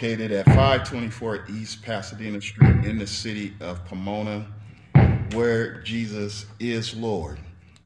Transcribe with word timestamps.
located 0.00 0.32
at 0.32 0.46
524 0.46 1.44
East 1.50 1.82
Pasadena 1.82 2.40
Street 2.40 2.86
in 2.86 2.96
the 2.96 3.06
city 3.06 3.52
of 3.60 3.84
Pomona, 3.84 4.46
where 5.34 5.82
Jesus 5.82 6.46
is 6.58 6.96
Lord. 6.96 7.38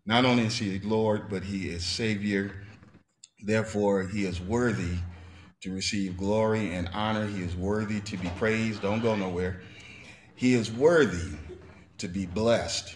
Not 0.06 0.24
only 0.24 0.44
is 0.44 0.56
he 0.56 0.78
Lord, 0.78 1.28
but 1.28 1.42
he 1.42 1.70
is 1.70 1.84
Savior. 1.84 2.52
Therefore, 3.42 4.04
he 4.06 4.26
is 4.26 4.40
worthy 4.40 4.96
to 5.62 5.72
receive 5.74 6.16
glory 6.16 6.72
and 6.72 6.88
honor. 6.94 7.26
He 7.26 7.42
is 7.42 7.56
worthy 7.56 8.00
to 8.02 8.16
be 8.16 8.28
praised. 8.36 8.80
Don't 8.82 9.02
go 9.02 9.16
nowhere. 9.16 9.62
He 10.36 10.54
is 10.54 10.70
worthy 10.70 11.36
to 11.98 12.06
be 12.06 12.26
blessed. 12.26 12.94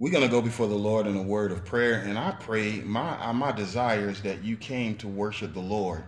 We're 0.00 0.10
going 0.10 0.24
to 0.24 0.28
go 0.28 0.42
before 0.42 0.66
the 0.66 0.74
Lord 0.74 1.06
in 1.06 1.16
a 1.16 1.22
word 1.22 1.52
of 1.52 1.64
prayer, 1.64 2.02
and 2.04 2.18
I 2.18 2.32
pray 2.32 2.80
my 2.80 3.30
my 3.30 3.52
desire 3.52 4.08
is 4.08 4.22
that 4.22 4.42
you 4.42 4.56
came 4.56 4.96
to 4.96 5.06
worship 5.06 5.54
the 5.54 5.60
Lord. 5.60 6.02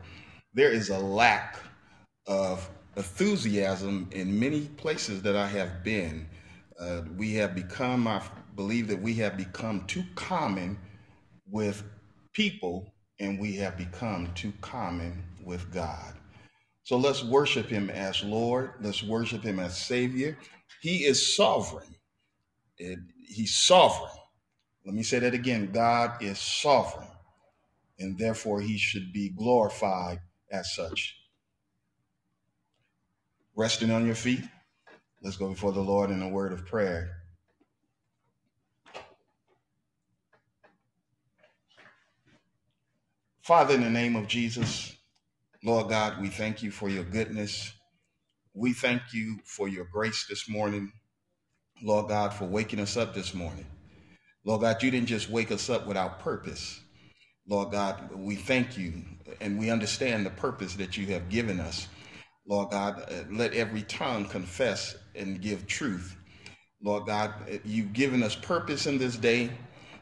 There 0.55 0.73
is 0.73 0.91
a 0.91 0.99
lack 0.99 1.57
of 2.29 2.71
enthusiasm 2.97 4.09
in 4.13 4.39
many 4.39 4.63
places 4.63 5.23
that 5.23 5.37
I 5.37 5.49
have 5.49 5.83
been. 5.83 6.29
Uh, 6.79 7.03
we 7.17 7.35
have 7.35 7.55
become, 7.55 8.07
I 8.07 8.23
believe 8.55 8.89
that 8.89 9.01
we 9.01 9.15
have 9.15 9.37
become 9.37 9.87
too 9.87 10.05
common 10.15 10.79
with 11.51 11.83
people 12.33 12.93
and 13.19 13.41
we 13.41 13.57
have 13.57 13.77
become 13.77 14.33
too 14.35 14.53
common 14.61 15.25
with 15.45 15.73
God. 15.73 16.15
So 16.85 16.97
let's 16.97 17.25
worship 17.25 17.67
him 17.67 17.91
as 17.91 18.23
Lord. 18.23 18.73
Let's 18.81 19.03
worship 19.03 19.43
him 19.43 19.59
as 19.59 19.77
Savior. 19.77 20.39
He 20.81 21.05
is 21.05 21.37
sovereign. 21.37 21.95
It, 22.79 23.01
he's 23.27 23.55
sovereign. 23.55 24.13
Let 24.87 24.95
me 24.95 25.03
say 25.03 25.19
that 25.19 25.35
again 25.35 25.71
God 25.73 26.23
is 26.23 26.39
sovereign, 26.39 27.09
and 27.99 28.19
therefore 28.19 28.61
he 28.63 28.79
should 28.79 29.13
be 29.13 29.31
glorified 29.31 30.21
as 30.51 30.75
such. 30.75 31.18
Resting 33.59 33.91
on 33.91 34.07
your 34.07 34.15
feet, 34.15 34.45
let's 35.21 35.37
go 35.37 35.49
before 35.49 35.73
the 35.73 35.81
Lord 35.81 36.11
in 36.11 36.23
a 36.23 36.29
word 36.29 36.53
of 36.53 36.65
prayer. 36.65 37.11
Father, 43.43 43.75
in 43.75 43.81
the 43.81 43.91
name 43.91 44.15
of 44.15 44.29
Jesus, 44.29 44.95
Lord 45.65 45.89
God, 45.89 46.21
we 46.21 46.29
thank 46.29 46.63
you 46.63 46.71
for 46.71 46.89
your 46.89 47.03
goodness. 47.03 47.73
We 48.55 48.73
thank 48.73 49.13
you 49.13 49.41
for 49.45 49.67
your 49.67 49.87
grace 49.87 50.27
this 50.29 50.49
morning. 50.49 50.93
Lord 51.83 52.07
God, 52.07 52.33
for 52.33 52.45
waking 52.45 52.79
us 52.79 52.97
up 52.97 53.13
this 53.13 53.35
morning. 53.35 53.67
Lord 54.45 54.61
God, 54.61 54.81
you 54.85 54.93
didn't 54.93 55.09
just 55.09 55.29
wake 55.29 55.51
us 55.51 55.69
up 55.69 55.85
without 55.85 56.21
purpose. 56.21 56.79
Lord 57.49 57.73
God, 57.73 58.11
we 58.15 58.37
thank 58.37 58.79
you 58.79 59.03
and 59.41 59.59
we 59.59 59.69
understand 59.69 60.25
the 60.25 60.31
purpose 60.31 60.77
that 60.77 60.97
you 60.97 61.07
have 61.07 61.29
given 61.29 61.59
us. 61.59 61.89
Lord 62.49 62.71
God, 62.71 63.05
uh, 63.11 63.25
let 63.31 63.53
every 63.53 63.83
tongue 63.83 64.25
confess 64.25 64.97
and 65.15 65.41
give 65.41 65.67
truth. 65.67 66.17
Lord 66.83 67.07
God, 67.07 67.35
uh, 67.43 67.59
you've 67.63 67.93
given 67.93 68.23
us 68.23 68.35
purpose 68.35 68.87
in 68.87 68.97
this 68.97 69.19
day. 69.19 69.51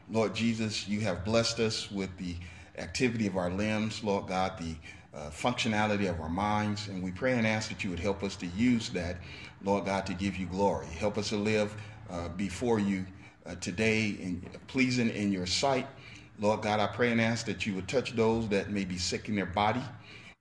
Lord 0.09 0.33
Jesus, 0.33 0.87
you 0.87 1.01
have 1.01 1.25
blessed 1.25 1.59
us 1.59 1.91
with 1.91 2.15
the 2.17 2.35
activity 2.77 3.27
of 3.27 3.35
our 3.35 3.49
limbs, 3.49 4.01
Lord 4.01 4.27
God, 4.27 4.57
the 4.57 4.75
uh, 5.13 5.29
functionality 5.29 6.09
of 6.09 6.21
our 6.21 6.29
minds. 6.29 6.87
And 6.87 7.03
we 7.03 7.11
pray 7.11 7.33
and 7.33 7.45
ask 7.45 7.67
that 7.67 7.83
you 7.83 7.89
would 7.89 7.99
help 7.99 8.23
us 8.23 8.37
to 8.37 8.45
use 8.47 8.89
that, 8.91 9.17
Lord 9.61 9.83
God, 9.83 10.05
to 10.05 10.13
give 10.13 10.37
you 10.37 10.45
glory. 10.45 10.87
Help 10.87 11.17
us 11.17 11.29
to 11.29 11.35
live 11.35 11.75
uh, 12.09 12.29
before 12.29 12.79
you 12.79 13.05
uh, 13.45 13.55
today 13.55 14.15
in 14.21 14.41
pleasing 14.67 15.09
in 15.09 15.33
your 15.33 15.47
sight. 15.47 15.87
Lord 16.39 16.61
God, 16.61 16.79
I 16.79 16.87
pray 16.87 17.11
and 17.11 17.19
ask 17.19 17.45
that 17.47 17.65
you 17.65 17.73
would 17.73 17.89
touch 17.89 18.15
those 18.15 18.47
that 18.49 18.69
may 18.69 18.85
be 18.85 18.97
sick 18.97 19.27
in 19.27 19.35
their 19.35 19.47
body. 19.47 19.81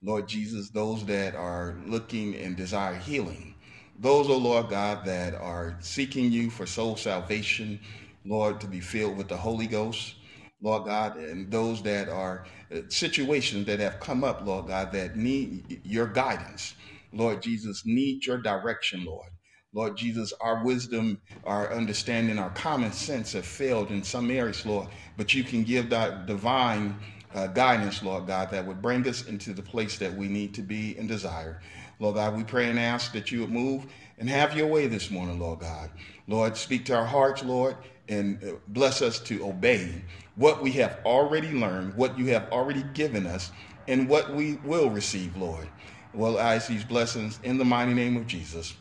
Lord 0.02 0.28
Jesus, 0.28 0.70
those 0.70 1.04
that 1.06 1.34
are 1.34 1.76
looking 1.87 2.34
and 2.37 2.56
desire 2.56 2.94
healing. 2.96 3.54
Those, 3.98 4.28
oh 4.28 4.37
Lord 4.37 4.69
God, 4.69 5.04
that 5.06 5.34
are 5.34 5.76
seeking 5.81 6.31
you 6.31 6.50
for 6.50 6.66
soul 6.66 6.96
salvation, 6.96 7.81
Lord, 8.25 8.60
to 8.60 8.66
be 8.66 8.81
filled 8.81 9.16
with 9.16 9.28
the 9.28 9.37
Holy 9.37 9.66
Ghost. 9.66 10.16
Lord 10.62 10.87
God, 10.87 11.16
and 11.16 11.50
those 11.50 11.82
that 11.82 12.08
are 12.08 12.46
uh, 12.75 12.81
situations 12.88 13.66
that 13.66 13.78
have 13.78 14.00
come 14.00 14.25
up, 14.25 14.44
Lord 14.44 14.69
God, 14.69 14.90
that 14.93 15.16
need 15.16 15.81
your 15.84 16.06
guidance. 16.06 16.75
Lord 17.12 17.43
Jesus, 17.43 17.82
need 17.84 18.25
your 18.25 18.38
direction, 18.38 19.04
Lord. 19.04 19.31
Lord 19.75 19.96
Jesus, 19.96 20.32
our 20.40 20.64
wisdom, 20.64 21.20
our 21.44 21.72
understanding, 21.72 22.38
our 22.38 22.50
common 22.50 22.93
sense 22.93 23.32
have 23.32 23.44
failed 23.44 23.90
in 23.90 24.02
some 24.02 24.31
areas, 24.31 24.64
Lord, 24.64 24.88
but 25.19 25.34
you 25.34 25.44
can 25.44 25.64
give 25.64 25.90
that 25.90 26.26
divine 26.26 26.98
uh, 27.34 27.46
guidance, 27.49 28.02
Lord 28.02 28.26
God, 28.26 28.50
that 28.50 28.67
would 28.67 28.82
bring 28.82 29.06
us 29.08 29.26
into 29.26 29.52
the 29.52 29.62
place 29.62 29.99
that 29.99 30.14
we 30.14 30.28
need 30.28 30.55
to 30.55 30.62
be 30.62 30.96
and 30.99 31.08
desire. 31.08 31.61
Lord 31.99 32.17
God, 32.17 32.37
we 32.37 32.44
pray 32.44 32.69
and 32.69 32.78
ask 32.78 33.12
that 33.12 33.32
you 33.32 33.40
would 33.40 33.50
move 33.50 33.87
and 34.19 34.28
have 34.28 34.56
your 34.56 34.67
way 34.67 34.87
this 34.87 35.11
morning, 35.11 35.38
Lord 35.38 35.61
God. 35.61 35.90
Lord, 36.26 36.56
speak 36.56 36.84
to 36.87 36.96
our 36.96 37.06
hearts, 37.06 37.44
Lord, 37.44 37.76
and 38.08 38.43
uh, 38.43 38.52
bless 38.69 39.02
us 39.02 39.19
to 39.20 39.46
obey 39.46 40.02
what 40.37 40.62
we 40.62 40.73
have 40.73 41.00
already 41.05 41.50
learned, 41.52 41.94
what 41.94 42.19
you 42.19 42.26
have 42.26 42.50
already 42.52 42.84
given 42.94 43.26
us, 43.26 43.50
and 43.88 44.08
what 44.08 44.34
we 44.34 44.55
will 44.64 44.90
receive, 44.90 45.37
Lord. 45.37 45.69
Well, 46.12 46.38
I 46.38 46.56
ask 46.56 46.69
these 46.69 46.84
blessings 46.84 47.38
in 47.43 47.58
the 47.58 47.64
mighty 47.64 47.94
name 47.94 48.17
of 48.17 48.26
Jesus. 48.26 48.75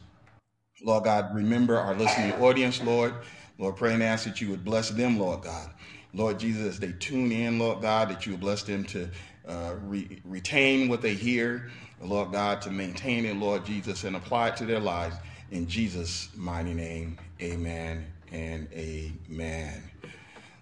Lord 0.84 1.06
God, 1.06 1.34
remember 1.34 1.78
our 1.78 1.96
listening 1.96 2.34
audience, 2.34 2.82
Lord. 2.82 3.14
Lord, 3.58 3.78
pray 3.78 3.94
and 3.94 4.04
ask 4.04 4.26
that 4.26 4.42
you 4.42 4.50
would 4.50 4.66
bless 4.66 4.90
them, 4.90 5.18
Lord 5.18 5.42
God. 5.42 5.72
Lord 6.16 6.40
Jesus, 6.40 6.80
they 6.80 6.94
tune 6.94 7.32
in, 7.32 7.60
Lord 7.60 7.82
God, 7.82 8.10
that 8.10 8.26
you 8.26 8.38
bless 8.38 8.64
them 8.64 8.86
to 8.86 9.10
uh, 9.48 9.76
re- 9.84 10.22
retain 10.24 10.88
what 10.88 11.02
they 11.02 11.14
hear, 11.14 11.70
Lord 12.02 12.32
God, 12.32 12.62
to 12.64 12.72
maintain 12.72 13.26
it, 13.26 13.36
Lord 13.36 13.66
Jesus, 13.66 14.06
and 14.06 14.16
apply 14.16 14.50
it 14.50 14.58
to 14.58 14.66
their 14.66 14.80
lives. 14.80 15.18
In 15.52 15.68
Jesus' 15.68 16.30
mighty 16.36 16.74
name, 16.74 17.18
amen 17.42 18.06
and 18.32 18.68
amen. 18.72 19.84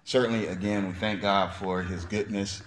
Certainly, 0.02 0.48
again, 0.48 0.88
we 0.88 0.92
thank 0.94 1.22
God 1.22 1.54
for 1.54 1.82
his 1.82 2.04
goodness. 2.04 2.62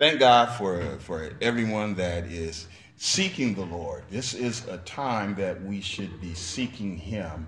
Thank 0.00 0.18
God 0.18 0.46
for, 0.58 0.98
for 0.98 1.30
everyone 1.40 1.94
that 1.94 2.24
is 2.24 2.66
seeking 2.96 3.54
the 3.54 3.64
Lord. 3.64 4.02
This 4.10 4.34
is 4.34 4.66
a 4.66 4.78
time 4.78 5.36
that 5.36 5.62
we 5.62 5.80
should 5.80 6.20
be 6.20 6.34
seeking 6.34 6.96
him 6.96 7.46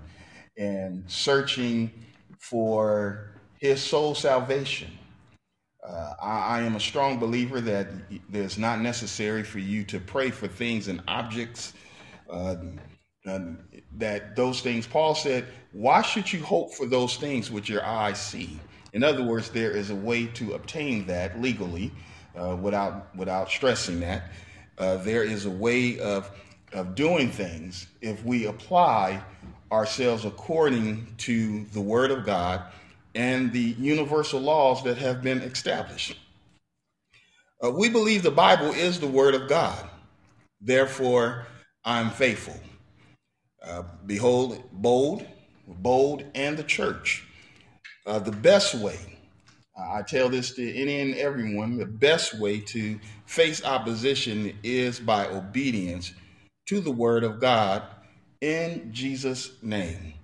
and 0.57 1.03
searching 1.07 1.91
for 2.39 3.34
his 3.65 3.81
soul 3.81 4.15
salvation. 4.15 4.91
Uh, 5.83 6.13
I, 6.21 6.57
I, 6.57 6.61
am 6.61 6.75
a 6.75 6.79
strong 6.79 7.19
believer 7.19 7.61
that 7.61 7.87
there's 8.29 8.57
not 8.57 8.81
necessary 8.81 9.43
for 9.43 9.59
you 9.59 9.83
to 9.85 9.99
pray 9.99 10.31
for 10.31 10.47
things 10.47 10.87
and 10.87 11.01
objects. 11.07 11.73
Uh, 12.29 12.55
that 13.97 14.35
those 14.35 14.61
things, 14.61 14.85
Paul 14.85 15.15
said, 15.15 15.45
why 15.71 16.01
should 16.01 16.31
you 16.31 16.43
hope 16.43 16.73
for 16.73 16.85
those 16.85 17.17
things 17.17 17.51
which 17.51 17.69
your 17.69 17.83
eyes 17.83 18.19
see? 18.19 18.59
In 18.93 19.03
other 19.03 19.23
words, 19.23 19.49
there 19.49 19.71
is 19.71 19.89
a 19.89 19.95
way 19.95 20.27
to 20.27 20.53
obtain 20.53 21.05
that 21.07 21.41
legally 21.41 21.91
uh, 22.39 22.55
without 22.55 23.15
without 23.15 23.49
stressing 23.49 23.99
that. 24.01 24.31
Uh, 24.77 24.97
there 24.97 25.23
is 25.23 25.45
a 25.45 25.49
way 25.49 25.99
of 25.99 26.31
of 26.73 26.95
doing 26.95 27.29
things 27.29 27.87
if 28.01 28.23
we 28.23 28.45
apply 28.45 29.21
ourselves 29.71 30.25
according 30.25 31.07
to 31.17 31.65
the 31.73 31.81
Word 31.81 32.11
of 32.11 32.25
God 32.25 32.61
and 33.15 33.53
the 33.53 33.75
universal 33.79 34.41
laws 34.41 34.83
that 34.83 34.97
have 34.97 35.23
been 35.23 35.39
established. 35.39 36.19
Uh, 37.63 37.71
we 37.71 37.89
believe 37.89 38.23
the 38.23 38.31
Bible 38.31 38.71
is 38.71 38.99
the 38.99 39.07
Word 39.07 39.33
of 39.33 39.49
God. 39.49 39.89
Therefore, 40.61 41.47
I'm 41.85 42.11
faithful. 42.11 42.59
Uh, 43.65 43.83
behold, 44.05 44.63
bold, 44.73 45.25
bold, 45.67 46.25
and 46.35 46.57
the 46.57 46.63
church. 46.63 47.23
Uh, 48.05 48.19
the 48.19 48.31
best 48.31 48.75
way, 48.75 48.99
I 49.77 50.03
tell 50.03 50.29
this 50.29 50.53
to 50.55 50.75
any 50.75 51.01
and 51.01 51.15
everyone, 51.15 51.77
the 51.77 51.85
best 51.85 52.39
way 52.39 52.59
to 52.61 52.99
face 53.25 53.65
opposition 53.65 54.57
is 54.63 54.99
by 54.99 55.27
obedience 55.27 56.13
to 56.67 56.81
the 56.81 56.91
word 56.91 57.23
of 57.23 57.39
God 57.39 57.83
in 58.41 58.91
Jesus' 58.93 59.51
name. 59.63 60.14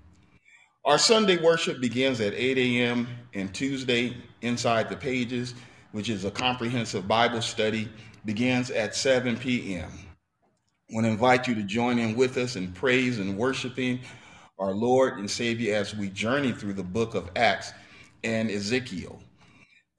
Our 0.84 0.98
Sunday 0.98 1.38
worship 1.38 1.80
begins 1.80 2.20
at 2.22 2.34
8 2.34 2.58
a.m. 2.58 3.08
and 3.36 3.54
Tuesday 3.54 4.18
inside 4.42 4.90
the 4.90 4.96
pages, 4.96 5.54
which 5.92 6.10
is 6.10 6.26
a 6.26 6.32
comprehensive 6.32 7.08
Bible 7.08 7.44
study, 7.44 7.88
begins 8.26 8.72
at 8.72 8.96
7 8.96 9.38
p.m. 9.38 9.92
I 9.94 10.96
want 10.96 11.06
to 11.06 11.12
invite 11.12 11.48
you 11.48 11.54
to 11.54 11.62
join 11.62 12.00
in 12.00 12.16
with 12.16 12.36
us 12.38 12.56
in 12.56 12.72
praise 12.72 13.20
and 13.20 13.38
worshiping 13.38 14.00
our 14.58 14.72
Lord 14.72 15.20
and 15.20 15.30
Savior 15.30 15.76
as 15.76 15.96
we 15.96 16.10
journey 16.10 16.52
through 16.52 16.74
the 16.74 16.84
book 16.84 17.14
of 17.14 17.30
Acts 17.36 17.74
and 18.24 18.50
Ezekiel. 18.50 19.22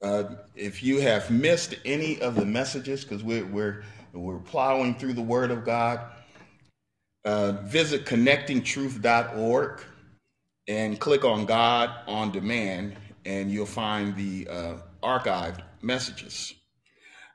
Uh, 0.01 0.35
if 0.53 0.83
you 0.83 0.99
have 0.99 1.31
missed 1.31 1.75
any 1.85 2.19
of 2.19 2.35
the 2.35 2.45
messages, 2.45 3.05
because 3.05 3.23
we're, 3.23 3.45
we're, 3.45 3.83
we're 4.11 4.39
plowing 4.39 4.95
through 4.95 5.13
the 5.13 5.21
Word 5.21 5.49
of 5.49 5.63
God, 5.63 6.01
uh, 7.23 7.53
visit 7.63 8.05
connectingtruth.org 8.05 9.81
and 10.67 10.99
click 10.99 11.25
on 11.25 11.45
God 11.45 11.89
on 12.07 12.31
Demand, 12.31 12.95
and 13.25 13.51
you'll 13.51 13.65
find 13.65 14.15
the 14.15 14.47
uh, 14.47 14.77
archived 15.01 15.61
messages. 15.81 16.53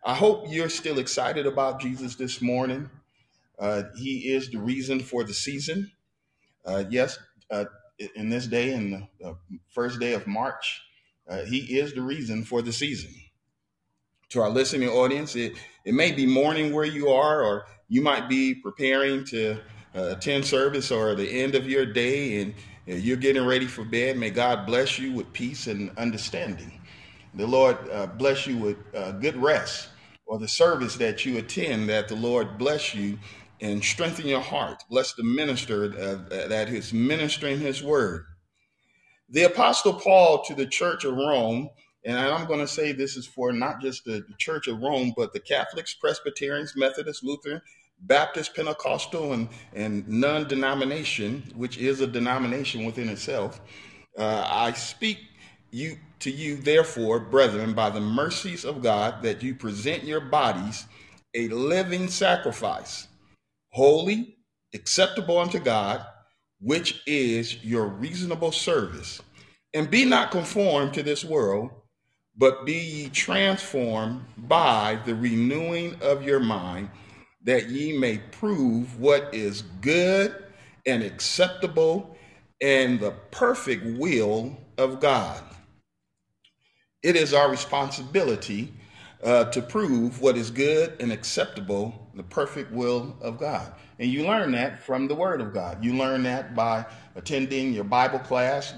I 0.04 0.14
hope 0.14 0.46
you're 0.48 0.68
still 0.68 0.98
excited 0.98 1.46
about 1.46 1.80
Jesus 1.80 2.14
this 2.14 2.40
morning. 2.40 2.88
Uh, 3.58 3.84
he 3.96 4.32
is 4.32 4.50
the 4.50 4.58
reason 4.58 5.00
for 5.00 5.24
the 5.24 5.34
season. 5.34 5.90
Uh, 6.64 6.84
yes, 6.88 7.18
uh, 7.50 7.64
in 8.14 8.28
this 8.30 8.46
day, 8.46 8.72
in 8.72 9.08
the 9.20 9.36
first 9.74 9.98
day 9.98 10.14
of 10.14 10.26
March, 10.26 10.82
uh, 11.28 11.44
he 11.44 11.78
is 11.78 11.94
the 11.94 12.02
reason 12.02 12.44
for 12.44 12.62
the 12.62 12.72
season. 12.72 13.10
To 14.30 14.40
our 14.40 14.50
listening 14.50 14.88
audience, 14.88 15.34
it, 15.36 15.54
it 15.84 15.94
may 15.94 16.12
be 16.12 16.26
morning 16.26 16.72
where 16.72 16.84
you 16.84 17.08
are, 17.08 17.42
or 17.42 17.66
you 17.88 18.02
might 18.02 18.28
be 18.28 18.54
preparing 18.54 19.24
to 19.26 19.58
uh, 19.94 20.14
attend 20.16 20.44
service 20.44 20.90
or 20.90 21.14
the 21.14 21.28
end 21.28 21.54
of 21.54 21.68
your 21.68 21.86
day 21.86 22.40
and 22.42 22.54
you're 22.96 23.16
getting 23.16 23.44
ready 23.44 23.66
for 23.66 23.84
bed. 23.84 24.16
May 24.16 24.30
God 24.30 24.66
bless 24.66 24.98
you 24.98 25.12
with 25.12 25.32
peace 25.32 25.66
and 25.66 25.90
understanding. 25.98 26.80
The 27.34 27.46
Lord 27.46 27.76
uh, 27.90 28.06
bless 28.06 28.46
you 28.46 28.56
with 28.56 28.76
uh, 28.94 29.12
good 29.12 29.36
rest 29.36 29.90
or 30.26 30.38
the 30.38 30.48
service 30.48 30.96
that 30.96 31.24
you 31.24 31.38
attend, 31.38 31.88
that 31.88 32.08
the 32.08 32.16
Lord 32.16 32.58
bless 32.58 32.94
you 32.94 33.18
and 33.60 33.84
strengthen 33.84 34.26
your 34.26 34.40
heart. 34.40 34.82
Bless 34.90 35.12
the 35.14 35.24
minister 35.24 35.84
uh, 35.84 36.48
that 36.48 36.68
is 36.70 36.92
ministering 36.92 37.58
his 37.58 37.82
word. 37.82 38.24
The 39.28 39.44
Apostle 39.44 39.94
Paul 39.94 40.42
to 40.44 40.54
the 40.54 40.66
church 40.66 41.04
of 41.04 41.14
Rome, 41.14 41.68
and 42.04 42.18
I'm 42.18 42.46
going 42.46 42.60
to 42.60 42.66
say 42.66 42.92
this 42.92 43.16
is 43.16 43.26
for 43.26 43.52
not 43.52 43.80
just 43.82 44.04
the 44.04 44.24
church 44.38 44.68
of 44.68 44.80
Rome, 44.80 45.12
but 45.14 45.34
the 45.34 45.40
Catholics, 45.40 45.94
Presbyterians, 45.94 46.74
Methodists, 46.76 47.22
Lutheran, 47.22 47.60
Baptist, 48.00 48.54
Pentecostal, 48.54 49.32
and, 49.32 49.48
and 49.74 50.08
non 50.08 50.48
denomination, 50.48 51.42
which 51.54 51.78
is 51.78 52.00
a 52.00 52.06
denomination 52.06 52.84
within 52.84 53.08
itself. 53.08 53.60
Uh, 54.16 54.46
I 54.48 54.72
speak 54.72 55.18
you 55.70 55.98
to 56.20 56.30
you, 56.30 56.56
therefore, 56.56 57.20
brethren, 57.20 57.74
by 57.74 57.90
the 57.90 58.00
mercies 58.00 58.64
of 58.64 58.82
God, 58.82 59.22
that 59.22 59.42
you 59.42 59.54
present 59.54 60.04
your 60.04 60.20
bodies 60.20 60.86
a 61.34 61.48
living 61.48 62.08
sacrifice, 62.08 63.06
holy, 63.70 64.36
acceptable 64.74 65.38
unto 65.38 65.58
God, 65.58 66.04
which 66.60 67.02
is 67.06 67.62
your 67.62 67.86
reasonable 67.86 68.52
service. 68.52 69.20
And 69.74 69.90
be 69.90 70.04
not 70.04 70.30
conformed 70.30 70.94
to 70.94 71.02
this 71.02 71.24
world, 71.24 71.70
but 72.36 72.64
be 72.64 72.78
ye 72.78 73.08
transformed 73.10 74.22
by 74.36 74.98
the 75.04 75.14
renewing 75.14 75.96
of 76.00 76.22
your 76.22 76.40
mind, 76.40 76.90
that 77.44 77.68
ye 77.68 77.96
may 77.96 78.18
prove 78.18 78.98
what 79.00 79.32
is 79.32 79.62
good 79.80 80.34
and 80.86 81.02
acceptable 81.02 82.16
and 82.60 82.98
the 82.98 83.12
perfect 83.30 83.98
will 83.98 84.56
of 84.76 85.00
God. 85.00 85.42
It 87.02 87.16
is 87.16 87.32
our 87.32 87.50
responsibility 87.50 88.72
uh, 89.22 89.44
to 89.44 89.62
prove 89.62 90.20
what 90.20 90.36
is 90.36 90.50
good 90.50 90.94
and 91.00 91.12
acceptable, 91.12 92.10
the 92.14 92.22
perfect 92.22 92.72
will 92.72 93.16
of 93.20 93.38
God. 93.38 93.72
And 93.98 94.10
you 94.10 94.24
learn 94.26 94.52
that 94.52 94.82
from 94.82 95.08
the 95.08 95.14
Word 95.14 95.40
of 95.40 95.52
God. 95.52 95.82
You 95.84 95.94
learn 95.94 96.22
that 96.24 96.54
by 96.54 96.86
attending 97.16 97.72
your 97.72 97.84
Bible 97.84 98.18
class, 98.18 98.74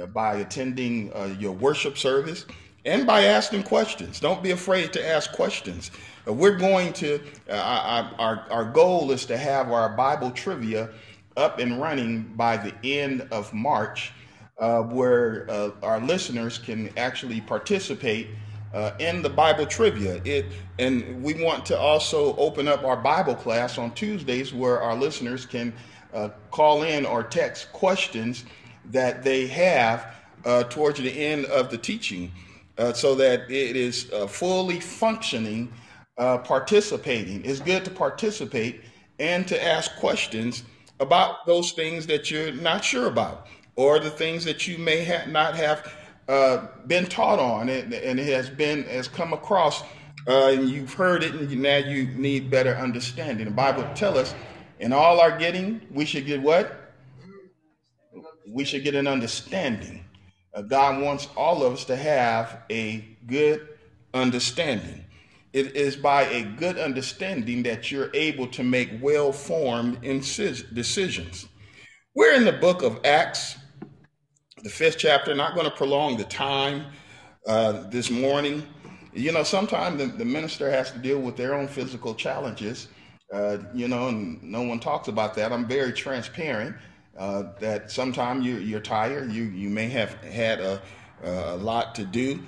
uh, 0.00 0.06
by 0.06 0.36
attending 0.36 1.12
uh, 1.14 1.34
your 1.38 1.52
worship 1.52 1.96
service, 1.96 2.46
and 2.84 3.06
by 3.06 3.24
asking 3.24 3.62
questions. 3.62 4.20
Don't 4.20 4.42
be 4.42 4.50
afraid 4.50 4.92
to 4.92 5.06
ask 5.06 5.32
questions. 5.32 5.90
We're 6.26 6.56
going 6.56 6.92
to, 6.94 7.20
uh, 7.50 8.08
our, 8.18 8.46
our 8.50 8.64
goal 8.64 9.10
is 9.10 9.26
to 9.26 9.36
have 9.36 9.70
our 9.70 9.90
Bible 9.90 10.30
trivia 10.30 10.90
up 11.36 11.58
and 11.58 11.80
running 11.80 12.22
by 12.36 12.56
the 12.56 12.74
end 12.82 13.26
of 13.30 13.52
March, 13.52 14.12
uh, 14.58 14.82
where 14.82 15.46
uh, 15.50 15.70
our 15.82 16.00
listeners 16.00 16.58
can 16.58 16.90
actually 16.96 17.40
participate 17.40 18.28
uh, 18.72 18.92
in 18.98 19.22
the 19.22 19.28
Bible 19.28 19.66
trivia. 19.66 20.20
It 20.24 20.46
and 20.78 21.22
we 21.22 21.42
want 21.42 21.64
to 21.66 21.78
also 21.78 22.34
open 22.36 22.66
up 22.68 22.84
our 22.84 22.96
Bible 22.96 23.34
class 23.34 23.78
on 23.78 23.92
Tuesdays 23.94 24.52
where 24.52 24.80
our 24.80 24.96
listeners 24.96 25.46
can 25.46 25.72
uh, 26.12 26.30
call 26.50 26.82
in 26.82 27.04
or 27.06 27.22
text 27.22 27.72
questions 27.72 28.44
that 28.90 29.22
they 29.22 29.46
have 29.46 30.14
uh, 30.44 30.64
towards 30.64 31.00
the 31.00 31.10
end 31.10 31.46
of 31.46 31.70
the 31.70 31.78
teaching, 31.78 32.32
uh, 32.78 32.92
so 32.92 33.14
that 33.14 33.50
it 33.50 33.76
is 33.76 34.04
fully 34.28 34.80
functioning, 34.80 35.72
uh, 36.18 36.38
participating. 36.38 37.44
It's 37.44 37.60
good 37.60 37.84
to 37.84 37.90
participate 37.90 38.82
and 39.18 39.46
to 39.48 39.62
ask 39.62 39.94
questions 39.96 40.64
about 41.00 41.46
those 41.46 41.72
things 41.72 42.06
that 42.06 42.30
you're 42.30 42.52
not 42.52 42.84
sure 42.84 43.06
about 43.06 43.46
or 43.76 43.98
the 43.98 44.10
things 44.10 44.44
that 44.44 44.66
you 44.68 44.78
may 44.78 45.04
ha- 45.04 45.28
not 45.28 45.56
have 45.56 45.92
uh, 46.28 46.66
been 46.86 47.06
taught 47.06 47.38
on 47.38 47.68
and, 47.68 47.92
and 47.92 48.18
it 48.18 48.26
has 48.26 48.48
been 48.48 48.84
has 48.84 49.08
come 49.08 49.32
across 49.32 49.82
uh, 50.26 50.48
and 50.48 50.70
you've 50.70 50.94
heard 50.94 51.22
it 51.22 51.34
and 51.34 51.50
now 51.60 51.76
you 51.76 52.06
need 52.14 52.50
better 52.50 52.74
understanding. 52.76 53.44
The 53.44 53.50
bible 53.50 53.86
tell 53.94 54.16
us 54.16 54.34
in 54.78 54.92
all 54.92 55.20
our 55.20 55.36
getting 55.36 55.80
we 55.90 56.04
should 56.04 56.26
get 56.26 56.40
what? 56.40 56.80
We 58.48 58.64
should 58.64 58.84
get 58.84 58.94
an 58.94 59.06
understanding. 59.06 60.04
Uh, 60.54 60.62
god 60.62 61.02
wants 61.02 61.28
all 61.36 61.64
of 61.64 61.72
us 61.72 61.84
to 61.86 61.96
have 61.96 62.62
a 62.70 63.04
good 63.26 63.68
understanding 64.14 65.04
it 65.54 65.74
is 65.74 65.96
by 65.96 66.24
a 66.24 66.42
good 66.42 66.76
understanding 66.76 67.62
that 67.62 67.90
you're 67.90 68.10
able 68.12 68.46
to 68.48 68.62
make 68.62 68.90
well-formed 69.00 70.02
decisions 70.02 71.46
we're 72.14 72.34
in 72.34 72.44
the 72.44 72.52
book 72.52 72.82
of 72.82 73.00
acts 73.04 73.56
the 74.62 74.70
fifth 74.70 74.98
chapter. 74.98 75.34
Not 75.34 75.54
going 75.54 75.68
to 75.68 75.76
prolong 75.76 76.16
the 76.16 76.24
time 76.24 76.86
uh, 77.46 77.88
this 77.90 78.10
morning. 78.10 78.66
You 79.12 79.30
know, 79.32 79.42
sometimes 79.42 79.98
the, 79.98 80.06
the, 80.06 80.24
minister 80.24 80.70
has 80.70 80.90
to 80.92 80.98
deal 80.98 81.20
with 81.20 81.36
their 81.36 81.54
own 81.54 81.68
physical 81.68 82.14
challenges. 82.14 82.88
Uh, 83.32 83.58
you 83.74 83.88
know, 83.88 84.08
and 84.08 84.42
no 84.42 84.62
one 84.62 84.80
talks 84.80 85.08
about 85.08 85.34
that. 85.34 85.52
I'm 85.52 85.66
very 85.66 85.92
transparent 85.92 86.76
uh, 87.18 87.44
that 87.60 87.90
sometimes 87.90 88.46
you're, 88.46 88.60
you're, 88.60 88.80
tired. 88.80 89.32
You 89.32 89.44
you 89.44 89.68
may 89.68 89.88
have 89.88 90.14
had 90.22 90.60
a, 90.60 90.80
a 91.22 91.56
lot 91.56 91.94
to 91.96 92.04
do, 92.04 92.40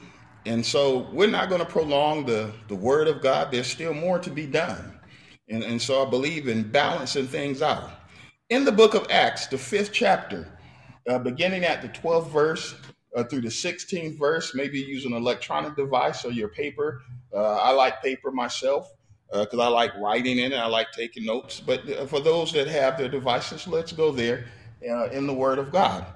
and 0.47 0.65
so 0.65 1.09
we're 1.13 1.31
not 1.31 1.49
going 1.49 1.61
to 1.61 1.67
prolong 1.67 2.27
the 2.27 2.53
the 2.69 2.75
word 2.77 3.09
of 3.09 3.21
God. 3.23 3.51
There's 3.53 3.67
still 3.67 3.95
more 3.95 4.19
to 4.21 4.31
be 4.31 4.47
done, 4.47 4.99
and 5.49 5.63
and 5.63 5.81
so 5.81 6.07
I 6.07 6.11
believe 6.11 6.49
in 6.49 6.71
balancing 6.71 7.27
things 7.27 7.63
out. 7.63 7.91
In 8.49 8.65
the 8.65 8.73
book 8.73 8.95
of 8.95 9.07
Acts, 9.11 9.49
the 9.49 9.59
fifth 9.59 9.93
chapter, 9.93 10.49
uh, 11.09 11.19
beginning 11.19 11.65
at 11.65 11.83
the 11.83 11.89
12th 11.89 12.31
verse 12.31 12.75
uh, 13.17 13.25
through 13.25 13.41
the 13.41 13.49
16th 13.49 14.19
verse. 14.19 14.55
Maybe 14.55 14.79
use 14.79 15.05
an 15.05 15.15
electronic 15.15 15.77
device 15.77 16.25
or 16.25 16.31
your 16.31 16.49
paper. 16.49 17.03
Uh, 17.35 17.57
I 17.57 17.73
like 17.73 18.03
paper 18.03 18.31
myself 18.31 18.89
because 19.33 19.59
uh, 19.59 19.63
I 19.65 19.69
like 19.69 19.97
writing 19.97 20.39
in 20.39 20.53
it. 20.53 20.57
I 20.57 20.67
like 20.67 20.93
taking 20.93 21.25
notes. 21.25 21.61
But 21.61 21.89
uh, 21.91 22.07
for 22.07 22.21
those 22.21 22.53
that 22.53 22.69
have 22.69 22.99
their 22.99 23.09
devices, 23.09 23.67
let's 23.67 23.93
go 23.93 24.13
there 24.13 24.47
uh, 24.89 25.09
in 25.11 25.27
the 25.27 25.35
Word 25.35 25.59
of 25.59 25.73
God. 25.73 26.07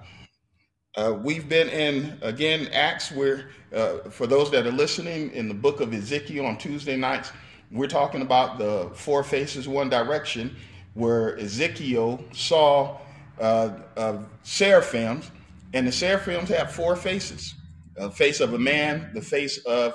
we've 1.22 1.48
been 1.48 1.68
in 1.68 2.18
again 2.22 2.68
Acts. 2.72 3.10
Where 3.10 3.50
for 3.70 4.26
those 4.26 4.50
that 4.50 4.66
are 4.66 4.72
listening 4.72 5.30
in 5.32 5.48
the 5.48 5.54
book 5.54 5.80
of 5.80 5.92
Ezekiel 5.94 6.46
on 6.46 6.58
Tuesday 6.58 6.96
nights, 6.96 7.32
we're 7.70 7.86
talking 7.86 8.22
about 8.22 8.58
the 8.58 8.90
four 8.94 9.22
faces, 9.22 9.68
one 9.68 9.88
direction, 9.88 10.56
where 10.94 11.38
Ezekiel 11.38 12.22
saw 12.32 12.98
uh, 13.40 13.70
of 13.96 14.26
seraphims, 14.42 15.30
and 15.72 15.86
the 15.86 15.92
seraphims 15.92 16.48
have 16.48 16.72
four 16.72 16.96
faces 16.96 17.54
the 17.94 18.10
face 18.10 18.40
of 18.40 18.54
a 18.54 18.58
man, 18.58 19.10
the 19.12 19.20
face 19.20 19.58
of 19.58 19.94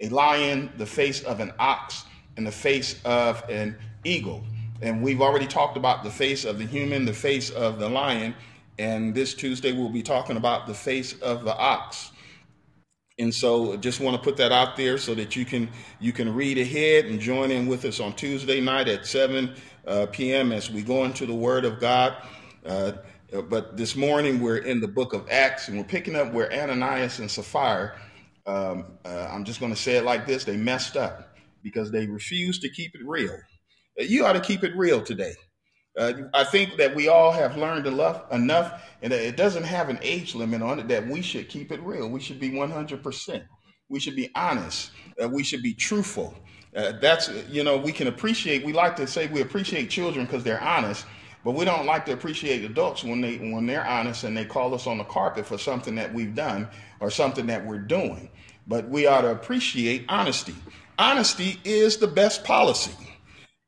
a 0.00 0.08
lion, 0.10 0.70
the 0.76 0.86
face 0.86 1.22
of 1.22 1.40
an 1.40 1.52
ox, 1.58 2.04
and 2.36 2.46
the 2.46 2.52
face 2.52 3.00
of 3.04 3.42
an 3.48 3.76
eagle. 4.04 4.44
And 4.82 5.02
we've 5.02 5.22
already 5.22 5.46
talked 5.46 5.76
about 5.76 6.04
the 6.04 6.10
face 6.10 6.44
of 6.44 6.58
the 6.58 6.66
human, 6.66 7.04
the 7.04 7.12
face 7.12 7.50
of 7.50 7.78
the 7.78 7.88
lion, 7.88 8.34
and 8.78 9.14
this 9.14 9.34
Tuesday 9.34 9.72
we'll 9.72 9.88
be 9.88 10.02
talking 10.02 10.36
about 10.36 10.66
the 10.66 10.74
face 10.74 11.14
of 11.20 11.44
the 11.44 11.56
ox. 11.56 12.12
And 13.18 13.34
so 13.34 13.76
just 13.78 14.00
want 14.00 14.16
to 14.16 14.22
put 14.22 14.36
that 14.38 14.52
out 14.52 14.76
there 14.76 14.98
so 14.98 15.14
that 15.14 15.36
you 15.36 15.44
can 15.44 15.70
you 16.00 16.12
can 16.12 16.34
read 16.34 16.58
ahead 16.58 17.06
and 17.06 17.20
join 17.20 17.50
in 17.50 17.66
with 17.68 17.84
us 17.84 18.00
on 18.00 18.14
Tuesday 18.14 18.60
night 18.60 18.88
at 18.88 19.06
7 19.06 19.54
uh, 19.86 20.06
p.m. 20.12 20.52
as 20.52 20.70
we 20.70 20.82
go 20.82 21.04
into 21.04 21.26
the 21.26 21.34
Word 21.34 21.64
of 21.64 21.80
God. 21.80 22.16
Uh, 22.66 22.92
but 23.48 23.76
this 23.76 23.96
morning 23.96 24.40
we're 24.40 24.58
in 24.58 24.80
the 24.80 24.88
book 24.88 25.14
of 25.14 25.28
Acts 25.30 25.68
and 25.68 25.78
we're 25.78 25.84
picking 25.84 26.16
up 26.16 26.32
where 26.32 26.52
Ananias 26.52 27.20
and 27.20 27.30
Sapphira, 27.30 27.94
um, 28.46 28.86
uh, 29.04 29.28
I'm 29.32 29.44
just 29.44 29.60
going 29.60 29.72
to 29.74 29.80
say 29.80 29.96
it 29.96 30.04
like 30.04 30.26
this, 30.26 30.44
they 30.44 30.56
messed 30.56 30.96
up 30.96 31.36
because 31.62 31.90
they 31.90 32.06
refused 32.06 32.62
to 32.62 32.70
keep 32.70 32.94
it 32.94 33.02
real. 33.04 33.34
Uh, 34.00 34.04
you 34.04 34.26
ought 34.26 34.34
to 34.34 34.40
keep 34.40 34.64
it 34.64 34.76
real 34.76 35.02
today. 35.02 35.34
Uh, 35.96 36.12
I 36.32 36.44
think 36.44 36.76
that 36.76 36.94
we 36.94 37.08
all 37.08 37.32
have 37.32 37.56
learned 37.56 37.86
enough, 37.86 38.30
enough, 38.32 38.88
and 39.02 39.12
it 39.12 39.36
doesn't 39.36 39.64
have 39.64 39.88
an 39.88 39.98
age 40.02 40.34
limit 40.34 40.62
on 40.62 40.78
it 40.78 40.88
that 40.88 41.06
we 41.06 41.22
should 41.22 41.48
keep 41.48 41.72
it 41.72 41.80
real. 41.82 42.08
We 42.08 42.20
should 42.20 42.38
be 42.38 42.50
100%. 42.50 43.42
We 43.88 44.00
should 44.00 44.16
be 44.16 44.30
honest. 44.34 44.92
Uh, 45.22 45.28
we 45.28 45.42
should 45.42 45.62
be 45.62 45.74
truthful. 45.74 46.34
Uh, 46.76 46.92
that's, 47.00 47.30
you 47.48 47.64
know, 47.64 47.76
we 47.76 47.90
can 47.90 48.06
appreciate, 48.06 48.64
we 48.64 48.72
like 48.72 48.94
to 48.96 49.06
say 49.06 49.26
we 49.26 49.40
appreciate 49.40 49.90
children 49.90 50.26
because 50.26 50.44
they're 50.44 50.62
honest, 50.62 51.06
but 51.44 51.52
we 51.52 51.64
don't 51.64 51.86
like 51.86 52.04
to 52.06 52.12
appreciate 52.12 52.64
adults 52.64 53.02
when 53.02 53.20
they 53.20 53.36
when 53.38 53.66
they're 53.66 53.86
honest 53.86 54.24
and 54.24 54.36
they 54.36 54.44
call 54.44 54.74
us 54.74 54.86
on 54.86 54.98
the 54.98 55.04
carpet 55.04 55.46
for 55.46 55.56
something 55.56 55.94
that 55.94 56.12
we've 56.12 56.34
done 56.34 56.68
or 57.00 57.10
something 57.10 57.46
that 57.46 57.64
we're 57.64 57.78
doing. 57.78 58.28
But 58.66 58.88
we 58.88 59.06
ought 59.06 59.22
to 59.22 59.30
appreciate 59.30 60.04
honesty. 60.08 60.54
Honesty 60.98 61.58
is 61.64 61.96
the 61.96 62.08
best 62.08 62.44
policy, 62.44 62.92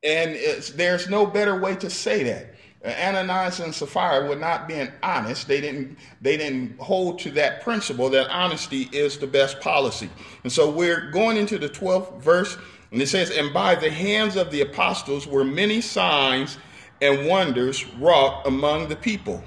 and 0.02 0.36
there's 0.74 1.08
no 1.08 1.26
better 1.26 1.58
way 1.58 1.76
to 1.76 1.90
say 1.90 2.22
that. 2.24 2.54
Ananias 2.82 3.60
and 3.60 3.74
Sapphira 3.74 4.26
were 4.26 4.36
not 4.36 4.66
being 4.66 4.88
honest. 5.02 5.46
They 5.46 5.60
didn't 5.60 5.98
they 6.22 6.38
didn't 6.38 6.78
hold 6.78 7.18
to 7.20 7.30
that 7.32 7.62
principle 7.62 8.08
that 8.10 8.30
honesty 8.30 8.88
is 8.92 9.18
the 9.18 9.26
best 9.26 9.60
policy. 9.60 10.08
And 10.44 10.52
so 10.52 10.70
we're 10.70 11.10
going 11.10 11.36
into 11.36 11.58
the 11.58 11.68
12th 11.68 12.22
verse, 12.22 12.56
and 12.90 13.02
it 13.02 13.08
says, 13.08 13.30
And 13.30 13.52
by 13.52 13.74
the 13.74 13.90
hands 13.90 14.36
of 14.36 14.50
the 14.50 14.62
apostles 14.62 15.26
were 15.26 15.44
many 15.44 15.82
signs 15.82 16.56
and 17.02 17.26
wonders 17.26 17.86
wrought 17.96 18.46
among 18.46 18.88
the 18.88 18.96
people. 18.96 19.44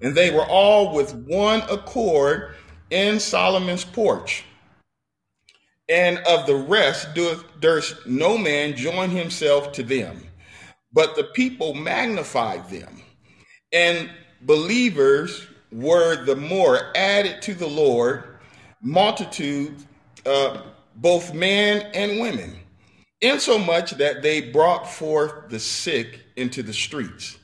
And 0.00 0.14
they 0.14 0.32
were 0.32 0.46
all 0.46 0.92
with 0.92 1.14
one 1.14 1.62
accord 1.70 2.56
in 2.90 3.20
Solomon's 3.20 3.84
porch. 3.84 4.44
And 5.88 6.18
of 6.18 6.46
the 6.46 6.54
rest 6.54 7.14
doeth 7.14 7.44
durst 7.60 8.06
no 8.06 8.38
man 8.38 8.76
join 8.76 9.10
himself 9.10 9.72
to 9.72 9.82
them, 9.82 10.22
but 10.92 11.16
the 11.16 11.24
people 11.24 11.74
magnified 11.74 12.68
them. 12.70 13.02
And 13.72 14.10
believers 14.42 15.46
were 15.72 16.24
the 16.24 16.36
more 16.36 16.92
added 16.96 17.42
to 17.42 17.54
the 17.54 17.66
Lord, 17.66 18.24
multitude, 18.80 19.76
uh, 20.26 20.62
both 20.96 21.34
men 21.34 21.90
and 21.94 22.20
women, 22.20 22.56
insomuch 23.20 23.92
that 23.92 24.22
they 24.22 24.40
brought 24.40 24.90
forth 24.90 25.48
the 25.48 25.58
sick 25.58 26.20
into 26.36 26.62
the 26.62 26.72
streets 26.72 27.38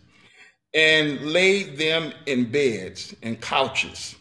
and 0.74 1.32
laid 1.32 1.78
them 1.78 2.12
in 2.26 2.50
beds 2.50 3.14
and 3.22 3.40
couches, 3.40 4.16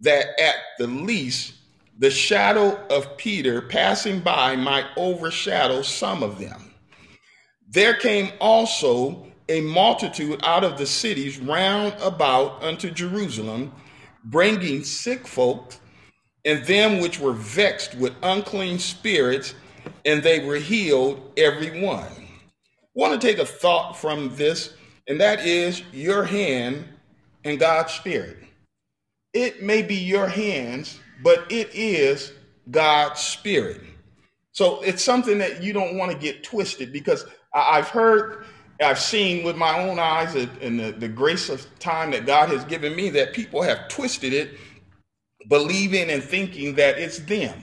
that 0.00 0.26
at 0.40 0.56
the 0.78 0.86
least 0.86 1.54
the 1.98 2.10
shadow 2.10 2.78
of 2.88 3.16
Peter 3.16 3.60
passing 3.60 4.20
by 4.20 4.54
might 4.54 4.86
overshadow 4.96 5.82
some 5.82 6.22
of 6.22 6.38
them. 6.38 6.74
There 7.68 7.94
came 7.94 8.30
also 8.40 9.26
a 9.48 9.60
multitude 9.62 10.40
out 10.44 10.64
of 10.64 10.78
the 10.78 10.86
cities 10.86 11.38
round 11.38 11.94
about 12.00 12.62
unto 12.62 12.90
Jerusalem, 12.90 13.72
bringing 14.24 14.84
sick 14.84 15.26
folk 15.26 15.74
and 16.44 16.64
them 16.66 17.00
which 17.00 17.18
were 17.18 17.32
vexed 17.32 17.94
with 17.96 18.14
unclean 18.22 18.78
spirits, 18.78 19.54
and 20.04 20.22
they 20.22 20.44
were 20.44 20.56
healed 20.56 21.32
every 21.36 21.82
one. 21.82 22.28
Want 22.94 23.20
to 23.20 23.26
take 23.26 23.38
a 23.38 23.44
thought 23.44 23.96
from 23.96 24.34
this, 24.36 24.74
and 25.08 25.20
that 25.20 25.44
is 25.44 25.82
your 25.92 26.24
hand 26.24 26.84
and 27.44 27.58
God's 27.58 27.92
Spirit. 27.92 28.38
It 29.34 29.62
may 29.62 29.82
be 29.82 29.96
your 29.96 30.26
hands, 30.26 30.98
but 31.22 31.50
it 31.50 31.70
is 31.74 32.32
God's 32.70 33.20
Spirit. 33.20 33.80
So 34.52 34.82
it's 34.82 35.02
something 35.02 35.38
that 35.38 35.62
you 35.62 35.72
don't 35.72 35.96
want 35.96 36.12
to 36.12 36.18
get 36.18 36.42
twisted 36.42 36.92
because 36.92 37.26
I've 37.54 37.88
heard 37.88 38.44
I've 38.80 38.98
seen 38.98 39.44
with 39.44 39.56
my 39.56 39.78
own 39.78 39.98
eyes 39.98 40.34
and 40.34 40.78
the, 40.78 40.92
the 40.92 41.08
grace 41.08 41.48
of 41.48 41.66
time 41.78 42.12
that 42.12 42.26
God 42.26 42.48
has 42.50 42.64
given 42.64 42.94
me 42.94 43.10
that 43.10 43.32
people 43.32 43.62
have 43.62 43.88
twisted 43.88 44.32
it, 44.32 44.58
believing 45.48 46.10
and 46.10 46.22
thinking 46.22 46.74
that 46.76 46.98
it's 46.98 47.18
them. 47.18 47.60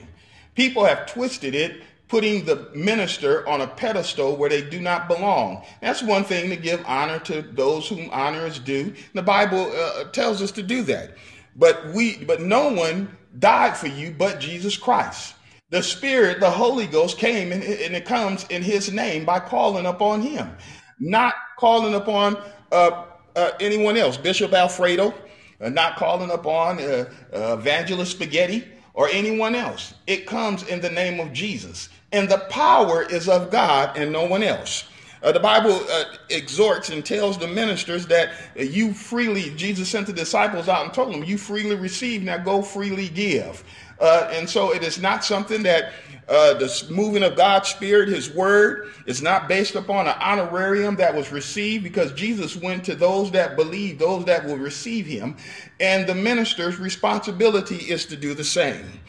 People 0.54 0.84
have 0.84 1.06
twisted 1.06 1.54
it, 1.54 1.82
putting 2.08 2.44
the 2.44 2.70
minister 2.74 3.46
on 3.48 3.62
a 3.62 3.66
pedestal 3.66 4.36
where 4.36 4.50
they 4.50 4.62
do 4.62 4.80
not 4.80 5.08
belong. 5.08 5.64
That's 5.80 6.02
one 6.02 6.24
thing 6.24 6.50
to 6.50 6.56
give 6.56 6.84
honor 6.86 7.18
to 7.20 7.42
those 7.42 7.88
whom 7.88 8.10
honor 8.10 8.46
is 8.46 8.58
due. 8.58 8.94
The 9.14 9.22
Bible 9.22 9.72
uh, 9.74 10.04
tells 10.04 10.42
us 10.42 10.50
to 10.52 10.62
do 10.62 10.82
that. 10.84 11.16
But 11.56 11.88
we, 11.94 12.24
but 12.24 12.42
no 12.42 12.72
one 12.72 13.16
died 13.38 13.76
for 13.76 13.88
you 13.88 14.14
but 14.16 14.40
Jesus 14.40 14.76
Christ. 14.76 15.34
The 15.70 15.82
Spirit, 15.82 16.40
the 16.40 16.50
Holy 16.50 16.86
Ghost 16.86 17.18
came 17.18 17.52
and, 17.52 17.62
it 17.62 18.04
comes 18.04 18.44
in 18.50 18.62
His 18.62 18.92
name 18.92 19.24
by 19.24 19.40
calling 19.40 19.86
upon 19.86 20.22
Him 20.22 20.56
not 20.98 21.34
calling 21.58 21.94
upon 21.94 22.36
uh, 22.72 23.04
uh, 23.34 23.50
anyone 23.60 23.96
else, 23.96 24.16
Bishop 24.16 24.52
Alfredo, 24.52 25.14
uh, 25.60 25.68
not 25.68 25.96
calling 25.96 26.30
upon 26.30 26.80
uh, 26.80 27.08
uh, 27.32 27.56
Evangelist 27.58 28.12
Spaghetti 28.12 28.66
or 28.94 29.08
anyone 29.08 29.54
else. 29.54 29.94
It 30.06 30.26
comes 30.26 30.62
in 30.64 30.80
the 30.80 30.90
name 30.90 31.20
of 31.20 31.32
Jesus. 31.32 31.88
And 32.12 32.28
the 32.28 32.38
power 32.50 33.02
is 33.02 33.28
of 33.28 33.50
God 33.50 33.96
and 33.96 34.12
no 34.12 34.24
one 34.24 34.42
else. 34.42 34.84
Uh, 35.26 35.32
the 35.32 35.40
Bible 35.40 35.84
uh, 35.90 36.04
exhorts 36.30 36.90
and 36.90 37.04
tells 37.04 37.36
the 37.36 37.48
ministers 37.48 38.06
that 38.06 38.28
uh, 38.56 38.62
you 38.62 38.94
freely, 38.94 39.50
Jesus 39.56 39.88
sent 39.88 40.06
the 40.06 40.12
disciples 40.12 40.68
out 40.68 40.84
and 40.84 40.94
told 40.94 41.12
them, 41.12 41.24
you 41.24 41.36
freely 41.36 41.74
receive, 41.74 42.22
now 42.22 42.38
go 42.38 42.62
freely 42.62 43.08
give. 43.08 43.64
and 44.00 44.48
so 44.48 44.72
it 44.72 44.84
is 44.84 45.00
not 45.00 45.24
something 45.24 45.64
that 45.64 45.92
uh, 46.28 46.54
the 46.54 46.86
moving 46.90 47.24
of 47.24 47.34
God's 47.34 47.70
Spirit, 47.70 48.08
His 48.08 48.32
Word, 48.32 48.92
is 49.06 49.20
not 49.20 49.48
based 49.48 49.74
upon 49.74 50.06
an 50.06 50.14
honorarium 50.20 50.94
that 50.94 51.12
was 51.12 51.32
received 51.32 51.82
because 51.82 52.12
Jesus 52.12 52.54
went 52.54 52.84
to 52.84 52.94
those 52.94 53.32
that 53.32 53.56
believe, 53.56 53.98
those 53.98 54.24
that 54.26 54.44
will 54.44 54.58
receive 54.58 55.06
Him. 55.06 55.36
And 55.80 56.06
the 56.06 56.14
minister's 56.14 56.78
responsibility 56.78 57.76
is 57.76 58.06
to 58.06 58.16
do 58.16 58.32
the 58.32 58.44
same. 58.44 59.00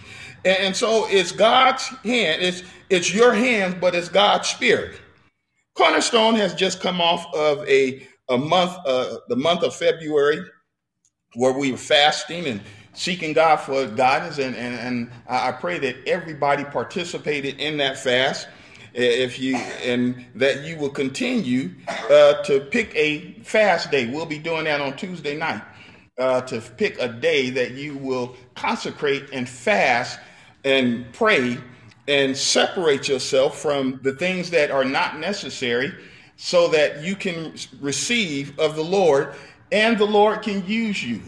And, 0.46 0.58
and 0.58 0.76
so 0.76 1.06
it's 1.10 1.32
God's 1.32 1.86
hand, 1.88 2.42
it's, 2.42 2.64
it's 2.90 3.14
your 3.14 3.34
hands, 3.36 3.76
but 3.80 3.94
it's 3.94 4.10
God's 4.10 4.48
Spirit. 4.48 5.00
Cornerstone 5.78 6.36
has 6.36 6.56
just 6.56 6.82
come 6.82 7.00
off 7.00 7.32
of 7.36 7.68
a, 7.68 8.06
a 8.30 8.38
month, 8.38 8.76
uh, 8.86 9.18
the 9.28 9.36
month 9.36 9.64
of 9.64 9.76
February, 9.76 10.40
where 11.36 11.54
we 11.54 11.72
were 11.72 11.78
fasting 11.78 12.48
and 12.48 12.62
seeking 12.94 13.34
God 13.34 13.58
for 13.58 13.86
guidance. 13.86 14.40
And, 14.40 14.56
and, 14.56 14.76
and 14.76 15.12
I 15.30 15.52
pray 15.52 15.78
that 15.80 15.96
everybody 16.08 16.64
participated 16.64 17.60
in 17.60 17.78
that 17.78 17.98
fast. 17.98 18.48
If 18.94 19.38
you 19.38 19.58
and 19.58 20.26
that 20.34 20.64
you 20.64 20.76
will 20.78 20.90
continue 20.90 21.70
uh, 22.10 22.42
to 22.44 22.62
pick 22.62 22.96
a 22.96 23.34
fast 23.44 23.92
day. 23.92 24.08
We'll 24.08 24.26
be 24.26 24.40
doing 24.40 24.64
that 24.64 24.82
on 24.82 24.96
Tuesday 24.96 25.38
night. 25.38 25.62
Uh, 26.18 26.42
to 26.42 26.60
pick 26.60 27.00
a 27.00 27.08
day 27.08 27.52
that 27.52 27.74
you 27.74 27.96
will 27.96 28.36
consecrate 28.56 29.26
and 29.32 29.48
fast 29.48 30.20
and 30.64 31.06
pray 31.14 31.60
and 32.08 32.36
separate 32.36 33.08
yourself 33.08 33.60
from 33.60 34.00
the 34.04 34.14
things 34.14 34.50
that 34.52 34.72
are 34.72 34.86
not 34.86 35.20
necessary 35.20 35.94
so 36.36 36.68
that 36.70 37.04
you 37.04 37.16
can 37.16 37.54
receive 37.82 38.58
of 38.60 38.76
the 38.76 38.84
Lord 38.84 39.34
and 39.72 39.98
the 39.98 40.06
Lord 40.06 40.42
can 40.42 40.66
use 40.66 41.04
you 41.04 41.22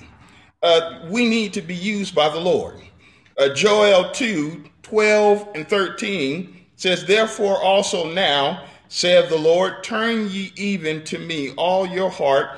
uh, 0.61 1.05
we 1.09 1.27
need 1.27 1.53
to 1.53 1.61
be 1.61 1.75
used 1.75 2.13
by 2.13 2.29
the 2.29 2.39
Lord. 2.39 2.75
Uh, 3.37 3.49
Joel 3.49 4.11
2 4.11 4.65
12 4.81 5.49
and 5.55 5.69
13 5.69 6.65
says, 6.75 7.05
Therefore 7.05 7.61
also 7.61 8.11
now, 8.11 8.65
saith 8.87 9.29
the 9.29 9.37
Lord, 9.37 9.83
turn 9.83 10.29
ye 10.29 10.51
even 10.55 11.03
to 11.05 11.19
me 11.19 11.51
all 11.55 11.85
your 11.85 12.09
heart, 12.09 12.57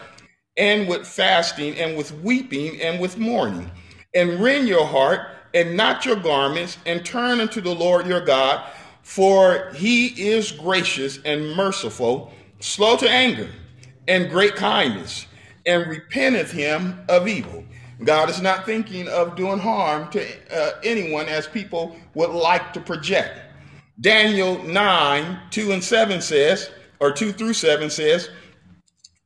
and 0.58 0.88
with 0.88 1.06
fasting, 1.06 1.78
and 1.78 1.98
with 1.98 2.14
weeping, 2.22 2.80
and 2.82 3.02
with 3.02 3.18
mourning, 3.18 3.70
and 4.14 4.42
rend 4.42 4.68
your 4.68 4.86
heart, 4.86 5.28
and 5.54 5.76
not 5.76 6.06
your 6.06 6.16
garments, 6.16 6.78
and 6.86 7.06
turn 7.06 7.40
unto 7.40 7.62
the 7.62 7.74
Lord 7.74 8.08
your 8.08 8.24
God, 8.24 8.64
for 9.02 9.72
he 9.76 10.08
is 10.08 10.52
gracious 10.52 11.20
and 11.26 11.56
merciful, 11.56 12.32
slow 12.60 12.98
to 12.98 13.10
anger, 13.10 13.50
and 14.08 14.30
great 14.30 14.56
kindness, 14.56 15.26
and 15.66 15.88
repenteth 15.88 16.52
him 16.52 17.02
of 17.10 17.28
evil. 17.28 17.66
God 18.04 18.30
is 18.30 18.42
not 18.42 18.66
thinking 18.66 19.08
of 19.08 19.36
doing 19.36 19.60
harm 19.60 20.10
to 20.12 20.26
uh, 20.52 20.72
anyone 20.84 21.28
as 21.28 21.48
people 21.48 21.96
would 22.16 22.32
like 22.32 22.74
to 22.74 22.82
project. 22.82 23.40
Daniel 24.00 24.62
9, 24.64 25.40
2 25.52 25.72
and 25.72 25.84
7 25.84 26.22
says, 26.22 26.72
or 27.00 27.12
2 27.12 27.32
through 27.34 27.54
7 27.54 27.90
says, 27.90 28.30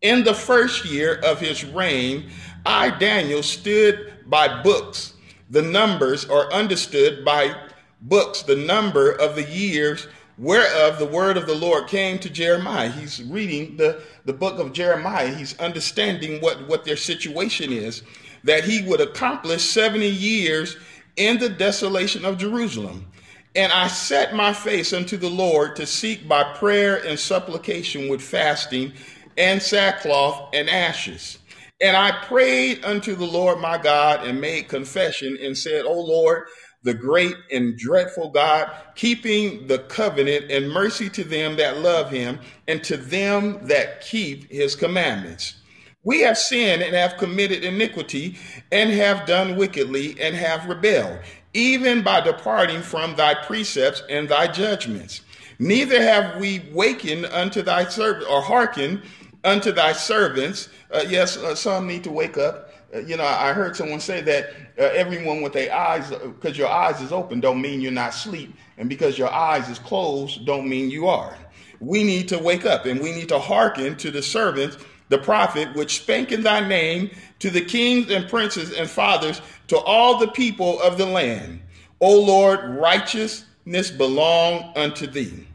In 0.01 0.23
the 0.23 0.33
first 0.33 0.85
year 0.85 1.19
of 1.23 1.39
his 1.39 1.63
reign, 1.63 2.29
I, 2.65 2.89
Daniel, 2.89 3.43
stood 3.43 4.13
by 4.25 4.61
books. 4.61 5.13
The 5.49 5.61
numbers 5.61 6.25
are 6.25 6.51
understood 6.51 7.23
by 7.23 7.55
books, 8.01 8.41
the 8.41 8.55
number 8.55 9.11
of 9.11 9.35
the 9.35 9.43
years 9.43 10.07
whereof 10.37 10.99
the 10.99 11.05
word 11.05 11.37
of 11.37 11.45
the 11.45 11.55
Lord 11.55 11.87
came 11.87 12.19
to 12.19 12.29
Jeremiah. 12.29 12.89
He's 12.89 13.23
reading 13.23 13.77
the, 13.77 14.01
the 14.25 14.33
book 14.33 14.59
of 14.59 14.73
Jeremiah. 14.73 15.33
He's 15.33 15.57
understanding 15.59 16.41
what, 16.41 16.67
what 16.67 16.83
their 16.83 16.97
situation 16.97 17.71
is 17.71 18.03
that 18.43 18.63
he 18.63 18.83
would 18.83 19.01
accomplish 19.01 19.63
70 19.63 20.07
years 20.07 20.77
in 21.15 21.39
the 21.39 21.49
desolation 21.49 22.25
of 22.25 22.37
Jerusalem. 22.37 23.07
And 23.55 23.71
I 23.71 23.87
set 23.87 24.35
my 24.35 24.53
face 24.53 24.91
unto 24.91 25.17
the 25.17 25.29
Lord 25.29 25.77
to 25.77 25.85
seek 25.85 26.27
by 26.27 26.43
prayer 26.55 26.97
and 27.05 27.17
supplication 27.17 28.09
with 28.09 28.21
fasting 28.21 28.91
and 29.37 29.61
sackcloth 29.61 30.49
and 30.53 30.69
ashes. 30.69 31.39
And 31.81 31.97
I 31.97 32.11
prayed 32.25 32.85
unto 32.85 33.15
the 33.15 33.25
Lord 33.25 33.59
my 33.59 33.77
God 33.77 34.25
and 34.25 34.39
made 34.39 34.69
confession 34.69 35.37
and 35.41 35.57
said, 35.57 35.85
O 35.85 35.93
Lord, 35.93 36.43
the 36.83 36.93
great 36.93 37.35
and 37.51 37.77
dreadful 37.77 38.29
God, 38.29 38.71
keeping 38.95 39.67
the 39.67 39.79
covenant 39.79 40.51
and 40.51 40.71
mercy 40.71 41.09
to 41.09 41.23
them 41.23 41.57
that 41.57 41.79
love 41.79 42.11
him 42.11 42.39
and 42.67 42.83
to 42.85 42.95
them 42.95 43.67
that 43.67 44.01
keep 44.01 44.49
his 44.51 44.75
commandments. 44.75 45.55
We 46.03 46.21
have 46.21 46.37
sinned 46.37 46.83
and 46.83 46.95
have 46.95 47.17
committed 47.17 47.63
iniquity 47.63 48.37
and 48.71 48.91
have 48.91 49.25
done 49.25 49.55
wickedly 49.55 50.15
and 50.21 50.35
have 50.35 50.69
rebelled, 50.69 51.19
even 51.55 52.03
by 52.03 52.21
departing 52.21 52.83
from 52.83 53.15
thy 53.15 53.33
precepts 53.33 54.03
and 54.07 54.29
thy 54.29 54.47
judgments. 54.47 55.21
Neither 55.57 56.01
have 56.01 56.39
we 56.39 56.69
wakened 56.71 57.25
unto 57.25 57.63
thy 57.63 57.85
servant 57.85 58.29
or 58.29 58.41
hearkened 58.41 59.01
unto 59.43 59.71
thy 59.71 59.93
servants. 59.93 60.69
Uh, 60.95 61.03
yes, 61.09 61.35
uh, 61.35 61.53
some 61.53 61.87
need 61.87 62.05
to 62.05 62.11
wake 62.11 62.37
up. 62.37 62.69
Uh, 62.93 62.99
you 62.99 63.17
know, 63.17 63.25
I 63.25 63.51
heard 63.51 63.75
someone 63.75 63.99
say 63.99 64.21
that 64.21 64.51
everyone 64.77 65.41
with 65.41 65.51
their 65.51 65.75
eyes, 65.75 66.09
because 66.09 66.57
your 66.57 66.69
eyes 66.69 67.01
is 67.01 67.11
open, 67.11 67.41
don't 67.41 67.61
mean 67.61 67.81
you're 67.81 67.91
not 67.91 68.13
asleep, 68.13 68.55
and 68.77 68.87
because 68.87 69.17
your 69.17 69.29
eyes 69.29 69.67
is 69.67 69.77
closed, 69.77 70.45
don't 70.45 70.69
mean 70.69 70.89
you 70.89 71.07
are. 71.07 71.37
We 71.81 72.03
need 72.05 72.29
to 72.29 72.39
wake 72.39 72.65
up, 72.65 72.85
and 72.85 73.01
we 73.01 73.11
need 73.11 73.27
to 73.29 73.39
hearken 73.39 73.97
to 73.97 74.09
the 74.09 74.21
servants 74.21 74.77
the 75.09 75.17
prophet, 75.17 75.75
which 75.75 76.01
spake 76.01 76.31
in 76.31 76.43
thy 76.43 76.65
name 76.65 77.11
to 77.39 77.49
the 77.49 77.61
kings 77.61 78.09
and 78.09 78.27
princes 78.29 78.73
and 78.73 78.89
fathers, 78.89 79.41
to 79.67 79.77
all 79.77 80.17
the 80.17 80.29
people 80.29 80.81
of 80.81 80.97
the 80.97 81.05
land. 81.05 81.59
O 82.01 82.19
Lord, 82.21 82.59
righteousness 82.77 83.91
belong 83.91 84.71
unto 84.75 85.07
thee. 85.07 85.45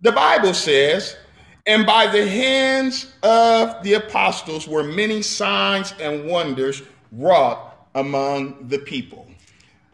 The 0.00 0.12
Bible 0.12 0.54
says, 0.54 1.16
And 1.68 1.84
by 1.84 2.06
the 2.06 2.26
hands 2.26 3.12
of 3.22 3.82
the 3.82 3.92
apostles 3.92 4.66
were 4.66 4.82
many 4.82 5.20
signs 5.20 5.92
and 6.00 6.26
wonders 6.26 6.82
wrought 7.12 7.86
among 7.94 8.68
the 8.68 8.78
people. 8.78 9.26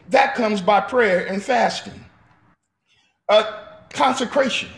That 0.07 0.35
comes 0.35 0.61
by 0.61 0.79
prayer 0.79 1.25
and 1.27 1.43
fasting. 1.43 2.05
Uh, 3.27 3.63
consecration. 3.89 4.69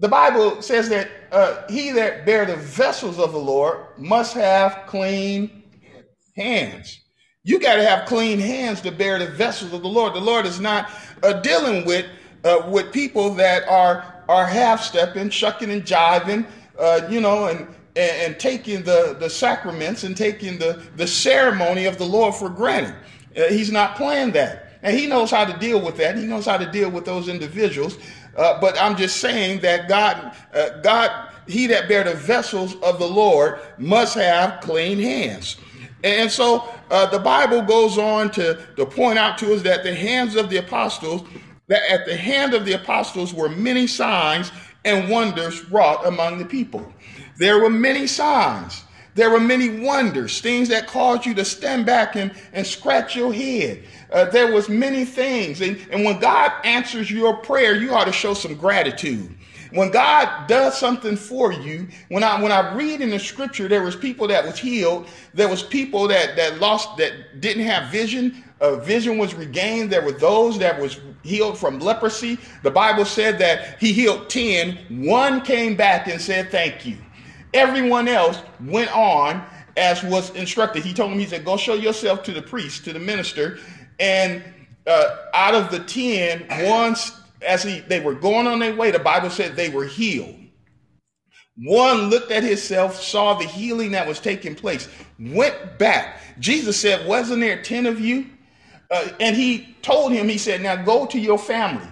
The 0.00 0.08
Bible 0.08 0.60
says 0.60 0.90
that 0.90 1.08
uh, 1.32 1.62
he 1.70 1.90
that 1.92 2.26
bear 2.26 2.44
the 2.44 2.56
vessels 2.56 3.18
of 3.18 3.32
the 3.32 3.38
Lord 3.38 3.78
must 3.96 4.34
have 4.34 4.82
clean 4.86 5.62
hands. 6.36 7.00
You 7.44 7.58
got 7.58 7.76
to 7.76 7.82
have 7.82 8.06
clean 8.06 8.38
hands 8.38 8.82
to 8.82 8.92
bear 8.92 9.18
the 9.18 9.28
vessels 9.28 9.72
of 9.72 9.80
the 9.80 9.88
Lord. 9.88 10.12
The 10.12 10.20
Lord 10.20 10.44
is 10.44 10.60
not 10.60 10.90
uh, 11.22 11.40
dealing 11.40 11.86
with 11.86 12.04
uh, 12.44 12.68
with 12.68 12.92
people 12.92 13.32
that 13.36 13.66
are 13.68 14.13
are 14.28 14.46
half 14.46 14.82
stepping, 14.82 15.30
shucking 15.30 15.70
and 15.70 15.82
jiving, 15.82 16.46
uh, 16.78 17.06
you 17.10 17.20
know, 17.20 17.46
and, 17.46 17.60
and, 17.96 18.12
and 18.22 18.40
taking 18.40 18.82
the 18.82 19.16
the 19.18 19.30
sacraments 19.30 20.04
and 20.04 20.16
taking 20.16 20.58
the 20.58 20.82
the 20.96 21.06
ceremony 21.06 21.86
of 21.86 21.98
the 21.98 22.04
Lord 22.04 22.34
for 22.34 22.48
granted. 22.48 22.94
Uh, 23.36 23.44
he's 23.48 23.72
not 23.72 23.96
playing 23.96 24.32
that, 24.32 24.78
and 24.82 24.96
he 24.96 25.06
knows 25.06 25.30
how 25.30 25.44
to 25.44 25.56
deal 25.58 25.80
with 25.80 25.96
that. 25.96 26.16
He 26.16 26.24
knows 26.24 26.46
how 26.46 26.56
to 26.56 26.70
deal 26.70 26.90
with 26.90 27.04
those 27.04 27.28
individuals. 27.28 27.98
Uh, 28.36 28.60
but 28.60 28.80
I'm 28.80 28.96
just 28.96 29.18
saying 29.18 29.60
that 29.60 29.88
God, 29.88 30.36
uh, 30.52 30.80
God, 30.80 31.30
he 31.46 31.66
that 31.68 31.88
bear 31.88 32.04
the 32.04 32.14
vessels 32.14 32.74
of 32.82 32.98
the 32.98 33.06
Lord 33.06 33.60
must 33.78 34.14
have 34.14 34.60
clean 34.60 34.98
hands. 34.98 35.56
And 36.02 36.30
so 36.30 36.68
uh, 36.90 37.06
the 37.06 37.18
Bible 37.18 37.62
goes 37.62 37.96
on 37.96 38.30
to, 38.32 38.66
to 38.76 38.84
point 38.84 39.18
out 39.18 39.38
to 39.38 39.54
us 39.54 39.62
that 39.62 39.84
the 39.84 39.94
hands 39.94 40.36
of 40.36 40.50
the 40.50 40.58
apostles, 40.58 41.22
that 41.68 41.82
at 41.90 42.06
the 42.06 42.16
hand 42.16 42.54
of 42.54 42.64
the 42.64 42.72
apostles 42.72 43.32
were 43.32 43.48
many 43.48 43.86
signs 43.86 44.52
and 44.84 45.08
wonders 45.08 45.64
wrought 45.70 46.06
among 46.06 46.38
the 46.38 46.44
people. 46.44 46.92
There 47.38 47.60
were 47.60 47.70
many 47.70 48.06
signs. 48.06 48.84
There 49.14 49.30
were 49.30 49.40
many 49.40 49.80
wonders, 49.80 50.40
things 50.40 50.68
that 50.70 50.88
caused 50.88 51.24
you 51.24 51.34
to 51.34 51.44
stand 51.44 51.86
back 51.86 52.16
and, 52.16 52.32
and 52.52 52.66
scratch 52.66 53.14
your 53.14 53.32
head. 53.32 53.84
Uh, 54.12 54.24
there 54.26 54.52
was 54.52 54.68
many 54.68 55.04
things. 55.04 55.60
And, 55.60 55.78
and 55.90 56.04
when 56.04 56.18
God 56.18 56.52
answers 56.64 57.10
your 57.10 57.36
prayer, 57.36 57.76
you 57.76 57.94
ought 57.94 58.06
to 58.06 58.12
show 58.12 58.34
some 58.34 58.56
gratitude. 58.56 59.32
When 59.74 59.90
God 59.90 60.46
does 60.46 60.78
something 60.78 61.16
for 61.16 61.52
you, 61.52 61.88
when 62.08 62.22
I 62.22 62.40
when 62.40 62.52
I 62.52 62.74
read 62.74 63.00
in 63.00 63.10
the 63.10 63.18
scripture, 63.18 63.66
there 63.66 63.82
was 63.82 63.96
people 63.96 64.28
that 64.28 64.44
was 64.44 64.56
healed. 64.56 65.08
There 65.34 65.48
was 65.48 65.64
people 65.64 66.06
that 66.08 66.36
that 66.36 66.60
lost 66.60 66.96
that 66.98 67.40
didn't 67.40 67.64
have 67.64 67.90
vision. 67.90 68.44
Uh, 68.60 68.76
vision 68.76 69.18
was 69.18 69.34
regained. 69.34 69.90
There 69.90 70.02
were 70.02 70.12
those 70.12 70.58
that 70.60 70.80
was 70.80 71.00
healed 71.24 71.58
from 71.58 71.80
leprosy. 71.80 72.38
The 72.62 72.70
Bible 72.70 73.04
said 73.04 73.38
that 73.40 73.80
he 73.80 73.92
healed 73.92 74.30
10. 74.30 75.06
One 75.06 75.40
came 75.40 75.74
back 75.74 76.06
and 76.06 76.20
said, 76.20 76.50
thank 76.50 76.86
you. 76.86 76.96
Everyone 77.52 78.06
else 78.06 78.40
went 78.60 78.94
on 78.96 79.44
as 79.76 80.02
was 80.04 80.30
instructed. 80.30 80.84
He 80.84 80.94
told 80.94 81.12
him, 81.12 81.18
he 81.18 81.26
said, 81.26 81.44
go 81.44 81.56
show 81.56 81.74
yourself 81.74 82.22
to 82.24 82.32
the 82.32 82.42
priest, 82.42 82.84
to 82.84 82.92
the 82.92 83.00
minister. 83.00 83.58
And 83.98 84.42
uh, 84.86 85.16
out 85.34 85.54
of 85.54 85.70
the 85.70 85.80
10, 85.80 86.46
once 86.68 87.12
as 87.46 87.62
he, 87.62 87.80
they 87.80 88.00
were 88.00 88.14
going 88.14 88.46
on 88.46 88.58
their 88.58 88.74
way, 88.74 88.90
the 88.90 88.98
Bible 88.98 89.30
said 89.30 89.56
they 89.56 89.68
were 89.68 89.84
healed. 89.84 90.36
One 91.56 92.10
looked 92.10 92.32
at 92.32 92.42
himself, 92.42 93.00
saw 93.00 93.34
the 93.34 93.44
healing 93.44 93.92
that 93.92 94.08
was 94.08 94.18
taking 94.18 94.56
place, 94.56 94.88
went 95.18 95.78
back. 95.78 96.20
Jesus 96.40 96.80
said, 96.80 97.06
Wasn't 97.06 97.40
there 97.40 97.62
10 97.62 97.86
of 97.86 98.00
you? 98.00 98.26
Uh, 98.90 99.08
and 99.20 99.36
he 99.36 99.76
told 99.82 100.12
him, 100.12 100.28
He 100.28 100.38
said, 100.38 100.62
Now 100.62 100.76
go 100.76 101.06
to 101.06 101.18
your 101.18 101.38
family. 101.38 101.86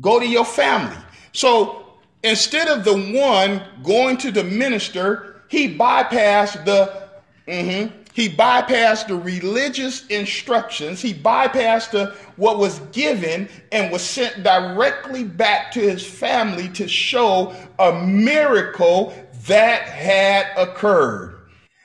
Go 0.00 0.20
to 0.20 0.26
your 0.26 0.44
family. 0.44 0.96
So 1.32 1.84
instead 2.22 2.68
of 2.68 2.84
the 2.84 3.18
one 3.18 3.62
going 3.82 4.18
to 4.18 4.30
the 4.30 4.44
minister, 4.44 5.42
he 5.48 5.76
bypassed 5.76 6.64
the, 6.64 7.10
mm-hmm, 7.48 8.01
he 8.12 8.28
bypassed 8.28 9.08
the 9.08 9.16
religious 9.16 10.06
instructions. 10.06 11.00
He 11.00 11.14
bypassed 11.14 11.92
the, 11.92 12.14
what 12.36 12.58
was 12.58 12.78
given 12.92 13.48
and 13.72 13.90
was 13.90 14.02
sent 14.02 14.42
directly 14.42 15.24
back 15.24 15.72
to 15.72 15.80
his 15.80 16.06
family 16.06 16.68
to 16.70 16.86
show 16.86 17.54
a 17.78 17.92
miracle 18.04 19.14
that 19.46 19.82
had 19.82 20.46
occurred. 20.56 21.38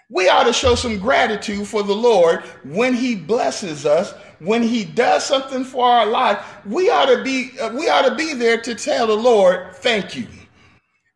We 0.09 0.29
ought 0.29 0.43
to 0.43 0.53
show 0.53 0.75
some 0.75 0.99
gratitude 0.99 1.67
for 1.67 1.83
the 1.83 1.95
Lord 1.95 2.41
when 2.63 2.93
he 2.93 3.15
blesses 3.15 3.85
us, 3.85 4.13
when 4.39 4.63
he 4.63 4.85
does 4.85 5.25
something 5.25 5.63
for 5.63 5.85
our 5.85 6.05
life. 6.05 6.45
We 6.65 6.89
ought 6.89 7.07
to 7.07 7.23
be 7.23 7.51
uh, 7.59 7.73
we 7.73 7.89
ought 7.89 8.07
to 8.07 8.15
be 8.15 8.33
there 8.33 8.61
to 8.61 8.73
tell 8.73 9.07
the 9.07 9.17
Lord, 9.17 9.75
"Thank 9.75 10.15
you." 10.15 10.27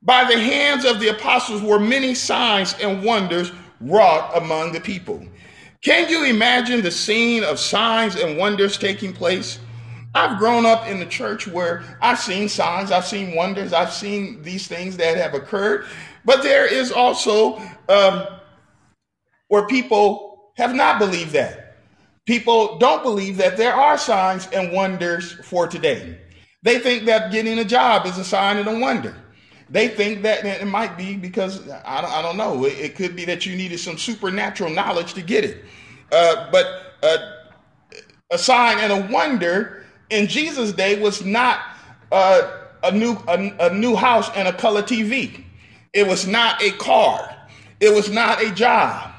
By 0.01 0.25
the 0.25 0.37
hands 0.37 0.83
of 0.83 0.99
the 0.99 1.09
apostles 1.09 1.61
were 1.61 1.79
many 1.79 2.15
signs 2.15 2.75
and 2.81 3.03
wonders 3.03 3.53
wrought 3.81 4.37
among 4.37 4.71
the 4.71 4.79
people. 4.79 5.25
Can 5.81 6.09
you 6.09 6.25
imagine 6.25 6.81
the 6.81 6.91
scene 6.91 7.43
of 7.43 7.59
signs 7.59 8.15
and 8.15 8.37
wonders 8.37 8.77
taking 8.77 9.13
place? 9.13 9.59
I've 10.13 10.37
grown 10.37 10.65
up 10.65 10.87
in 10.87 10.99
the 10.99 11.05
church 11.05 11.47
where 11.47 11.83
I've 12.01 12.19
seen 12.19 12.49
signs, 12.49 12.91
I've 12.91 13.05
seen 13.05 13.35
wonders, 13.35 13.73
I've 13.73 13.93
seen 13.93 14.41
these 14.43 14.67
things 14.67 14.97
that 14.97 15.17
have 15.17 15.33
occurred, 15.33 15.85
but 16.25 16.43
there 16.43 16.71
is 16.71 16.91
also 16.91 17.57
um, 17.87 18.27
where 19.47 19.65
people 19.67 20.51
have 20.57 20.75
not 20.75 20.99
believed 20.99 21.31
that. 21.31 21.77
People 22.25 22.77
don't 22.77 23.03
believe 23.03 23.37
that 23.37 23.57
there 23.57 23.73
are 23.73 23.97
signs 23.97 24.47
and 24.53 24.71
wonders 24.71 25.33
for 25.45 25.65
today. 25.65 26.19
They 26.61 26.77
think 26.77 27.05
that 27.05 27.31
getting 27.31 27.57
a 27.57 27.65
job 27.65 28.05
is 28.05 28.17
a 28.17 28.23
sign 28.23 28.57
and 28.57 28.67
a 28.67 28.79
wonder. 28.79 29.15
They 29.71 29.87
think 29.87 30.21
that 30.23 30.45
it 30.45 30.67
might 30.67 30.97
be 30.97 31.15
because 31.15 31.61
I 31.85 32.01
don't, 32.01 32.11
I 32.11 32.21
don't 32.21 32.35
know. 32.35 32.65
It, 32.65 32.77
it, 32.77 32.95
could 32.95 33.15
be 33.15 33.23
that 33.25 33.45
you 33.45 33.55
needed 33.55 33.79
some 33.79 33.97
supernatural 33.97 34.69
knowledge 34.69 35.13
to 35.13 35.21
get 35.21 35.45
it. 35.45 35.63
Uh, 36.11 36.51
but 36.51 36.97
uh, 37.01 37.17
a 38.31 38.37
sign 38.37 38.79
and 38.79 38.91
a 38.91 39.11
wonder 39.11 39.85
in 40.09 40.27
Jesus' 40.27 40.73
day 40.73 41.01
was 41.01 41.23
not 41.23 41.61
uh, 42.11 42.51
a 42.83 42.91
new 42.91 43.13
a, 43.29 43.55
a 43.61 43.73
new 43.73 43.95
house 43.95 44.29
and 44.35 44.49
a 44.49 44.53
color 44.53 44.83
TV. 44.83 45.41
It 45.93 46.05
was 46.05 46.27
not 46.27 46.61
a 46.61 46.71
car. 46.71 47.33
It 47.79 47.93
was 47.93 48.09
not 48.09 48.43
a 48.43 48.51
job, 48.51 49.13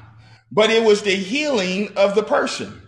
but 0.51 0.69
it 0.69 0.85
was 0.85 1.01
the 1.01 1.15
healing 1.15 1.91
of 1.97 2.15
the 2.15 2.23
person. 2.23 2.79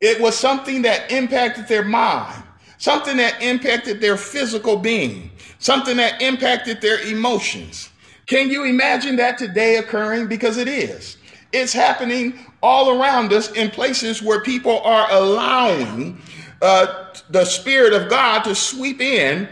It 0.00 0.22
was 0.22 0.38
something 0.38 0.82
that 0.82 1.12
impacted 1.12 1.68
their 1.68 1.84
mind, 1.84 2.42
something 2.78 3.18
that 3.18 3.42
impacted 3.42 4.00
their 4.00 4.16
physical 4.16 4.76
being 4.78 5.30
something 5.60 5.96
that 5.98 6.20
impacted 6.20 6.80
their 6.80 7.00
emotions. 7.00 7.90
Can 8.26 8.50
you 8.50 8.64
imagine 8.64 9.16
that 9.16 9.38
today 9.38 9.76
occurring? 9.76 10.26
Because 10.26 10.56
it 10.56 10.68
is. 10.68 11.16
It's 11.52 11.72
happening 11.72 12.46
all 12.62 13.00
around 13.00 13.32
us 13.32 13.50
in 13.52 13.70
places 13.70 14.22
where 14.22 14.42
people 14.42 14.80
are 14.80 15.10
allowing 15.10 16.20
uh, 16.62 17.14
the 17.30 17.44
Spirit 17.44 17.92
of 17.92 18.10
God 18.10 18.42
to 18.42 18.54
sweep 18.54 19.00
in 19.00 19.48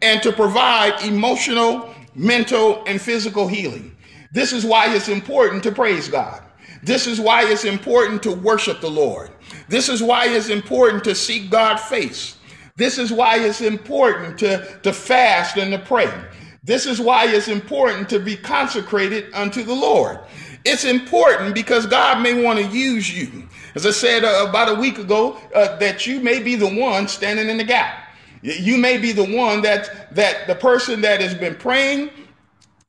and 0.00 0.22
to 0.22 0.32
provide 0.32 1.02
emotional, 1.02 1.94
mental, 2.14 2.84
and 2.86 3.00
physical 3.00 3.48
healing. 3.48 3.96
This 4.32 4.52
is 4.52 4.64
why 4.64 4.94
it's 4.94 5.08
important 5.08 5.62
to 5.64 5.72
praise 5.72 6.08
God. 6.08 6.42
This 6.82 7.06
is 7.06 7.20
why 7.20 7.44
it's 7.44 7.64
important 7.64 8.22
to 8.24 8.32
worship 8.32 8.80
the 8.80 8.90
Lord. 8.90 9.30
This 9.68 9.88
is 9.88 10.02
why 10.02 10.26
it's 10.26 10.48
important 10.48 11.04
to 11.04 11.14
seek 11.14 11.50
God's 11.50 11.82
face. 11.82 12.38
This 12.76 12.98
is 12.98 13.12
why 13.12 13.38
it's 13.38 13.60
important 13.60 14.38
to, 14.38 14.80
to 14.82 14.92
fast 14.92 15.56
and 15.56 15.72
to 15.72 15.78
pray. 15.78 16.12
This 16.64 16.86
is 16.86 17.00
why 17.00 17.26
it's 17.26 17.48
important 17.48 18.08
to 18.10 18.20
be 18.20 18.36
consecrated 18.36 19.32
unto 19.34 19.62
the 19.64 19.74
Lord. 19.74 20.20
It's 20.64 20.84
important 20.84 21.54
because 21.54 21.86
God 21.86 22.22
may 22.22 22.40
want 22.40 22.58
to 22.58 22.66
use 22.66 23.12
you. 23.12 23.48
As 23.74 23.84
I 23.84 23.90
said 23.90 24.24
uh, 24.24 24.46
about 24.48 24.68
a 24.68 24.80
week 24.80 24.98
ago, 24.98 25.38
uh, 25.54 25.76
that 25.78 26.06
you 26.06 26.20
may 26.20 26.40
be 26.40 26.54
the 26.54 26.68
one 26.68 27.08
standing 27.08 27.48
in 27.48 27.56
the 27.56 27.64
gap. 27.64 28.10
You 28.42 28.76
may 28.76 28.98
be 28.98 29.12
the 29.12 29.36
one 29.36 29.62
that 29.62 30.14
that 30.14 30.46
the 30.46 30.54
person 30.54 31.00
that 31.02 31.20
has 31.20 31.34
been 31.34 31.54
praying 31.54 32.10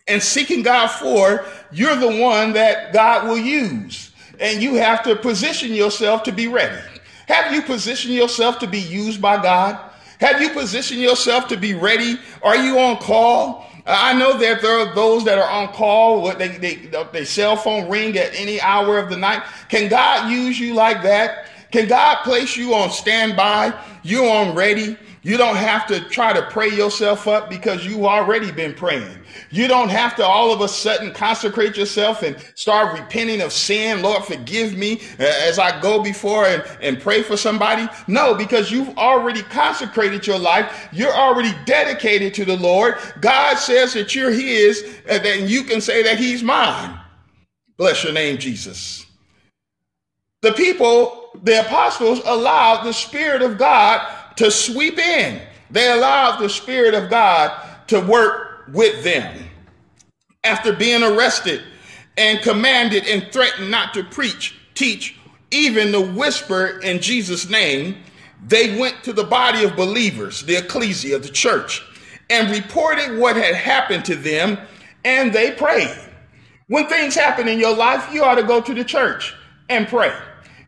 and 0.07 0.21
seeking 0.21 0.63
God 0.63 0.87
for, 0.87 1.45
you're 1.71 1.95
the 1.95 2.21
one 2.21 2.53
that 2.53 2.91
God 2.91 3.27
will 3.27 3.37
use. 3.37 4.11
And 4.39 4.61
you 4.61 4.75
have 4.75 5.03
to 5.03 5.15
position 5.15 5.73
yourself 5.73 6.23
to 6.23 6.31
be 6.31 6.47
ready. 6.47 6.81
Have 7.27 7.53
you 7.53 7.61
positioned 7.61 8.13
yourself 8.13 8.59
to 8.59 8.67
be 8.67 8.79
used 8.79 9.21
by 9.21 9.41
God? 9.41 9.79
Have 10.19 10.41
you 10.41 10.49
positioned 10.49 11.01
yourself 11.01 11.47
to 11.49 11.57
be 11.57 11.73
ready? 11.73 12.17
Are 12.41 12.55
you 12.55 12.79
on 12.79 12.97
call? 12.97 13.65
I 13.85 14.13
know 14.13 14.37
that 14.37 14.61
there 14.61 14.79
are 14.79 14.95
those 14.95 15.25
that 15.25 15.37
are 15.37 15.49
on 15.49 15.73
call. 15.73 16.33
They, 16.35 16.47
they, 16.47 16.75
their 16.75 17.25
cell 17.25 17.57
phone 17.57 17.89
ring 17.89 18.17
at 18.17 18.33
any 18.33 18.61
hour 18.61 18.97
of 18.97 19.09
the 19.09 19.17
night. 19.17 19.43
Can 19.67 19.89
God 19.89 20.31
use 20.31 20.59
you 20.59 20.73
like 20.73 21.03
that? 21.03 21.47
Can 21.71 21.87
God 21.87 22.23
place 22.23 22.55
you 22.55 22.73
on 22.73 22.91
standby? 22.91 23.73
You're 24.03 24.29
on 24.29 24.55
ready. 24.55 24.97
You 25.25 25.37
don't 25.37 25.55
have 25.55 25.87
to 25.87 26.01
try 26.01 26.33
to 26.33 26.41
pray 26.41 26.69
yourself 26.69 27.29
up 27.29 27.49
because 27.49 27.85
you've 27.85 28.03
already 28.03 28.51
been 28.51 28.73
praying. 28.73 29.19
You 29.51 29.69
don't 29.69 29.87
have 29.87 30.17
to 30.17 30.25
all 30.25 30.51
of 30.51 30.59
a 30.59 30.67
sudden 30.67 31.13
consecrate 31.13 31.77
yourself 31.77 32.23
and 32.23 32.35
start 32.55 32.99
repenting 32.99 33.39
of 33.39 33.53
sin. 33.53 34.01
Lord, 34.01 34.25
forgive 34.25 34.77
me 34.77 34.99
uh, 35.19 35.23
as 35.23 35.59
I 35.59 35.79
go 35.79 36.03
before 36.03 36.45
and, 36.45 36.61
and 36.81 36.99
pray 36.99 37.23
for 37.23 37.37
somebody. 37.37 37.87
No, 38.05 38.35
because 38.35 38.69
you've 38.69 38.97
already 38.97 39.43
consecrated 39.43 40.27
your 40.27 40.39
life. 40.39 40.89
You're 40.91 41.13
already 41.13 41.53
dedicated 41.63 42.33
to 42.33 42.45
the 42.45 42.57
Lord. 42.57 42.97
God 43.21 43.55
says 43.55 43.93
that 43.93 44.13
you're 44.13 44.31
his 44.31 44.83
and 45.07 45.23
then 45.23 45.47
you 45.47 45.63
can 45.63 45.79
say 45.79 46.03
that 46.03 46.19
he's 46.19 46.43
mine. 46.43 46.99
Bless 47.77 48.03
your 48.03 48.13
name, 48.13 48.37
Jesus. 48.37 49.05
The 50.41 50.51
people, 50.51 51.29
the 51.43 51.61
apostles 51.61 52.21
allowed 52.25 52.83
the 52.83 52.91
Spirit 52.91 53.41
of 53.41 53.57
God 53.57 54.05
to 54.37 54.51
sweep 54.51 54.97
in. 54.97 55.41
They 55.69 55.91
allowed 55.91 56.39
the 56.39 56.49
Spirit 56.49 56.93
of 56.93 57.09
God 57.09 57.51
to 57.87 57.99
work 57.99 58.65
with 58.71 59.03
them. 59.03 59.49
After 60.43 60.73
being 60.73 61.03
arrested 61.03 61.61
and 62.17 62.41
commanded 62.41 63.07
and 63.07 63.31
threatened 63.31 63.71
not 63.71 63.93
to 63.93 64.03
preach, 64.03 64.55
teach, 64.75 65.17
even 65.51 65.91
the 65.91 66.01
whisper 66.01 66.79
in 66.79 67.01
Jesus' 67.01 67.49
name, 67.49 67.97
they 68.45 68.77
went 68.77 69.03
to 69.03 69.13
the 69.13 69.23
body 69.23 69.63
of 69.63 69.75
believers, 69.75 70.41
the 70.43 70.57
ecclesia, 70.57 71.19
the 71.19 71.29
church, 71.29 71.81
and 72.29 72.51
reported 72.51 73.17
what 73.17 73.35
had 73.35 73.55
happened 73.55 74.03
to 74.05 74.15
them, 74.15 74.57
and 75.05 75.31
they 75.31 75.51
prayed. 75.51 75.95
When 76.67 76.87
things 76.87 77.15
happen 77.15 77.47
in 77.47 77.59
your 77.59 77.75
life, 77.75 78.13
you 78.13 78.23
ought 78.23 78.35
to 78.35 78.43
go 78.43 78.61
to 78.61 78.73
the 78.73 78.83
church 78.83 79.33
and 79.69 79.87
pray. 79.87 80.13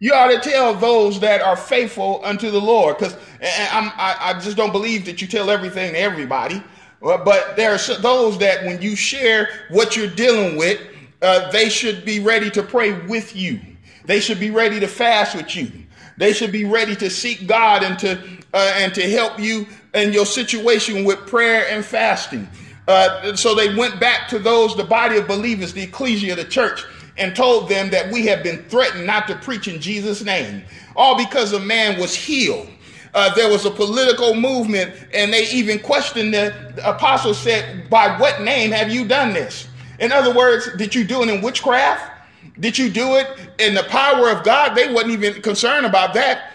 You 0.05 0.13
ought 0.13 0.27
to 0.27 0.39
tell 0.39 0.75
those 0.75 1.19
that 1.21 1.41
are 1.41 1.55
faithful 1.57 2.21
unto 2.23 2.51
the 2.51 2.61
Lord, 2.61 2.99
because 2.99 3.17
I, 3.41 4.15
I 4.19 4.39
just 4.39 4.55
don't 4.55 4.71
believe 4.71 5.03
that 5.05 5.19
you 5.19 5.27
tell 5.27 5.49
everything 5.49 5.93
to 5.93 5.99
everybody. 5.99 6.63
Uh, 7.01 7.17
but 7.25 7.55
there 7.55 7.73
are 7.73 7.97
those 8.01 8.37
that 8.37 8.63
when 8.65 8.83
you 8.83 8.95
share 8.95 9.49
what 9.71 9.97
you're 9.97 10.05
dealing 10.07 10.57
with, 10.57 10.79
uh, 11.23 11.49
they 11.49 11.69
should 11.69 12.05
be 12.05 12.19
ready 12.19 12.51
to 12.51 12.61
pray 12.61 12.91
with 13.07 13.35
you. 13.35 13.59
They 14.03 14.19
should 14.19 14.39
be 14.39 14.51
ready 14.51 14.79
to 14.79 14.87
fast 14.87 15.35
with 15.35 15.55
you. 15.55 15.71
They 16.17 16.33
should 16.33 16.51
be 16.51 16.65
ready 16.65 16.95
to 16.97 17.09
seek 17.09 17.47
God 17.47 17.81
and 17.81 17.97
to 17.97 18.11
uh, 18.53 18.73
and 18.75 18.93
to 18.93 19.09
help 19.09 19.39
you 19.39 19.65
in 19.95 20.13
your 20.13 20.27
situation 20.27 21.03
with 21.03 21.25
prayer 21.25 21.65
and 21.67 21.83
fasting. 21.83 22.47
Uh, 22.87 23.35
so 23.35 23.55
they 23.55 23.73
went 23.73 23.99
back 23.99 24.27
to 24.27 24.37
those, 24.37 24.77
the 24.77 24.83
body 24.83 25.17
of 25.17 25.27
believers, 25.27 25.73
the 25.73 25.81
ecclesia, 25.81 26.35
the 26.35 26.45
church, 26.45 26.85
and 27.17 27.35
told 27.35 27.69
them 27.69 27.89
that 27.91 28.11
we 28.11 28.25
have 28.25 28.43
been 28.43 28.63
threatened 28.69 29.05
not 29.05 29.27
to 29.27 29.35
preach 29.35 29.67
in 29.67 29.79
Jesus' 29.79 30.23
name, 30.23 30.63
all 30.95 31.17
because 31.17 31.53
a 31.53 31.59
man 31.59 31.99
was 31.99 32.13
healed. 32.13 32.69
Uh, 33.13 33.33
there 33.33 33.49
was 33.49 33.65
a 33.65 33.71
political 33.71 34.33
movement, 34.33 34.93
and 35.13 35.31
they 35.31 35.49
even 35.49 35.79
questioned 35.79 36.33
the, 36.33 36.73
the 36.75 36.89
apostles 36.89 37.39
said, 37.39 37.89
By 37.89 38.19
what 38.19 38.41
name 38.41 38.71
have 38.71 38.91
you 38.91 39.07
done 39.07 39.33
this? 39.33 39.67
In 39.99 40.11
other 40.11 40.33
words, 40.33 40.69
did 40.77 40.93
you 40.93 41.05
do 41.05 41.23
it 41.23 41.29
in 41.29 41.41
witchcraft? 41.41 42.11
Did 42.59 42.77
you 42.77 42.89
do 42.89 43.15
it 43.15 43.27
in 43.59 43.73
the 43.73 43.83
power 43.83 44.29
of 44.29 44.43
God? 44.43 44.75
They 44.75 44.91
wasn't 44.91 45.13
even 45.13 45.41
concerned 45.41 45.85
about 45.85 46.13
that. 46.15 46.51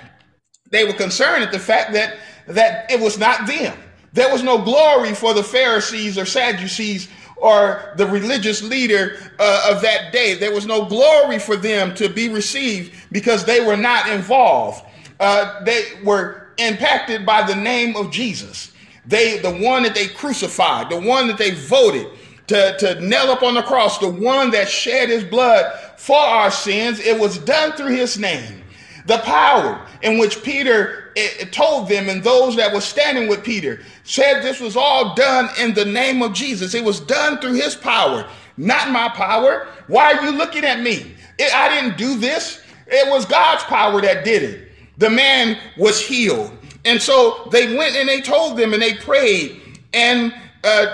They 0.71 0.85
were 0.85 0.93
concerned 0.93 1.43
at 1.43 1.53
the 1.53 1.59
fact 1.59 1.93
that 1.95 2.19
that 2.47 2.91
it 2.91 3.01
was 3.01 3.19
not 3.19 3.47
them. 3.47 3.77
There 4.13 4.31
was 4.31 4.43
no 4.43 4.59
glory 4.59 5.15
for 5.15 5.35
the 5.35 5.43
Pharisees 5.43 6.19
or 6.19 6.27
Sadducees 6.27 7.09
or 7.41 7.93
the 7.97 8.07
religious 8.07 8.63
leader 8.63 9.17
uh, 9.39 9.71
of 9.71 9.83
that 9.83 10.13
day. 10.13 10.35
There 10.35 10.53
was 10.53 10.67
no 10.67 10.85
glory 10.85 11.39
for 11.39 11.57
them 11.57 11.95
to 11.97 12.09
be 12.09 12.29
received 12.29 12.95
because 13.11 13.45
they 13.45 13.65
were 13.65 13.77
not 13.77 14.09
involved. 14.09 14.85
Uh, 15.19 15.63
they 15.65 15.85
were 16.05 16.49
impacted 16.59 17.25
by 17.25 17.43
the 17.43 17.55
name 17.55 17.97
of 17.97 18.11
Jesus. 18.11 18.73
They, 19.07 19.39
the 19.39 19.51
one 19.51 19.83
that 19.83 19.95
they 19.95 20.07
crucified, 20.07 20.91
the 20.91 21.01
one 21.01 21.27
that 21.29 21.39
they 21.39 21.53
voted 21.53 22.07
to, 22.49 22.77
to 22.79 23.01
nail 23.01 23.31
up 23.31 23.43
on 23.43 23.55
the 23.55 23.63
cross, 23.63 23.99
the 23.99 24.09
one 24.09 24.51
that 24.51 24.69
shed 24.69 25.09
his 25.09 25.25
blood 25.25 25.73
for 25.97 26.19
our 26.19 26.51
sins. 26.51 27.01
It 27.01 27.19
was 27.19 27.39
done 27.39 27.73
through 27.73 27.95
his 27.95 28.19
name. 28.19 28.63
The 29.07 29.19
power 29.19 29.87
in 30.03 30.19
which 30.19 30.43
Peter 30.43 31.01
it, 31.17 31.49
it 31.49 31.53
told 31.53 31.89
them 31.89 32.09
and 32.09 32.23
those 32.23 32.57
that 32.57 32.73
were 32.73 32.81
standing 32.81 33.29
with 33.29 33.43
Peter 33.43 33.81
said 34.11 34.43
this 34.43 34.61
was 34.61 34.77
all 34.77 35.15
done 35.15 35.49
in 35.59 35.73
the 35.73 35.85
name 35.85 36.21
of 36.21 36.33
Jesus. 36.33 36.75
It 36.75 36.85
was 36.85 36.99
done 36.99 37.39
through 37.39 37.55
his 37.55 37.77
power, 37.77 38.29
not 38.57 38.91
my 38.91 39.09
power. 39.11 39.69
Why 39.87 40.13
are 40.13 40.25
you 40.25 40.33
looking 40.33 40.65
at 40.65 40.81
me? 40.81 41.15
It, 41.39 41.55
I 41.55 41.69
didn't 41.69 41.97
do 41.97 42.19
this. 42.19 42.61
It 42.89 43.09
was 43.09 43.25
God's 43.25 43.63
power 43.65 44.01
that 44.01 44.25
did 44.25 44.43
it. 44.43 44.73
The 44.99 45.11
man 45.11 45.57
was 45.79 46.05
healed. 46.05 46.51
And 46.85 47.01
so 47.01 47.49
they 47.53 47.77
went 47.77 47.95
and 47.95 48.09
they 48.09 48.21
told 48.21 48.59
them 48.59 48.73
and 48.73 48.83
they 48.83 48.95
prayed. 48.95 49.61
And 49.93 50.35
uh, 50.65 50.87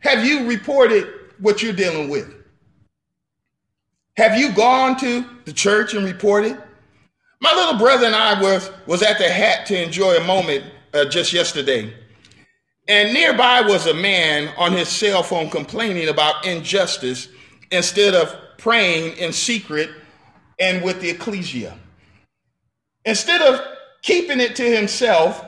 have 0.00 0.26
you 0.26 0.46
reported 0.46 1.08
what 1.38 1.62
you're 1.62 1.72
dealing 1.72 2.10
with? 2.10 2.34
Have 4.18 4.38
you 4.38 4.52
gone 4.52 4.98
to 4.98 5.24
the 5.46 5.52
church 5.52 5.94
and 5.94 6.04
reported? 6.04 6.62
My 7.40 7.54
little 7.54 7.78
brother 7.78 8.04
and 8.04 8.14
I 8.14 8.40
was, 8.40 8.70
was 8.86 9.02
at 9.02 9.16
the 9.16 9.30
hat 9.30 9.64
to 9.66 9.82
enjoy 9.82 10.16
a 10.16 10.24
moment 10.24 10.64
uh, 10.92 11.06
just 11.06 11.32
yesterday. 11.32 11.94
And 12.90 13.14
nearby 13.14 13.60
was 13.60 13.86
a 13.86 13.94
man 13.94 14.52
on 14.58 14.72
his 14.72 14.88
cell 14.88 15.22
phone 15.22 15.48
complaining 15.48 16.08
about 16.08 16.44
injustice 16.44 17.28
instead 17.70 18.16
of 18.16 18.36
praying 18.58 19.16
in 19.16 19.32
secret 19.32 19.90
and 20.58 20.82
with 20.82 21.00
the 21.00 21.08
ecclesia. 21.08 21.78
Instead 23.04 23.42
of 23.42 23.64
keeping 24.02 24.40
it 24.40 24.56
to 24.56 24.64
himself, 24.64 25.40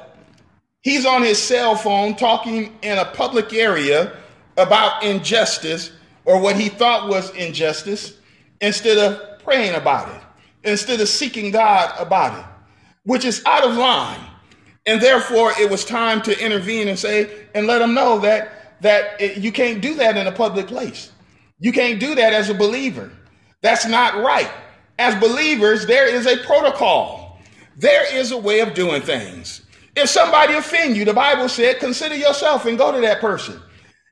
he's 0.83 1.05
on 1.05 1.25
his 1.25 1.37
cell 1.37 1.75
phone 1.75 2.15
talking 2.15 2.79
in 2.81 2.99
a 2.99 3.07
public 3.07 3.53
area 3.53 4.17
about 4.57 5.03
injustice 5.03 5.91
or 6.25 6.41
what 6.41 6.55
he 6.55 6.69
thought 6.69 7.09
was 7.09 7.31
injustice 7.31 8.19
instead 8.61 8.99
of 8.99 9.43
praying 9.43 9.75
about 9.75 10.09
it 10.15 10.23
instead 10.63 11.01
of 11.01 11.09
seeking 11.09 11.51
God 11.51 11.93
about 11.99 12.39
it, 12.39 12.45
which 13.03 13.25
is 13.25 13.43
out 13.47 13.65
of 13.65 13.75
line. 13.77 14.29
And 14.87 15.01
therefore, 15.01 15.53
it 15.59 15.71
was 15.71 15.85
time 15.85 16.23
to 16.23 16.45
intervene 16.45 16.89
and 16.89 16.99
say, 16.99 17.47
and 17.55 17.67
let 17.67 17.79
them 17.79 17.95
know 17.95 18.19
that, 18.21 18.81
that 18.81 19.21
it, 19.21 19.39
you 19.39 19.53
can't 19.53 19.81
do 19.81 19.95
that 19.97 20.17
in 20.17 20.27
a 20.27 20.33
public 20.33 20.67
place. 20.67 21.13
You 21.61 21.73
can't 21.73 22.01
do 22.01 22.15
that 22.17 22.33
as 22.33 22.51
a 22.51 22.55
believer. 22.55 23.13
That's 23.61 23.87
not 23.87 24.17
right. 24.17 24.51
As 24.99 25.15
believers, 25.21 25.87
there 25.87 26.09
is 26.13 26.27
a 26.27 26.37
protocol. 26.45 27.41
There 27.77 28.13
is 28.15 28.33
a 28.33 28.37
way 28.39 28.61
of 28.61 28.75
doing 28.75 29.03
things. 29.03 29.63
If 29.95 30.09
somebody 30.09 30.55
offend 30.55 30.97
you, 30.97 31.05
the 31.05 31.13
Bible 31.13 31.49
said, 31.49 31.79
consider 31.79 32.17
yourself 32.17 32.67
and 32.67 32.77
go 32.77 32.93
to 32.93 33.01
that 33.03 33.21
person 33.21 33.61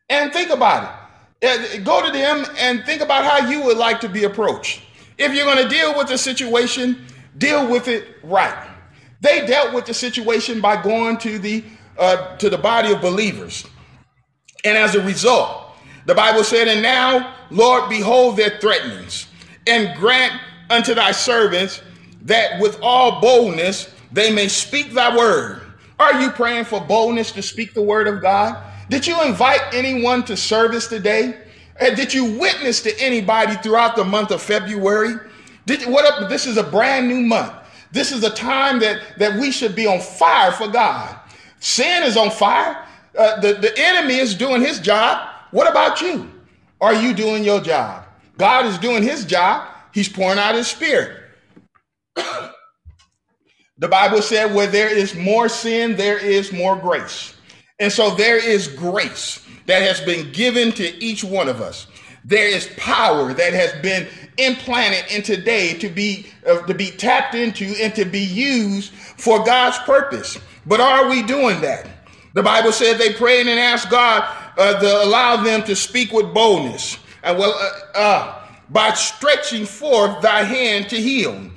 and 0.09 0.33
think 0.33 0.51
about 0.51 0.85
it. 0.85 0.97
Uh, 1.43 1.83
go 1.83 2.05
to 2.05 2.13
them 2.13 2.45
and 2.59 2.85
think 2.85 3.01
about 3.01 3.25
how 3.25 3.49
you 3.49 3.63
would 3.65 3.79
like 3.79 3.99
to 4.01 4.09
be 4.09 4.25
approached. 4.25 4.83
If 5.17 5.35
you're 5.35 5.47
going 5.47 5.63
to 5.63 5.69
deal 5.69 5.97
with 5.97 6.09
the 6.09 6.19
situation, 6.19 7.07
deal 7.39 7.69
with 7.69 7.89
it 7.89 8.17
right. 8.23 8.69
They 9.21 9.47
dealt 9.47 9.75
with 9.75 9.87
the 9.87 9.95
situation 9.95 10.61
by 10.61 10.83
going 10.83 11.19
to 11.19 11.39
the 11.39 11.65
uh, 11.99 12.37
to 12.39 12.49
the 12.49 12.59
body 12.59 12.93
of 12.93 13.01
believers, 13.01 13.67
and 14.65 14.79
as 14.79 14.95
a 14.95 15.05
result, 15.05 15.73
the 16.07 16.15
Bible 16.15 16.45
said, 16.45 16.69
"And 16.69 16.83
now, 16.83 17.35
Lord, 17.51 17.91
behold 17.91 18.37
their 18.37 18.59
threatenings, 18.59 19.27
and 19.67 19.97
grant 19.99 20.33
unto 20.71 20.95
thy 20.95 21.13
servants 21.13 21.83
that 22.23 22.61
with 22.61 22.79
all 22.83 23.21
boldness 23.21 23.93
they 24.13 24.33
may 24.33 24.49
speak 24.49 24.93
thy 24.93 25.15
word." 25.15 25.61
Are 25.99 26.23
you 26.23 26.31
praying 26.31 26.65
for 26.65 26.81
boldness 26.81 27.31
to 27.33 27.43
speak 27.43 27.75
the 27.75 27.83
word 27.83 28.09
of 28.09 28.23
God? 28.23 28.57
Did 28.89 29.07
you 29.07 29.23
invite 29.23 29.61
anyone 29.75 30.25
to 30.25 30.37
service 30.37 30.89
today? 30.89 31.37
Did 31.79 32.15
you 32.15 32.39
witness 32.39 32.81
to 32.83 33.01
anybody 33.01 33.55
throughout 33.57 33.97
the 33.97 34.05
month 34.05 34.31
of 34.31 34.41
February? 34.41 35.15
Did, 35.67 35.83
what 35.83 36.07
up? 36.07 36.31
This 36.31 36.47
is 36.47 36.57
a 36.57 36.63
brand 36.63 37.07
new 37.07 37.21
month. 37.21 37.53
This 37.93 38.13
is 38.13 38.23
a 38.23 38.31
time 38.31 38.79
that, 38.81 39.19
that 39.19 39.39
we 39.39 39.51
should 39.51 39.75
be 39.75 39.87
on 39.87 40.01
fire 40.01 40.53
for 40.53 40.69
God. 40.69 41.19
Sin 41.59 42.03
is 42.05 42.17
on 42.17 42.31
fire. 42.31 42.87
Uh, 43.17 43.41
the, 43.41 43.55
the 43.55 43.73
enemy 43.77 44.17
is 44.17 44.35
doing 44.35 44.61
his 44.61 44.79
job. 44.79 45.29
What 45.51 45.69
about 45.69 46.01
you? 46.01 46.31
Are 46.81 46.95
you 46.95 47.13
doing 47.13 47.45
your 47.45 47.61
job? 47.61 48.05
God 48.39 48.67
is 48.67 48.79
doing 48.79 49.03
his 49.03 49.25
job. 49.25 49.69
He's 49.93 50.09
pouring 50.09 50.39
out 50.39 50.55
his 50.55 50.69
spirit. 50.69 51.19
the 52.15 53.89
Bible 53.89 54.23
said, 54.23 54.55
where 54.55 54.69
there 54.69 54.95
is 54.95 55.15
more 55.15 55.49
sin, 55.49 55.97
there 55.97 56.19
is 56.19 56.53
more 56.53 56.77
grace. 56.77 57.35
And 57.81 57.93
so 57.93 58.15
there 58.15 58.37
is 58.37 58.69
grace 58.69 59.45
that 59.67 59.83
has 59.83 60.01
been 60.01 60.33
given 60.33 60.73
to 60.73 61.05
each 61.05 61.25
one 61.25 61.49
of 61.49 61.61
us. 61.61 61.87
There 62.25 62.47
is 62.47 62.69
power 62.77 63.33
that 63.35 63.53
has 63.53 63.73
been 63.83 64.07
implanted 64.39 65.11
in 65.13 65.23
today 65.23 65.75
to 65.79 65.89
be 65.89 66.27
uh, 66.47 66.63
to 66.67 66.75
be 66.75 66.91
tapped 66.91 67.35
into 67.35 67.75
and 67.81 67.95
to 67.95 68.05
be 68.05 68.21
used 68.21 68.93
for 68.93 69.45
God's 69.45 69.79
purpose. 69.79 70.39
But 70.67 70.81
are 70.81 71.09
we 71.09 71.23
doing 71.23 71.61
that? 71.63 71.89
The 72.35 72.43
Bible 72.43 72.73
said 72.73 72.99
they 72.99 73.15
prayed 73.15 73.47
and 73.49 73.59
asked 73.59 73.91
God 73.91 74.25
uh, 74.57 74.81
to 74.81 75.05
allow 75.05 75.37
them 75.43 75.63
to 75.65 75.75
speak 75.75 76.13
with 76.13 76.33
boldness, 76.35 76.99
and 77.23 77.39
well, 77.39 77.55
uh, 77.95 77.99
uh, 77.99 78.47
by 78.71 78.93
stretching 78.93 79.67
forth 79.67 80.21
thy 80.23 80.45
hand 80.45 80.89
to 80.91 80.97
heal. 80.97 81.51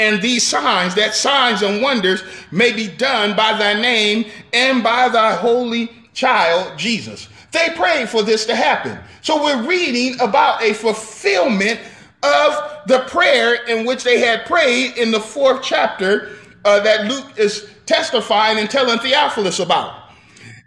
and 0.00 0.22
these 0.22 0.46
signs, 0.46 0.94
that 0.94 1.14
signs 1.14 1.62
and 1.62 1.82
wonders 1.82 2.22
may 2.50 2.72
be 2.72 2.88
done 2.88 3.36
by 3.36 3.52
thy 3.52 3.80
name 3.80 4.24
and 4.52 4.82
by 4.82 5.08
thy 5.08 5.34
holy 5.34 5.90
child, 6.14 6.76
Jesus. 6.78 7.28
They 7.52 7.70
prayed 7.74 8.08
for 8.08 8.22
this 8.22 8.46
to 8.46 8.54
happen. 8.54 8.98
So 9.22 9.42
we're 9.42 9.66
reading 9.66 10.20
about 10.20 10.62
a 10.62 10.72
fulfillment 10.72 11.80
of 12.22 12.86
the 12.86 13.00
prayer 13.08 13.64
in 13.66 13.86
which 13.86 14.04
they 14.04 14.20
had 14.20 14.46
prayed 14.46 14.96
in 14.96 15.10
the 15.10 15.20
fourth 15.20 15.62
chapter 15.62 16.36
uh, 16.64 16.80
that 16.80 17.06
Luke 17.06 17.38
is 17.38 17.68
testifying 17.86 18.58
and 18.58 18.70
telling 18.70 18.98
Theophilus 18.98 19.58
about. 19.58 20.12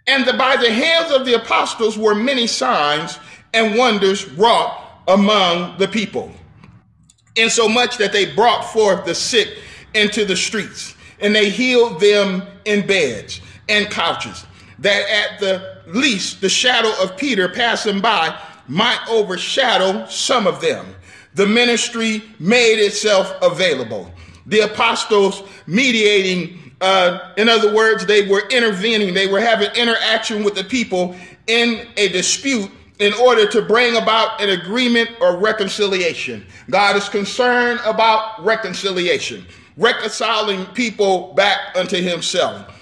And 0.08 0.26
the, 0.26 0.34
by 0.34 0.58
the 0.58 0.72
hands 0.72 1.12
of 1.12 1.26
the 1.26 1.36
apostles 1.36 1.98
were 1.98 2.16
many 2.16 2.48
signs 2.48 3.20
and 3.54 3.78
wonders 3.78 4.30
wrought 4.32 4.82
among 5.08 5.78
the 5.78 5.88
people, 5.88 6.32
insomuch 7.36 7.98
that 7.98 8.12
they 8.12 8.34
brought 8.34 8.64
forth 8.64 9.06
the 9.06 9.16
sick 9.16 9.58
into 9.94 10.26
the 10.26 10.36
streets, 10.36 10.96
and 11.20 11.34
they 11.34 11.50
healed 11.50 12.00
them 12.00 12.44
in 12.66 12.86
beds 12.86 13.42
and 13.70 13.90
couches, 13.90 14.46
that 14.84 15.10
at 15.10 15.40
the 15.40 15.82
least 15.88 16.42
the 16.42 16.50
shadow 16.50 16.92
of 17.02 17.18
Peter 17.18 17.50
passing 17.50 18.00
by 18.00 18.38
might 18.68 19.00
overshadow 19.10 20.06
some 20.08 20.48
of 20.48 20.62
them. 20.62 20.86
The 21.34 21.48
ministry 21.48 22.24
made 22.40 22.80
itself 22.80 23.34
available. 23.42 24.12
The 24.46 24.62
apostles 24.62 25.44
mediating 25.66 26.60
uh, 26.82 27.34
in 27.38 27.48
other 27.48 27.74
words, 27.74 28.06
they 28.06 28.28
were 28.28 28.46
intervening, 28.50 29.14
they 29.14 29.28
were 29.28 29.40
having 29.40 29.70
interaction 29.74 30.44
with 30.44 30.54
the 30.54 30.66
people 30.66 31.16
in 31.48 31.88
a 31.96 32.10
dispute 32.10 32.70
in 33.00 33.14
order 33.14 33.48
to 33.48 33.62
bring 33.62 33.96
about 33.96 34.42
an 34.42 34.50
agreement 34.50 35.10
or 35.22 35.38
reconciliation. 35.38 36.46
God 36.70 36.98
is 36.98 37.08
concerned 37.08 37.80
about 37.86 38.44
reconciliation, 38.44 39.46
reconciling 39.78 40.66
people 40.68 41.34
back 41.36 41.76
unto 41.76 42.02
himself. 42.02 42.73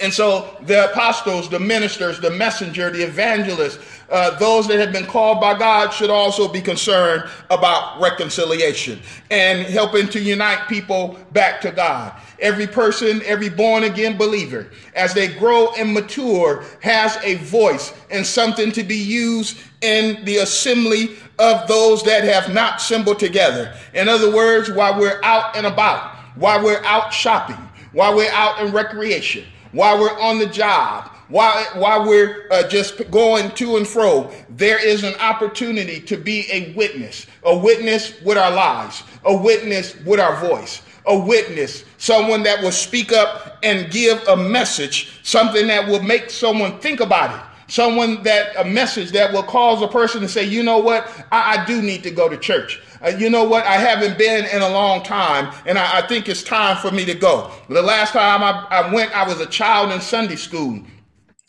And 0.00 0.12
so 0.12 0.56
the 0.62 0.90
apostles, 0.90 1.48
the 1.48 1.58
ministers, 1.58 2.20
the 2.20 2.30
messenger, 2.30 2.90
the 2.90 3.02
evangelists, 3.02 3.78
uh, 4.10 4.38
those 4.38 4.68
that 4.68 4.78
have 4.78 4.92
been 4.92 5.06
called 5.06 5.40
by 5.40 5.58
God 5.58 5.90
should 5.90 6.08
also 6.08 6.46
be 6.46 6.60
concerned 6.60 7.28
about 7.50 8.00
reconciliation 8.00 9.00
and 9.30 9.66
helping 9.66 10.08
to 10.08 10.20
unite 10.20 10.68
people 10.68 11.18
back 11.32 11.60
to 11.62 11.72
God. 11.72 12.14
Every 12.38 12.68
person, 12.68 13.20
every 13.24 13.48
born 13.48 13.82
again 13.82 14.16
believer, 14.16 14.68
as 14.94 15.14
they 15.14 15.26
grow 15.26 15.72
and 15.76 15.92
mature, 15.92 16.64
has 16.80 17.18
a 17.24 17.34
voice 17.36 17.92
and 18.10 18.24
something 18.24 18.70
to 18.72 18.84
be 18.84 18.96
used 18.96 19.58
in 19.80 20.24
the 20.24 20.38
assembly 20.38 21.16
of 21.38 21.66
those 21.66 22.02
that 22.04 22.22
have 22.24 22.52
not 22.54 22.76
assembled 22.76 23.18
together. 23.18 23.74
In 23.94 24.08
other 24.08 24.34
words, 24.34 24.70
while 24.70 24.98
we're 24.98 25.20
out 25.22 25.56
and 25.56 25.66
about, 25.66 26.14
while 26.36 26.62
we're 26.62 26.82
out 26.84 27.12
shopping, 27.12 27.56
while 27.92 28.14
we're 28.14 28.30
out 28.30 28.64
in 28.64 28.72
recreation, 28.72 29.44
while 29.72 29.98
we're 30.00 30.18
on 30.20 30.38
the 30.38 30.46
job, 30.46 31.10
while, 31.28 31.62
while 31.74 32.06
we're 32.06 32.48
uh, 32.50 32.66
just 32.68 33.10
going 33.10 33.50
to 33.52 33.76
and 33.76 33.86
fro, 33.86 34.30
there 34.48 34.84
is 34.84 35.04
an 35.04 35.14
opportunity 35.16 36.00
to 36.00 36.16
be 36.16 36.46
a 36.50 36.72
witness, 36.74 37.26
a 37.44 37.56
witness 37.56 38.20
with 38.22 38.38
our 38.38 38.50
lives, 38.50 39.02
a 39.24 39.36
witness 39.36 39.96
with 40.06 40.20
our 40.20 40.36
voice, 40.36 40.82
a 41.06 41.18
witness, 41.18 41.84
someone 41.98 42.42
that 42.44 42.62
will 42.62 42.72
speak 42.72 43.12
up 43.12 43.58
and 43.62 43.90
give 43.90 44.26
a 44.28 44.36
message, 44.36 45.20
something 45.22 45.66
that 45.66 45.86
will 45.86 46.02
make 46.02 46.30
someone 46.30 46.78
think 46.80 47.00
about 47.00 47.34
it. 47.34 47.44
Someone 47.70 48.22
that 48.22 48.56
a 48.56 48.64
message 48.64 49.12
that 49.12 49.30
will 49.30 49.42
cause 49.42 49.82
a 49.82 49.88
person 49.88 50.22
to 50.22 50.28
say, 50.28 50.42
you 50.42 50.62
know 50.62 50.78
what, 50.78 51.06
I, 51.30 51.58
I 51.58 51.64
do 51.66 51.82
need 51.82 52.02
to 52.04 52.10
go 52.10 52.26
to 52.26 52.36
church. 52.38 52.80
Uh, 53.02 53.08
you 53.18 53.30
know 53.30 53.44
what? 53.44 53.64
I 53.64 53.74
haven't 53.74 54.18
been 54.18 54.44
in 54.46 54.62
a 54.62 54.68
long 54.68 55.02
time, 55.02 55.54
and 55.66 55.78
I, 55.78 55.98
I, 55.98 56.06
think 56.06 56.28
it's 56.28 56.42
time 56.42 56.76
for 56.76 56.90
me 56.90 57.04
to 57.04 57.14
go. 57.14 57.50
The 57.68 57.82
last 57.82 58.12
time 58.12 58.42
I, 58.42 58.66
I 58.70 58.92
went, 58.92 59.16
I 59.16 59.26
was 59.26 59.40
a 59.40 59.46
child 59.46 59.92
in 59.92 60.00
Sunday 60.00 60.36
school 60.36 60.82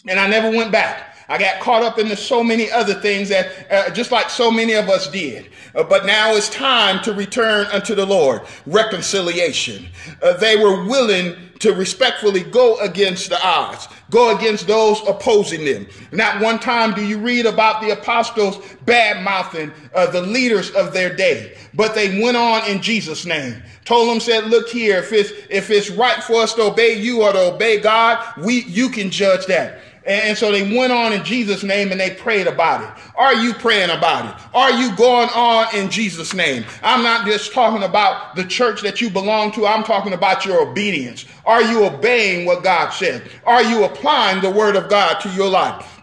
and 0.08 0.20
I 0.20 0.28
never 0.28 0.50
went 0.56 0.72
back. 0.72 1.19
I 1.30 1.38
got 1.38 1.62
caught 1.62 1.84
up 1.84 2.00
into 2.00 2.18
so 2.18 2.44
many 2.44 2.72
other 2.72 2.96
things 2.96 3.30
that, 3.30 3.52
uh, 3.72 3.92
just 3.92 4.12
like 4.12 4.32
so 4.32 4.50
many 4.50 4.74
of 4.74 4.90
us 4.90 5.10
did. 5.10 5.50
Uh, 5.76 5.84
but 5.84 6.08
now 6.08 6.34
it's 6.34 6.50
time 6.50 7.04
to 7.04 7.14
return 7.14 7.68
unto 7.68 7.94
the 7.94 8.06
Lord. 8.06 8.42
Reconciliation. 8.66 9.88
Uh, 10.24 10.34
they 10.34 10.56
were 10.56 10.86
willing 10.86 11.36
to 11.60 11.74
respectfully 11.74 12.42
go 12.42 12.80
against 12.80 13.30
the 13.30 13.46
odds, 13.46 13.88
go 14.10 14.36
against 14.36 14.66
those 14.66 15.06
opposing 15.08 15.66
them. 15.66 15.86
Not 16.12 16.42
one 16.42 16.58
time 16.58 16.94
do 16.94 17.06
you 17.06 17.20
read 17.20 17.46
about 17.46 17.82
the 17.82 17.92
apostles 17.92 18.58
bad 18.86 19.24
mouthing 19.24 19.72
uh, 19.94 20.10
the 20.10 20.22
leaders 20.22 20.72
of 20.72 20.94
their 20.94 21.16
day, 21.16 21.58
but 21.74 21.94
they 21.94 22.22
went 22.22 22.38
on 22.38 22.68
in 22.68 22.82
Jesus' 22.82 23.26
name. 23.26 23.62
Told 23.86 24.10
them, 24.10 24.20
said, 24.20 24.46
look 24.46 24.70
here, 24.70 25.00
if 25.00 25.12
it's, 25.12 25.32
if 25.50 25.70
it's 25.70 25.90
right 25.90 26.24
for 26.24 26.42
us 26.42 26.54
to 26.56 26.64
obey 26.64 26.94
you 26.94 27.24
or 27.24 27.34
to 27.34 27.54
obey 27.54 27.80
God, 27.80 28.24
we, 28.38 28.64
you 28.64 28.90
can 28.90 29.10
judge 29.10 29.46
that. 29.48 29.82
And 30.10 30.36
so 30.36 30.52
they 30.52 30.76
went 30.76 30.92
on 30.92 31.14
in 31.14 31.24
Jesus' 31.24 31.62
name 31.62 31.92
and 31.92 32.02
they 32.02 32.10
prayed 32.10 32.48
about 32.48 32.82
it. 32.82 33.04
Are 33.16 33.36
you 33.36 33.54
praying 33.54 33.92
about 33.92 34.26
it? 34.26 34.44
Are 34.56 34.72
you 34.72 34.96
going 34.96 35.30
on 35.36 35.68
in 35.76 35.92
Jesus' 35.92 36.34
name? 36.34 36.66
I'm 36.82 37.04
not 37.04 37.28
just 37.28 37.54
talking 37.54 37.84
about 37.84 38.36
the 38.36 38.44
church 38.44 38.82
that 38.82 39.02
you 39.02 39.12
belong 39.12 39.52
to. 39.52 39.68
I'm 39.68 39.84
talking 39.84 40.14
about 40.14 40.48
your 40.48 40.68
obedience. 40.68 41.26
Are 41.46 41.62
you 41.62 41.86
obeying 41.86 42.48
what 42.48 42.64
God 42.64 42.90
said? 42.90 43.30
Are 43.46 43.62
you 43.62 43.84
applying 43.84 44.42
the 44.42 44.50
word 44.50 44.76
of 44.76 44.90
God 44.90 45.20
to 45.20 45.30
your 45.30 45.48
life? 45.48 46.02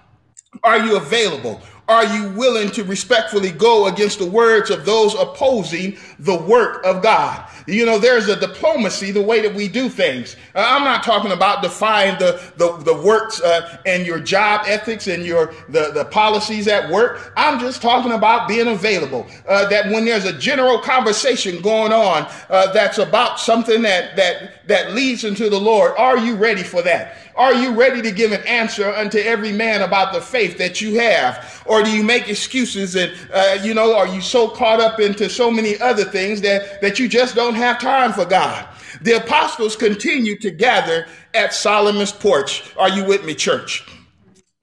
Are 0.63 0.79
you 0.79 0.97
available? 0.97 1.61
Are 1.89 2.05
you 2.05 2.31
willing 2.31 2.71
to 2.73 2.83
respectfully 2.83 3.53
go 3.53 3.87
against 3.87 4.19
the 4.19 4.27
words 4.27 4.71
of 4.71 4.85
those 4.85 5.15
opposing 5.15 5.97
the 6.19 6.37
work 6.37 6.85
of 6.85 7.01
God? 7.01 7.49
You 7.69 7.87
know, 7.87 7.99
there's 7.99 8.29
a 8.29 8.39
diplomacy, 8.39 9.13
the 9.13 9.23
way 9.23 9.41
that 9.43 9.55
we 9.55 9.69
do 9.69 9.89
things. 9.89 10.35
Uh, 10.55 10.65
I'm 10.67 10.83
not 10.83 11.05
talking 11.05 11.31
about 11.31 11.63
defying 11.63 12.19
the, 12.19 12.43
the, 12.57 12.77
the 12.79 12.95
works 12.95 13.41
uh, 13.41 13.79
and 13.87 14.05
your 14.05 14.19
job 14.19 14.63
ethics 14.67 15.07
and 15.07 15.25
your 15.25 15.55
the, 15.69 15.93
the 15.93 16.05
policies 16.07 16.67
at 16.67 16.91
work. 16.91 17.33
I'm 17.37 17.61
just 17.61 17.83
talking 17.83 18.13
about 18.13 18.49
being 18.49 18.67
available. 18.67 19.27
Uh, 19.47 19.69
that 19.69 19.87
when 19.93 20.05
there's 20.05 20.25
a 20.25 20.37
general 20.37 20.81
conversation 20.81 21.63
going 21.63 21.93
on 21.93 22.29
uh, 22.51 22.73
that's 22.73 22.99
about 22.99 23.39
something 23.39 23.83
that, 23.83 24.17
that, 24.17 24.67
that 24.67 24.93
leads 24.93 25.23
into 25.23 25.49
the 25.49 25.61
Lord, 25.61 25.93
are 25.97 26.19
you 26.19 26.35
ready 26.35 26.65
for 26.65 26.83
that? 26.83 27.17
Are 27.37 27.53
you 27.53 27.73
ready 27.73 28.01
to 28.01 28.11
give 28.11 28.33
an 28.33 28.43
answer 28.47 28.91
unto 28.91 29.19
every 29.19 29.53
man 29.53 29.83
about 29.83 30.15
the 30.15 30.23
faith 30.23 30.57
that 30.57 30.81
you 30.81 30.99
have? 30.99 31.63
Or 31.67 31.83
do 31.83 31.91
you 31.91 32.03
make 32.03 32.29
excuses 32.29 32.97
and, 32.97 33.13
uh, 33.33 33.59
you 33.63 33.75
know, 33.75 33.95
are 33.95 34.09
you 34.09 34.23
so 34.23 34.49
caught 34.49 34.81
up 34.81 35.01
into 35.01 35.29
so 35.29 35.51
many 35.51 35.79
other 35.79 36.05
things 36.05 36.41
that, 36.41 36.81
that 36.81 36.99
you 36.99 37.09
just 37.09 37.35
don't 37.35 37.55
have 37.55 37.79
time 37.79 38.15
for 38.15 38.25
God? 38.25 38.67
The 39.03 39.13
apostles 39.23 39.77
continued 39.77 40.41
to 40.41 40.51
gather 40.51 41.07
at 41.35 41.53
Solomon's 41.53 42.13
porch. 42.13 42.63
Are 42.79 42.89
you 42.89 43.05
with 43.05 43.25
me, 43.25 43.35
church? 43.35 43.87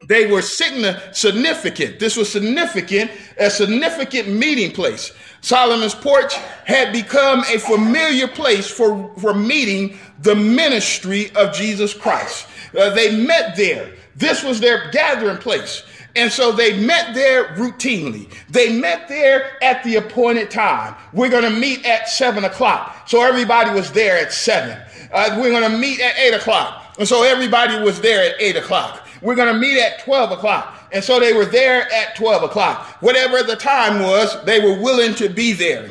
They 0.07 0.31
were 0.31 0.41
significant. 0.41 1.99
This 1.99 2.17
was 2.17 2.31
significant, 2.31 3.11
a 3.37 3.49
significant 3.49 4.29
meeting 4.29 4.71
place. 4.71 5.11
Solomon's 5.41 5.95
porch 5.95 6.35
had 6.65 6.93
become 6.93 7.41
a 7.53 7.59
familiar 7.59 8.27
place 8.27 8.69
for, 8.69 9.13
for 9.17 9.33
meeting 9.33 9.97
the 10.21 10.35
ministry 10.35 11.31
of 11.35 11.53
Jesus 11.53 11.93
Christ. 11.93 12.47
Uh, 12.77 12.89
they 12.91 13.15
met 13.15 13.55
there. 13.55 13.91
This 14.15 14.43
was 14.43 14.59
their 14.59 14.89
gathering 14.91 15.37
place. 15.37 15.83
And 16.15 16.31
so 16.31 16.51
they 16.51 16.79
met 16.79 17.13
there 17.15 17.55
routinely. 17.55 18.31
They 18.49 18.77
met 18.77 19.07
there 19.07 19.63
at 19.63 19.83
the 19.83 19.95
appointed 19.95 20.51
time. 20.51 20.95
We're 21.11 21.29
going 21.29 21.43
to 21.43 21.59
meet 21.59 21.85
at 21.85 22.07
seven 22.07 22.43
o'clock. 22.43 23.09
So 23.09 23.23
everybody 23.23 23.71
was 23.71 23.91
there 23.91 24.17
at 24.17 24.31
seven. 24.31 24.77
Uh, 25.11 25.37
we're 25.39 25.49
going 25.49 25.69
to 25.69 25.77
meet 25.77 25.99
at 25.99 26.17
eight 26.19 26.33
o'clock. 26.35 26.95
And 26.99 27.07
so 27.07 27.23
everybody 27.23 27.79
was 27.83 27.99
there 27.99 28.29
at 28.29 28.39
eight 28.39 28.55
o'clock. 28.55 29.02
We're 29.23 29.35
going 29.35 29.53
to 29.53 29.59
meet 29.59 29.79
at 29.79 29.99
12 29.99 30.31
o'clock. 30.31 30.89
And 30.91 31.03
so 31.03 31.19
they 31.19 31.33
were 31.33 31.45
there 31.45 31.91
at 31.91 32.15
12 32.15 32.43
o'clock. 32.43 33.01
Whatever 33.01 33.41
the 33.41 33.55
time 33.55 34.01
was, 34.01 34.43
they 34.45 34.59
were 34.59 34.79
willing 34.79 35.15
to 35.15 35.29
be 35.29 35.53
there. 35.53 35.89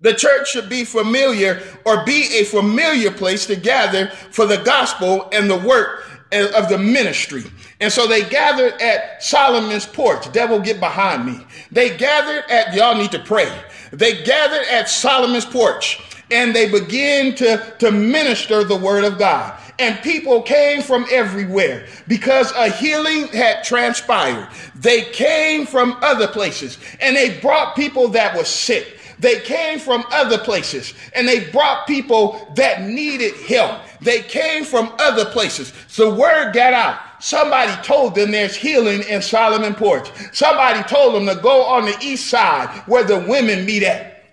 The 0.00 0.14
church 0.14 0.50
should 0.50 0.70
be 0.70 0.84
familiar 0.84 1.60
or 1.84 2.04
be 2.06 2.38
a 2.38 2.44
familiar 2.44 3.10
place 3.10 3.44
to 3.46 3.56
gather 3.56 4.06
for 4.30 4.46
the 4.46 4.56
gospel 4.58 5.28
and 5.32 5.50
the 5.50 5.58
work 5.58 6.06
of 6.32 6.68
the 6.68 6.78
ministry. 6.78 7.44
And 7.80 7.92
so 7.92 8.06
they 8.06 8.22
gathered 8.22 8.80
at 8.80 9.22
Solomon's 9.22 9.84
porch. 9.84 10.30
Devil, 10.32 10.60
get 10.60 10.80
behind 10.80 11.26
me. 11.26 11.44
They 11.70 11.96
gathered 11.96 12.44
at, 12.50 12.72
y'all 12.74 12.96
need 12.96 13.10
to 13.12 13.18
pray. 13.18 13.52
They 13.90 14.22
gathered 14.22 14.66
at 14.68 14.88
Solomon's 14.88 15.44
porch 15.44 16.00
and 16.30 16.54
they 16.54 16.70
began 16.70 17.34
to, 17.36 17.74
to 17.80 17.90
minister 17.90 18.64
the 18.64 18.76
word 18.76 19.04
of 19.04 19.18
God. 19.18 19.58
And 19.80 20.00
people 20.02 20.42
came 20.42 20.82
from 20.82 21.06
everywhere 21.10 21.86
because 22.06 22.52
a 22.52 22.68
healing 22.68 23.28
had 23.28 23.64
transpired. 23.64 24.48
They 24.74 25.04
came 25.04 25.64
from 25.66 25.96
other 26.02 26.28
places 26.28 26.78
and 27.00 27.16
they 27.16 27.40
brought 27.40 27.74
people 27.74 28.08
that 28.08 28.36
were 28.36 28.44
sick. 28.44 28.98
They 29.18 29.40
came 29.40 29.78
from 29.78 30.04
other 30.10 30.38
places 30.38 30.94
and 31.14 31.26
they 31.26 31.50
brought 31.50 31.86
people 31.86 32.52
that 32.56 32.82
needed 32.82 33.34
help. 33.36 33.80
They 34.00 34.22
came 34.22 34.64
from 34.64 34.94
other 34.98 35.24
places. 35.26 35.72
So 35.88 36.14
word 36.14 36.52
got 36.52 36.74
out. 36.74 36.98
Somebody 37.22 37.72
told 37.82 38.14
them 38.14 38.30
there's 38.30 38.56
healing 38.56 39.02
in 39.02 39.20
Solomon 39.20 39.74
Porch. 39.74 40.10
Somebody 40.32 40.82
told 40.84 41.14
them 41.14 41.26
to 41.26 41.40
go 41.42 41.64
on 41.64 41.84
the 41.84 41.96
east 42.02 42.28
side 42.28 42.68
where 42.86 43.04
the 43.04 43.18
women 43.18 43.66
meet 43.66 43.82
at. 43.82 44.24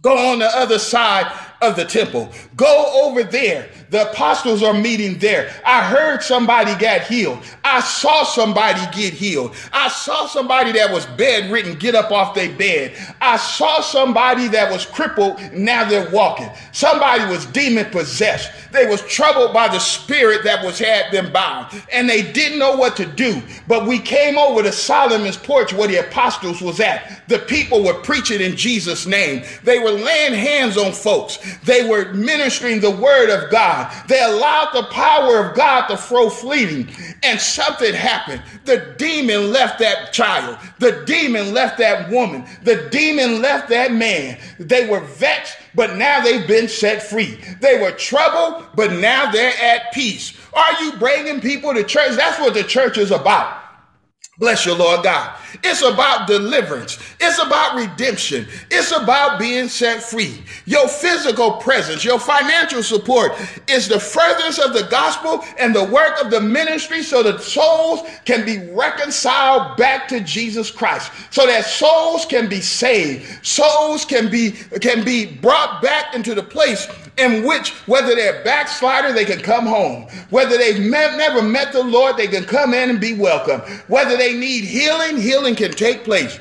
Go 0.00 0.32
on 0.32 0.40
the 0.40 0.48
other 0.56 0.78
side 0.78 1.30
of 1.60 1.76
the 1.76 1.84
temple. 1.84 2.30
Go 2.56 3.04
over 3.04 3.22
there. 3.22 3.70
The 3.92 4.10
apostles 4.10 4.62
are 4.62 4.72
meeting 4.72 5.18
there. 5.18 5.52
I 5.66 5.82
heard 5.82 6.22
somebody 6.22 6.74
got 6.76 7.02
healed. 7.02 7.40
I 7.62 7.80
saw 7.80 8.24
somebody 8.24 8.80
get 8.98 9.12
healed. 9.12 9.54
I 9.70 9.88
saw 9.90 10.26
somebody 10.26 10.72
that 10.72 10.90
was 10.90 11.04
bedridden 11.04 11.78
get 11.78 11.94
up 11.94 12.10
off 12.10 12.34
their 12.34 12.50
bed. 12.56 12.96
I 13.20 13.36
saw 13.36 13.82
somebody 13.82 14.48
that 14.48 14.72
was 14.72 14.86
crippled. 14.86 15.38
Now 15.52 15.86
they're 15.86 16.08
walking. 16.08 16.48
Somebody 16.72 17.26
was 17.26 17.44
demon 17.44 17.84
possessed. 17.90 18.50
They 18.72 18.86
was 18.86 19.02
troubled 19.02 19.52
by 19.52 19.68
the 19.68 19.78
spirit 19.78 20.42
that 20.44 20.64
was 20.64 20.78
had 20.78 21.12
them 21.12 21.30
bound 21.30 21.66
and 21.92 22.08
they 22.08 22.32
didn't 22.32 22.58
know 22.58 22.74
what 22.74 22.96
to 22.96 23.04
do. 23.04 23.42
But 23.68 23.86
we 23.86 23.98
came 23.98 24.38
over 24.38 24.62
to 24.62 24.72
Solomon's 24.72 25.36
porch 25.36 25.74
where 25.74 25.88
the 25.88 26.08
apostles 26.08 26.62
was 26.62 26.80
at. 26.80 27.28
The 27.28 27.40
people 27.40 27.84
were 27.84 28.00
preaching 28.00 28.40
in 28.40 28.56
Jesus 28.56 29.06
name. 29.06 29.44
They 29.64 29.78
were 29.78 29.90
laying 29.90 30.32
hands 30.32 30.78
on 30.78 30.92
folks. 30.92 31.38
They 31.64 31.86
were 31.86 32.12
ministering 32.14 32.80
the 32.80 32.90
word 32.90 33.28
of 33.28 33.50
God. 33.50 33.81
They 34.08 34.22
allowed 34.22 34.72
the 34.72 34.84
power 34.84 35.38
of 35.38 35.56
God 35.56 35.86
to 35.88 35.96
flow 35.96 36.28
fleeting 36.28 36.88
and 37.22 37.40
something 37.40 37.94
happened. 37.94 38.42
The 38.64 38.94
demon 38.98 39.52
left 39.52 39.78
that 39.78 40.12
child. 40.12 40.58
The 40.78 41.04
demon 41.06 41.52
left 41.52 41.78
that 41.78 42.10
woman. 42.10 42.44
The 42.62 42.88
demon 42.90 43.40
left 43.40 43.68
that 43.70 43.92
man. 43.92 44.38
They 44.58 44.86
were 44.86 45.00
vexed 45.00 45.56
but 45.74 45.96
now 45.96 46.20
they've 46.20 46.46
been 46.46 46.68
set 46.68 47.02
free. 47.02 47.38
They 47.60 47.80
were 47.80 47.92
troubled, 47.92 48.66
but 48.74 48.92
now 48.92 49.30
they're 49.30 49.54
at 49.60 49.92
peace. 49.92 50.36
Are 50.52 50.82
you 50.82 50.92
bringing 50.98 51.40
people 51.40 51.72
to 51.72 51.82
church? 51.82 52.16
That's 52.16 52.38
what 52.38 52.54
the 52.54 52.64
church 52.64 52.98
is 52.98 53.10
about. 53.10 53.61
Bless 54.42 54.66
you, 54.66 54.74
Lord 54.74 55.04
God. 55.04 55.38
It's 55.62 55.82
about 55.82 56.26
deliverance. 56.26 56.98
It's 57.20 57.38
about 57.38 57.76
redemption. 57.76 58.48
It's 58.72 58.90
about 58.90 59.38
being 59.38 59.68
set 59.68 60.02
free. 60.02 60.42
Your 60.66 60.88
physical 60.88 61.52
presence, 61.58 62.04
your 62.04 62.18
financial 62.18 62.82
support 62.82 63.34
is 63.68 63.86
the 63.86 64.00
furtherance 64.00 64.58
of 64.58 64.72
the 64.72 64.88
gospel 64.90 65.44
and 65.60 65.72
the 65.72 65.84
work 65.84 66.20
of 66.20 66.32
the 66.32 66.40
ministry 66.40 67.04
so 67.04 67.22
that 67.22 67.40
souls 67.40 68.00
can 68.24 68.44
be 68.44 68.68
reconciled 68.72 69.76
back 69.76 70.08
to 70.08 70.18
Jesus 70.18 70.72
Christ. 70.72 71.12
So 71.30 71.46
that 71.46 71.64
souls 71.64 72.26
can 72.26 72.48
be 72.48 72.60
saved. 72.60 73.46
Souls 73.46 74.04
can 74.04 74.28
be, 74.28 74.50
can 74.80 75.04
be 75.04 75.24
brought 75.24 75.82
back 75.82 76.16
into 76.16 76.34
the 76.34 76.42
place 76.42 76.88
in 77.18 77.46
which 77.46 77.70
whether 77.86 78.14
they're 78.14 78.42
backslider, 78.44 79.12
they 79.12 79.24
can 79.24 79.40
come 79.40 79.66
home. 79.66 80.04
Whether 80.30 80.56
they've 80.56 80.80
met, 80.80 81.16
never 81.16 81.42
met 81.42 81.72
the 81.72 81.82
Lord, 81.82 82.16
they 82.16 82.26
can 82.26 82.44
come 82.44 82.74
in 82.74 82.90
and 82.90 83.00
be 83.00 83.14
welcome. 83.14 83.60
Whether 83.88 84.16
they 84.16 84.34
need 84.34 84.64
healing, 84.64 85.18
healing 85.18 85.54
can 85.54 85.72
take 85.72 86.04
place. 86.04 86.38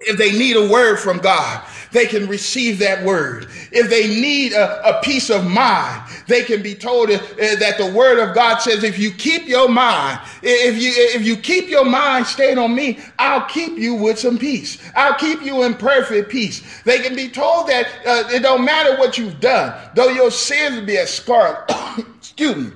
If 0.00 0.18
they 0.18 0.32
need 0.32 0.56
a 0.56 0.68
word 0.68 0.98
from 0.98 1.18
God, 1.18 1.66
they 1.92 2.06
can 2.06 2.28
receive 2.28 2.78
that 2.80 3.04
word. 3.04 3.46
If 3.72 3.88
they 3.90 4.08
need 4.08 4.52
a, 4.52 4.98
a 4.98 5.00
peace 5.02 5.30
of 5.30 5.46
mind, 5.46 6.02
they 6.26 6.42
can 6.42 6.62
be 6.62 6.74
told 6.74 7.10
uh, 7.10 7.18
that 7.36 7.76
the 7.78 7.90
word 7.92 8.18
of 8.18 8.34
God 8.34 8.58
says, 8.58 8.84
if 8.84 8.98
you 8.98 9.10
keep 9.10 9.46
your 9.46 9.68
mind, 9.68 10.20
if 10.42 10.80
you, 10.80 10.92
if 10.94 11.26
you 11.26 11.36
keep 11.36 11.68
your 11.68 11.84
mind 11.84 12.26
stayed 12.26 12.58
on 12.58 12.74
me, 12.74 12.98
I'll 13.18 13.46
keep 13.46 13.78
you 13.78 13.94
with 13.94 14.18
some 14.18 14.38
peace. 14.38 14.78
I'll 14.94 15.14
keep 15.14 15.42
you 15.42 15.62
in 15.64 15.74
perfect 15.74 16.30
peace. 16.30 16.82
They 16.82 17.00
can 17.00 17.16
be 17.16 17.28
told 17.28 17.68
that 17.68 17.86
uh, 18.06 18.28
it 18.30 18.42
don't 18.42 18.64
matter 18.64 18.96
what 18.96 19.18
you've 19.18 19.40
done, 19.40 19.74
though 19.94 20.08
your 20.08 20.30
sins 20.30 20.86
be 20.86 20.98
as 20.98 21.12
scarlet, 21.12 21.64
excuse 22.16 22.56
me, 22.56 22.72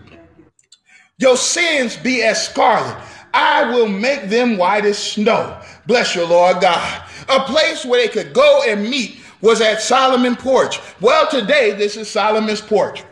your 1.19 1.37
sins 1.37 1.97
be 1.97 2.23
as 2.23 2.49
scarlet. 2.49 2.97
I 3.35 3.71
will 3.71 3.89
make 3.89 4.29
them 4.29 4.59
white 4.59 4.85
as 4.85 4.99
snow. 4.99 5.61
Bless 5.87 6.15
your 6.15 6.27
Lord 6.27 6.61
God. 6.61 7.05
A 7.29 7.41
place 7.41 7.85
where 7.85 8.01
they 8.01 8.09
could 8.09 8.33
go 8.33 8.63
and 8.67 8.89
meet 8.89 9.19
was 9.41 9.61
at 9.61 9.83
Solomon 9.83 10.37
Porch. 10.37 10.81
Well, 11.01 11.29
today 11.29 11.73
this 11.73 11.97
is 11.97 12.09
Solomon's 12.09 12.61
Porch. 12.61 13.05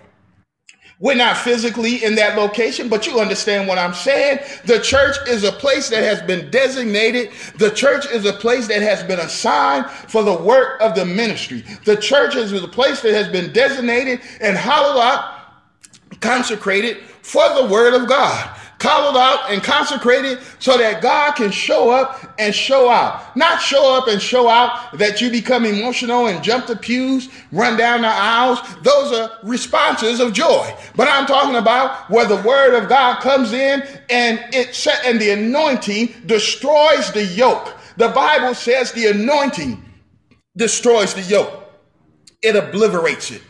We're 1.00 1.14
not 1.14 1.38
physically 1.38 2.04
in 2.04 2.14
that 2.16 2.36
location, 2.36 2.90
but 2.90 3.06
you 3.06 3.20
understand 3.20 3.66
what 3.66 3.78
I'm 3.78 3.94
saying. 3.94 4.40
The 4.66 4.80
church 4.80 5.16
is 5.26 5.44
a 5.44 5.52
place 5.52 5.88
that 5.88 6.04
has 6.04 6.20
been 6.20 6.50
designated. 6.50 7.30
The 7.56 7.70
church 7.70 8.04
is 8.06 8.26
a 8.26 8.34
place 8.34 8.68
that 8.68 8.82
has 8.82 9.02
been 9.02 9.18
assigned 9.18 9.86
for 9.90 10.22
the 10.22 10.34
work 10.34 10.78
of 10.82 10.94
the 10.94 11.06
ministry. 11.06 11.64
The 11.86 11.96
church 11.96 12.36
is 12.36 12.52
a 12.52 12.68
place 12.68 13.00
that 13.00 13.14
has 13.14 13.28
been 13.28 13.50
designated 13.54 14.20
and 14.42 14.58
hollowed 14.58 15.00
out, 15.00 16.20
consecrated 16.20 16.98
for 17.22 17.48
the 17.54 17.66
word 17.66 17.94
of 17.94 18.06
God 18.06 18.60
called 18.80 19.14
out 19.14 19.50
and 19.50 19.62
consecrated 19.62 20.38
so 20.58 20.78
that 20.78 21.02
God 21.02 21.32
can 21.32 21.50
show 21.50 21.90
up 21.90 22.34
and 22.38 22.54
show 22.54 22.88
out. 22.88 23.36
Not 23.36 23.60
show 23.60 23.94
up 23.96 24.08
and 24.08 24.20
show 24.20 24.48
out 24.48 24.96
that 24.98 25.20
you 25.20 25.30
become 25.30 25.66
emotional 25.66 26.26
and 26.26 26.42
jump 26.42 26.66
the 26.66 26.74
pews, 26.74 27.28
run 27.52 27.76
down 27.76 28.00
the 28.00 28.08
aisles. 28.08 28.58
Those 28.82 29.12
are 29.12 29.38
responses 29.44 30.18
of 30.18 30.32
joy. 30.32 30.74
But 30.96 31.08
I'm 31.08 31.26
talking 31.26 31.56
about 31.56 32.10
where 32.10 32.26
the 32.26 32.42
word 32.42 32.74
of 32.74 32.88
God 32.88 33.20
comes 33.20 33.52
in 33.52 33.82
and 34.08 34.42
it 34.52 34.74
set 34.74 35.04
and 35.04 35.20
the 35.20 35.30
anointing 35.30 36.14
destroys 36.24 37.12
the 37.12 37.24
yoke. 37.24 37.76
The 37.98 38.08
Bible 38.08 38.54
says 38.54 38.92
the 38.92 39.08
anointing 39.08 39.84
destroys 40.56 41.12
the 41.12 41.22
yoke. 41.22 41.70
It 42.42 42.56
obliterates 42.56 43.30
it. 43.30 43.42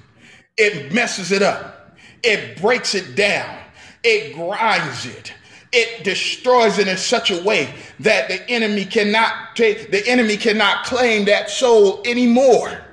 It 0.58 0.92
messes 0.92 1.30
it 1.30 1.42
up. 1.42 1.96
It 2.24 2.60
breaks 2.60 2.96
it 2.96 3.14
down 3.14 3.60
it 4.02 4.34
grinds 4.34 5.06
it. 5.06 5.32
It 5.72 6.02
destroys 6.02 6.78
it 6.78 6.88
in 6.88 6.96
such 6.96 7.30
a 7.30 7.42
way 7.42 7.72
that 8.00 8.28
the 8.28 8.48
enemy 8.50 8.84
cannot 8.84 9.54
take, 9.54 9.90
the 9.90 10.06
enemy 10.06 10.36
cannot 10.36 10.84
claim 10.84 11.26
that 11.26 11.48
soul 11.48 12.02
anymore. 12.04 12.84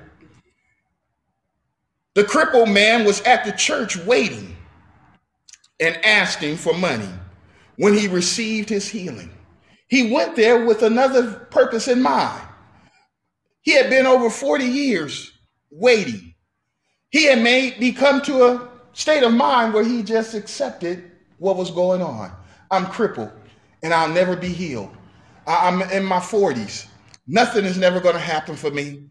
The 2.13 2.23
crippled 2.23 2.69
man 2.69 3.05
was 3.05 3.21
at 3.21 3.45
the 3.45 3.51
church 3.51 3.97
waiting 3.97 4.55
and 5.79 6.03
asking 6.05 6.57
for 6.57 6.73
money 6.73 7.09
when 7.77 7.93
he 7.93 8.07
received 8.07 8.69
his 8.69 8.87
healing. 8.87 9.31
He 9.87 10.11
went 10.11 10.35
there 10.35 10.65
with 10.65 10.83
another 10.83 11.31
purpose 11.51 11.87
in 11.87 12.01
mind. 12.01 12.41
He 13.61 13.73
had 13.73 13.89
been 13.89 14.05
over 14.05 14.29
40 14.29 14.65
years 14.65 15.31
waiting. 15.71 16.33
He 17.09 17.25
had 17.25 17.41
made 17.41 17.79
me 17.79 17.91
come 17.91 18.21
to 18.21 18.43
a 18.43 18.69
state 18.97 19.21
of 19.21 19.31
mind 19.31 19.75
where 19.75 19.83
he 19.83 20.01
just 20.01 20.33
accepted 20.33 21.11
what 21.37 21.55
was 21.55 21.69
going 21.69 22.01
on. 22.01 22.31
I'm 22.71 22.87
crippled 22.87 23.31
and 23.83 23.93
I'll 23.93 24.09
never 24.09 24.35
be 24.35 24.47
healed. 24.47 24.89
I'm 25.45 25.83
in 25.83 26.03
my 26.03 26.17
40s. 26.17 26.87
Nothing 27.27 27.63
is 27.65 27.77
never 27.77 27.99
going 27.99 28.15
to 28.15 28.19
happen 28.19 28.55
for 28.55 28.71
me. 28.71 29.03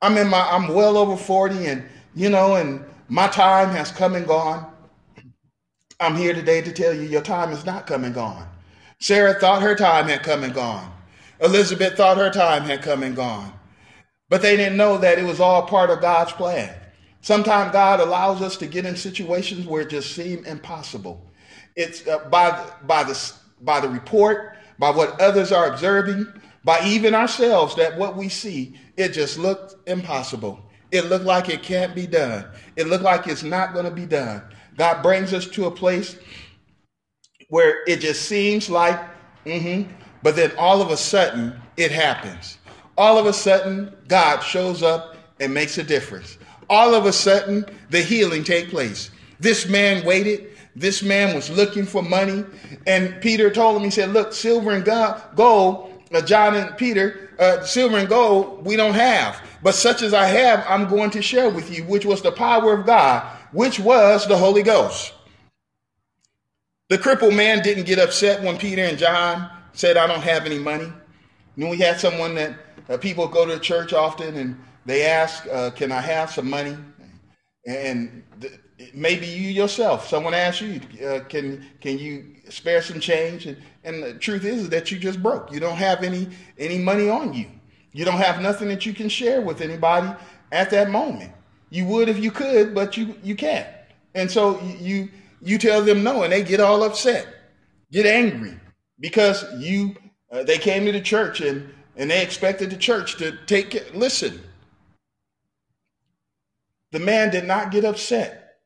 I'm 0.00 0.16
in 0.16 0.28
my 0.28 0.40
I'm 0.48 0.68
well 0.68 0.96
over 0.96 1.16
40 1.16 1.66
and 1.66 1.84
you 2.14 2.30
know 2.30 2.54
and 2.54 2.84
my 3.08 3.26
time 3.26 3.70
has 3.70 3.90
come 3.90 4.14
and 4.14 4.28
gone. 4.28 4.72
I'm 5.98 6.14
here 6.14 6.34
today 6.34 6.62
to 6.62 6.72
tell 6.72 6.94
you 6.94 7.02
your 7.02 7.20
time 7.20 7.50
is 7.50 7.66
not 7.66 7.88
come 7.88 8.04
and 8.04 8.14
gone. 8.14 8.46
Sarah 9.00 9.34
thought 9.34 9.60
her 9.62 9.74
time 9.74 10.06
had 10.06 10.22
come 10.22 10.44
and 10.44 10.54
gone. 10.54 10.92
Elizabeth 11.40 11.96
thought 11.96 12.16
her 12.16 12.30
time 12.30 12.62
had 12.62 12.80
come 12.80 13.02
and 13.02 13.16
gone. 13.16 13.52
But 14.28 14.40
they 14.40 14.56
didn't 14.56 14.76
know 14.76 14.98
that 14.98 15.18
it 15.18 15.24
was 15.24 15.40
all 15.40 15.66
part 15.66 15.90
of 15.90 16.00
God's 16.00 16.32
plan. 16.32 16.72
Sometimes 17.22 17.72
God 17.72 18.00
allows 18.00 18.42
us 18.42 18.56
to 18.58 18.66
get 18.66 18.84
in 18.84 18.96
situations 18.96 19.64
where 19.66 19.82
it 19.82 19.90
just 19.90 20.12
seems 20.14 20.46
impossible. 20.46 21.24
It's 21.76 22.06
uh, 22.06 22.28
by, 22.28 22.70
by, 22.86 23.04
the, 23.04 23.32
by 23.60 23.80
the 23.80 23.88
report, 23.88 24.56
by 24.78 24.90
what 24.90 25.20
others 25.20 25.52
are 25.52 25.68
observing, 25.68 26.26
by 26.64 26.84
even 26.84 27.14
ourselves, 27.14 27.76
that 27.76 27.96
what 27.96 28.16
we 28.16 28.28
see, 28.28 28.78
it 28.96 29.10
just 29.10 29.38
looked 29.38 29.76
impossible. 29.88 30.68
It 30.90 31.06
looked 31.06 31.24
like 31.24 31.48
it 31.48 31.62
can't 31.62 31.94
be 31.94 32.08
done. 32.08 32.44
It 32.76 32.88
looked 32.88 33.04
like 33.04 33.28
it's 33.28 33.44
not 33.44 33.72
going 33.72 33.84
to 33.86 33.90
be 33.90 34.04
done. 34.04 34.42
God 34.76 35.02
brings 35.02 35.32
us 35.32 35.46
to 35.46 35.66
a 35.66 35.70
place 35.70 36.16
where 37.50 37.84
it 37.86 38.00
just 38.00 38.22
seems 38.22 38.68
like, 38.68 38.98
mm-hmm, 39.46 39.90
but 40.22 40.34
then 40.34 40.50
all 40.58 40.82
of 40.82 40.90
a 40.90 40.96
sudden 40.96 41.54
it 41.76 41.92
happens. 41.92 42.58
All 42.98 43.16
of 43.16 43.26
a 43.26 43.32
sudden, 43.32 43.94
God 44.08 44.40
shows 44.40 44.82
up 44.82 45.16
and 45.40 45.54
makes 45.54 45.78
a 45.78 45.82
difference 45.82 46.36
all 46.72 46.94
of 46.94 47.04
a 47.04 47.12
sudden 47.12 47.66
the 47.90 48.00
healing 48.00 48.42
take 48.42 48.70
place. 48.70 49.10
This 49.38 49.68
man 49.68 50.06
waited. 50.06 50.48
This 50.74 51.02
man 51.02 51.34
was 51.34 51.50
looking 51.50 51.84
for 51.84 52.02
money. 52.02 52.44
And 52.86 53.20
Peter 53.20 53.50
told 53.50 53.76
him, 53.76 53.82
he 53.82 53.90
said, 53.90 54.14
look, 54.14 54.32
silver 54.32 54.70
and 54.70 54.82
gold, 55.36 55.92
uh, 56.14 56.22
John 56.22 56.54
and 56.54 56.74
Peter, 56.78 57.30
uh, 57.38 57.62
silver 57.62 57.98
and 57.98 58.08
gold 58.08 58.64
we 58.64 58.76
don't 58.76 58.94
have. 58.94 59.46
But 59.62 59.74
such 59.74 60.00
as 60.00 60.14
I 60.14 60.24
have, 60.24 60.64
I'm 60.66 60.88
going 60.88 61.10
to 61.10 61.20
share 61.20 61.50
with 61.50 61.70
you, 61.70 61.84
which 61.84 62.06
was 62.06 62.22
the 62.22 62.32
power 62.32 62.72
of 62.72 62.86
God, 62.86 63.22
which 63.52 63.78
was 63.78 64.26
the 64.26 64.38
Holy 64.38 64.62
Ghost. 64.62 65.12
The 66.88 66.96
crippled 66.96 67.34
man 67.34 67.62
didn't 67.62 67.84
get 67.84 67.98
upset 67.98 68.42
when 68.42 68.56
Peter 68.56 68.82
and 68.82 68.96
John 68.96 69.50
said, 69.74 69.98
I 69.98 70.06
don't 70.06 70.22
have 70.22 70.46
any 70.46 70.58
money. 70.58 70.90
And 71.56 71.68
we 71.68 71.76
had 71.76 72.00
someone 72.00 72.34
that 72.36 72.56
uh, 72.88 72.96
people 72.96 73.28
go 73.28 73.44
to 73.44 73.58
church 73.58 73.92
often 73.92 74.36
and 74.36 74.58
they 74.86 75.04
ask, 75.06 75.46
uh, 75.50 75.70
Can 75.70 75.92
I 75.92 76.00
have 76.00 76.30
some 76.30 76.50
money? 76.50 76.76
And 77.66 78.24
th- 78.40 78.54
maybe 78.94 79.26
you 79.26 79.50
yourself, 79.50 80.08
someone 80.08 80.34
asks 80.34 80.62
you, 80.62 80.80
uh, 81.06 81.20
can, 81.28 81.64
can 81.80 81.98
you 81.98 82.36
spare 82.50 82.82
some 82.82 83.00
change? 83.00 83.46
And, 83.46 83.56
and 83.84 84.02
the 84.02 84.14
truth 84.14 84.44
is, 84.44 84.62
is 84.62 84.68
that 84.70 84.90
you 84.90 84.98
just 84.98 85.22
broke. 85.22 85.52
You 85.52 85.60
don't 85.60 85.76
have 85.76 86.02
any, 86.02 86.28
any 86.58 86.78
money 86.78 87.08
on 87.08 87.34
you. 87.34 87.46
You 87.92 88.04
don't 88.04 88.18
have 88.18 88.40
nothing 88.40 88.68
that 88.68 88.86
you 88.86 88.94
can 88.94 89.08
share 89.08 89.42
with 89.42 89.60
anybody 89.60 90.10
at 90.52 90.70
that 90.70 90.90
moment. 90.90 91.32
you 91.70 91.86
would 91.86 92.08
if 92.08 92.18
you 92.18 92.30
could, 92.32 92.74
but 92.74 92.96
you 92.96 93.16
you 93.22 93.36
can't. 93.36 93.68
And 94.14 94.30
so 94.30 94.60
you 94.80 95.10
you 95.42 95.58
tell 95.58 95.82
them 95.82 96.02
no, 96.04 96.24
and 96.24 96.32
they 96.32 96.42
get 96.44 96.60
all 96.60 96.84
upset, 96.84 97.26
get 97.92 98.06
angry 98.06 98.58
because 99.00 99.44
you 99.58 99.96
uh, 100.32 100.44
they 100.44 100.58
came 100.58 100.86
to 100.86 100.92
the 100.92 101.00
church 101.00 101.40
and 101.40 101.68
and 101.96 102.10
they 102.10 102.22
expected 102.22 102.70
the 102.70 102.76
church 102.76 103.18
to 103.18 103.38
take 103.46 103.74
it. 103.74 103.96
Listen, 103.96 104.40
the 106.92 107.00
man 107.00 107.30
did 107.30 107.44
not 107.44 107.72
get 107.72 107.84
upset 107.84 108.58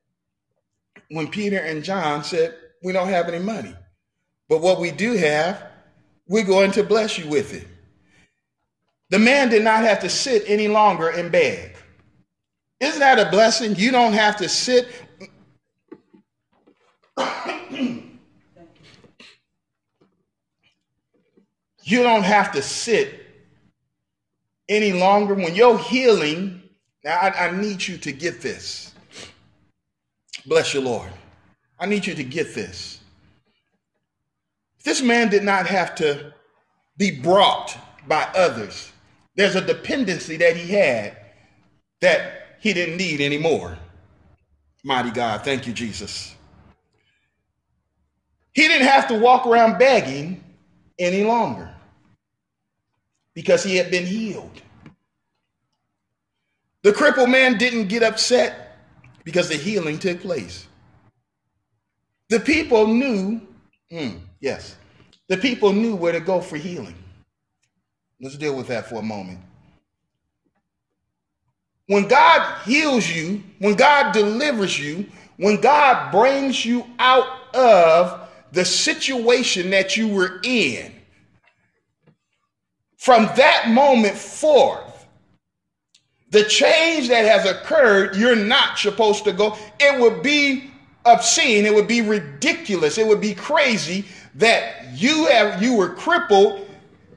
when 1.10 1.28
Peter 1.28 1.58
and 1.58 1.82
John 1.82 2.22
said, 2.22 2.54
"We 2.82 2.92
don't 2.92 3.08
have 3.08 3.28
any 3.28 3.38
money, 3.38 3.74
but 4.48 4.60
what 4.60 4.80
we 4.80 4.90
do 4.90 5.14
have, 5.14 5.62
we're 6.28 6.44
going 6.44 6.72
to 6.72 6.82
bless 6.84 7.16
you 7.16 7.28
with 7.28 7.54
it." 7.54 7.66
The 9.10 9.18
man 9.18 9.48
did 9.48 9.62
not 9.62 9.84
have 9.84 10.00
to 10.00 10.08
sit 10.08 10.42
any 10.46 10.68
longer 10.68 11.08
and 11.08 11.30
beg. 11.30 11.76
Isn't 12.80 13.00
that 13.00 13.18
a 13.18 13.30
blessing? 13.30 13.76
You 13.76 13.90
don't 13.90 14.12
have 14.12 14.36
to 14.38 14.48
sit. 14.48 14.88
you 21.86 22.02
don't 22.02 22.24
have 22.24 22.52
to 22.52 22.62
sit 22.62 23.24
any 24.68 24.92
longer 24.92 25.34
when 25.34 25.54
you're 25.54 25.78
healing. 25.78 26.65
Now, 27.06 27.18
I, 27.18 27.46
I 27.46 27.50
need 27.52 27.86
you 27.86 27.98
to 27.98 28.10
get 28.10 28.40
this. 28.40 28.92
Bless 30.44 30.74
you, 30.74 30.80
Lord. 30.80 31.08
I 31.78 31.86
need 31.86 32.04
you 32.04 32.16
to 32.16 32.24
get 32.24 32.52
this. 32.52 32.98
This 34.84 35.00
man 35.00 35.30
did 35.30 35.44
not 35.44 35.68
have 35.68 35.94
to 35.96 36.34
be 36.96 37.20
brought 37.20 37.78
by 38.08 38.28
others. 38.34 38.90
There's 39.36 39.54
a 39.54 39.60
dependency 39.60 40.36
that 40.38 40.56
he 40.56 40.72
had 40.72 41.16
that 42.00 42.56
he 42.58 42.72
didn't 42.72 42.96
need 42.96 43.20
anymore. 43.20 43.78
Mighty 44.82 45.10
God, 45.10 45.44
thank 45.44 45.68
you, 45.68 45.72
Jesus. 45.72 46.34
He 48.52 48.66
didn't 48.66 48.88
have 48.88 49.06
to 49.08 49.18
walk 49.18 49.46
around 49.46 49.78
begging 49.78 50.42
any 50.98 51.22
longer 51.22 51.72
because 53.32 53.62
he 53.62 53.76
had 53.76 53.92
been 53.92 54.06
healed. 54.06 54.62
The 56.82 56.92
crippled 56.92 57.30
man 57.30 57.58
didn't 57.58 57.88
get 57.88 58.02
upset 58.02 58.78
because 59.24 59.48
the 59.48 59.56
healing 59.56 59.98
took 59.98 60.20
place. 60.20 60.66
The 62.28 62.40
people 62.40 62.86
knew, 62.86 63.40
mm, 63.90 64.20
yes, 64.40 64.76
the 65.28 65.36
people 65.36 65.72
knew 65.72 65.96
where 65.96 66.12
to 66.12 66.20
go 66.20 66.40
for 66.40 66.56
healing. 66.56 66.94
Let's 68.20 68.36
deal 68.36 68.56
with 68.56 68.68
that 68.68 68.88
for 68.88 68.96
a 68.96 69.02
moment. 69.02 69.40
When 71.86 72.08
God 72.08 72.62
heals 72.64 73.08
you, 73.08 73.42
when 73.58 73.74
God 73.74 74.12
delivers 74.12 74.78
you, 74.78 75.06
when 75.36 75.60
God 75.60 76.10
brings 76.10 76.64
you 76.64 76.84
out 76.98 77.54
of 77.54 78.28
the 78.52 78.64
situation 78.64 79.70
that 79.70 79.96
you 79.96 80.08
were 80.08 80.40
in, 80.42 80.92
from 82.96 83.26
that 83.36 83.68
moment 83.68 84.16
forth, 84.16 84.95
the 86.36 86.44
change 86.44 87.08
that 87.08 87.24
has 87.24 87.46
occurred, 87.46 88.14
you're 88.14 88.36
not 88.36 88.78
supposed 88.78 89.24
to 89.24 89.32
go. 89.32 89.56
It 89.80 89.98
would 89.98 90.22
be 90.22 90.70
obscene, 91.06 91.64
it 91.64 91.74
would 91.74 91.88
be 91.88 92.02
ridiculous, 92.02 92.98
it 92.98 93.06
would 93.06 93.22
be 93.22 93.34
crazy 93.34 94.04
that 94.34 94.84
you 94.94 95.24
have 95.26 95.62
you 95.62 95.74
were 95.74 95.88
crippled 95.88 96.68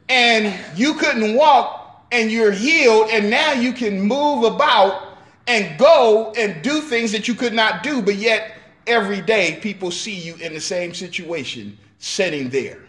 and 0.08 0.58
you 0.80 0.94
couldn't 0.94 1.36
walk 1.36 2.08
and 2.14 2.32
you're 2.32 2.54
healed, 2.54 3.10
and 3.12 3.30
now 3.30 3.52
you 3.52 3.74
can 3.74 4.02
move 4.02 4.46
about 4.46 5.18
and 5.48 5.78
go 5.78 6.34
and 6.38 6.62
do 6.64 6.80
things 6.80 7.12
that 7.12 7.28
you 7.28 7.36
could 7.36 7.54
not 7.54 7.84
do, 7.84 8.02
but 8.02 8.16
yet 8.16 8.58
every 8.88 9.22
day 9.22 9.60
people 9.62 9.92
see 9.92 10.16
you 10.16 10.36
in 10.36 10.54
the 10.54 10.62
same 10.62 10.94
situation 10.94 11.78
sitting 11.98 12.50
there. 12.50 12.80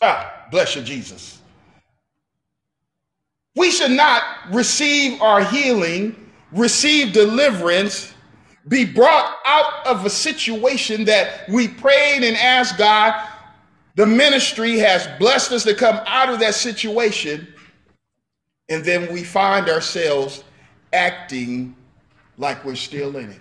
Ah, 0.00 0.46
bless 0.52 0.76
you, 0.76 0.82
Jesus. 0.82 1.39
We 3.56 3.70
should 3.70 3.90
not 3.90 4.22
receive 4.50 5.20
our 5.20 5.42
healing, 5.44 6.30
receive 6.52 7.12
deliverance, 7.12 8.14
be 8.68 8.84
brought 8.84 9.36
out 9.44 9.86
of 9.86 10.04
a 10.04 10.10
situation 10.10 11.04
that 11.06 11.48
we 11.48 11.66
prayed 11.66 12.22
and 12.22 12.36
asked 12.36 12.78
God. 12.78 13.28
The 13.96 14.06
ministry 14.06 14.78
has 14.78 15.08
blessed 15.18 15.52
us 15.52 15.64
to 15.64 15.74
come 15.74 16.00
out 16.06 16.28
of 16.28 16.40
that 16.40 16.54
situation 16.54 17.48
and 18.70 18.84
then 18.84 19.12
we 19.12 19.24
find 19.24 19.68
ourselves 19.68 20.44
acting 20.92 21.74
like 22.38 22.64
we're 22.64 22.76
still 22.76 23.16
in 23.16 23.36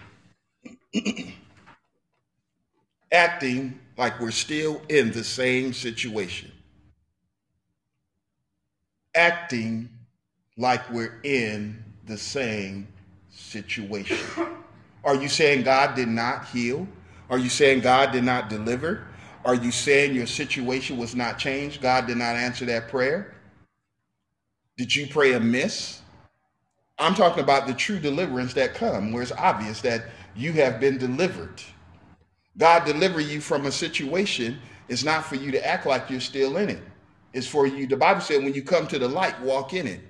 it. 0.93 1.33
acting 3.11 3.79
like 3.95 4.19
we're 4.19 4.31
still 4.31 4.81
in 4.89 5.11
the 5.11 5.23
same 5.23 5.71
situation. 5.71 6.51
Acting 9.13 9.89
like 10.59 10.87
we're 10.91 11.19
in 11.23 11.81
the 12.05 12.17
same 12.17 12.85
situation. 13.29 14.17
Are 15.05 15.15
you 15.15 15.29
saying 15.29 15.63
God 15.63 15.95
did 15.95 16.09
not 16.09 16.45
heal? 16.49 16.85
Are 17.29 17.39
you 17.39 17.47
saying 17.47 17.79
God 17.79 18.11
did 18.11 18.25
not 18.25 18.49
deliver? 18.49 19.07
Are 19.45 19.55
you 19.55 19.71
saying 19.71 20.13
your 20.13 20.27
situation 20.27 20.97
was 20.97 21.15
not 21.15 21.39
changed? 21.39 21.81
God 21.81 22.07
did 22.07 22.17
not 22.17 22.35
answer 22.35 22.65
that 22.65 22.89
prayer? 22.89 23.35
Did 24.77 24.93
you 24.93 25.07
pray 25.07 25.33
amiss? 25.33 26.01
I'm 26.97 27.15
talking 27.15 27.41
about 27.41 27.65
the 27.65 27.73
true 27.73 27.97
deliverance 27.97 28.53
that 28.55 28.73
come, 28.75 29.13
where 29.13 29.23
it's 29.23 29.31
obvious 29.31 29.79
that 29.81 30.07
you 30.35 30.51
have 30.53 30.81
been 30.81 30.97
delivered. 30.97 31.61
God 32.57 32.83
deliver 32.83 33.21
you 33.21 33.39
from 33.39 33.65
a 33.65 33.71
situation 33.71 34.59
is 34.89 35.05
not 35.05 35.23
for 35.23 35.35
you 35.35 35.51
to 35.51 35.65
act 35.65 35.85
like 35.85 36.09
you're 36.09 36.19
still 36.19 36.57
in 36.57 36.67
it. 36.69 36.83
It's 37.31 37.47
for 37.47 37.65
you. 37.65 37.87
The 37.87 37.95
Bible 37.95 38.19
said, 38.19 38.43
when 38.43 38.53
you 38.53 38.61
come 38.61 38.87
to 38.87 38.99
the 38.99 39.07
light, 39.07 39.39
walk 39.41 39.73
in 39.73 39.87
it. 39.87 40.01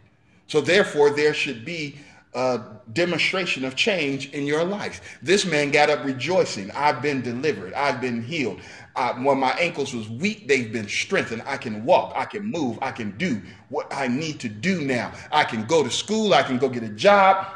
So 0.50 0.62
therefore, 0.62 1.12
there 1.12 1.34
should 1.34 1.64
be 1.64 1.96
a 2.34 2.60
demonstration 2.94 3.64
of 3.64 3.76
change 3.76 4.32
in 4.32 4.46
your 4.46 4.64
life. 4.64 5.18
This 5.22 5.46
man 5.46 5.70
got 5.72 5.90
up 5.90 6.04
rejoicing. 6.04 6.72
I've 6.72 7.02
been 7.02 7.22
delivered. 7.22 7.74
I've 7.74 8.02
been 8.02 8.24
healed. 8.24 8.60
I, 8.96 9.12
when 9.12 9.40
my 9.40 9.52
ankles 9.52 9.94
was 9.94 10.10
weak, 10.10 10.48
they've 10.48 10.74
been 10.74 10.88
strengthened. 10.88 11.44
I 11.46 11.58
can 11.58 11.86
walk, 11.86 12.14
I 12.16 12.26
can 12.26 12.44
move, 12.44 12.80
I 12.82 12.92
can 12.92 13.16
do 13.18 13.42
what 13.70 13.94
I 13.94 14.08
need 14.08 14.40
to 14.42 14.50
do 14.50 14.82
now. 14.82 15.14
I 15.32 15.44
can 15.44 15.66
go 15.66 15.84
to 15.84 15.90
school, 15.90 16.34
I 16.34 16.44
can 16.44 16.58
go 16.58 16.68
get 16.68 16.84
a 16.84 16.90
job, 16.90 17.48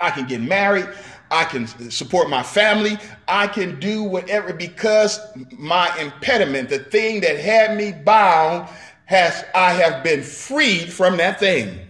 I 0.00 0.10
can 0.10 0.26
get 0.26 0.40
married, 0.40 0.88
I 1.30 1.44
can 1.44 1.66
support 1.90 2.28
my 2.28 2.42
family, 2.42 2.98
I 3.28 3.46
can 3.46 3.78
do 3.80 4.02
whatever 4.02 4.52
because 4.52 5.20
my 5.52 5.94
impediment, 5.98 6.70
the 6.70 6.80
thing 6.80 7.20
that 7.20 7.38
had 7.38 7.76
me 7.76 7.92
bound, 7.92 8.68
has 9.06 9.44
I 9.54 9.72
have 9.74 10.02
been 10.02 10.22
freed 10.22 10.90
from 10.92 11.18
that 11.18 11.38
thing. 11.38 11.83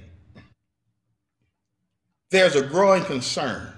There's 2.34 2.56
a 2.56 2.62
growing 2.62 3.04
concern. 3.04 3.72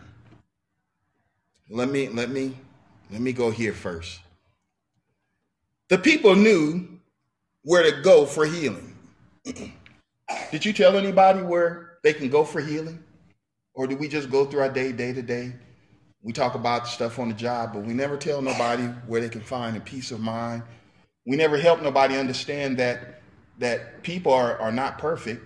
Let 1.69 1.91
me 1.91 2.09
let 2.09 2.31
me 2.31 2.57
let 3.11 3.21
me 3.21 3.35
go 3.35 3.51
here 3.51 3.75
first. 3.75 4.19
The 5.91 5.99
people 5.99 6.35
knew 6.35 6.89
where 7.65 7.83
to 7.83 8.01
go 8.01 8.25
for 8.25 8.47
healing. 8.47 8.97
Did 10.51 10.65
you 10.65 10.73
tell 10.73 10.97
anybody 10.97 11.43
where 11.43 11.99
they 12.03 12.15
can 12.15 12.31
go 12.31 12.45
for 12.45 12.63
healing? 12.63 13.05
Or 13.75 13.87
do 13.87 13.95
we 13.95 14.09
just 14.09 14.31
go 14.31 14.47
through 14.47 14.61
our 14.61 14.73
day, 14.73 14.91
day 14.91 15.13
to 15.13 15.21
day? 15.21 15.53
We 16.23 16.33
talk 16.33 16.55
about 16.55 16.89
stuff 16.89 17.19
on 17.19 17.29
the 17.29 17.35
job, 17.35 17.75
but 17.75 17.83
we 17.83 17.93
never 17.93 18.17
tell 18.17 18.41
nobody 18.41 18.85
where 19.07 19.21
they 19.21 19.29
can 19.29 19.43
find 19.43 19.77
a 19.77 19.81
peace 19.81 20.13
of 20.13 20.21
mind. 20.21 20.63
We 21.27 21.37
never 21.37 21.59
help 21.59 21.83
nobody 21.83 22.17
understand 22.17 22.79
that 22.79 23.21
that 23.59 24.03
people 24.03 24.33
are, 24.33 24.59
are 24.59 24.73
not 24.73 24.97
perfect. 24.97 25.45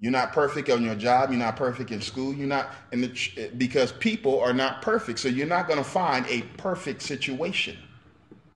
You're 0.00 0.12
not 0.12 0.32
perfect 0.32 0.70
on 0.70 0.84
your 0.84 0.94
job. 0.94 1.30
You're 1.30 1.40
not 1.40 1.56
perfect 1.56 1.90
in 1.90 2.00
school. 2.00 2.32
You're 2.32 2.46
not, 2.46 2.72
in 2.92 3.00
the, 3.00 3.50
because 3.56 3.92
people 3.92 4.40
are 4.40 4.52
not 4.52 4.80
perfect. 4.80 5.18
So 5.18 5.28
you're 5.28 5.46
not 5.46 5.66
going 5.66 5.78
to 5.78 5.88
find 5.88 6.24
a 6.28 6.42
perfect 6.56 7.02
situation. 7.02 7.76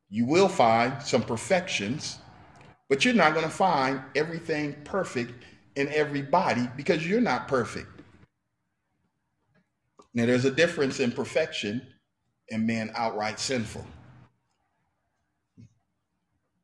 You 0.09 0.27
will 0.27 0.49
find 0.49 1.03
some 1.03 1.23
perfections, 1.23 2.19
but 2.89 3.05
you're 3.05 3.15
not 3.15 3.33
going 3.33 3.47
to 3.47 3.51
find 3.51 4.01
everything 4.15 4.77
perfect 4.85 5.33
in 5.75 5.89
everybody 5.89 6.69
because 6.77 7.07
you're 7.07 7.21
not 7.21 7.49
perfect. 7.49 7.89
Now, 10.15 10.27
there's 10.27 10.45
a 10.45 10.51
difference 10.51 11.01
in 11.01 11.11
perfection 11.11 11.87
and 12.51 12.67
being 12.67 12.91
outright 12.95 13.41
sinful. 13.41 13.87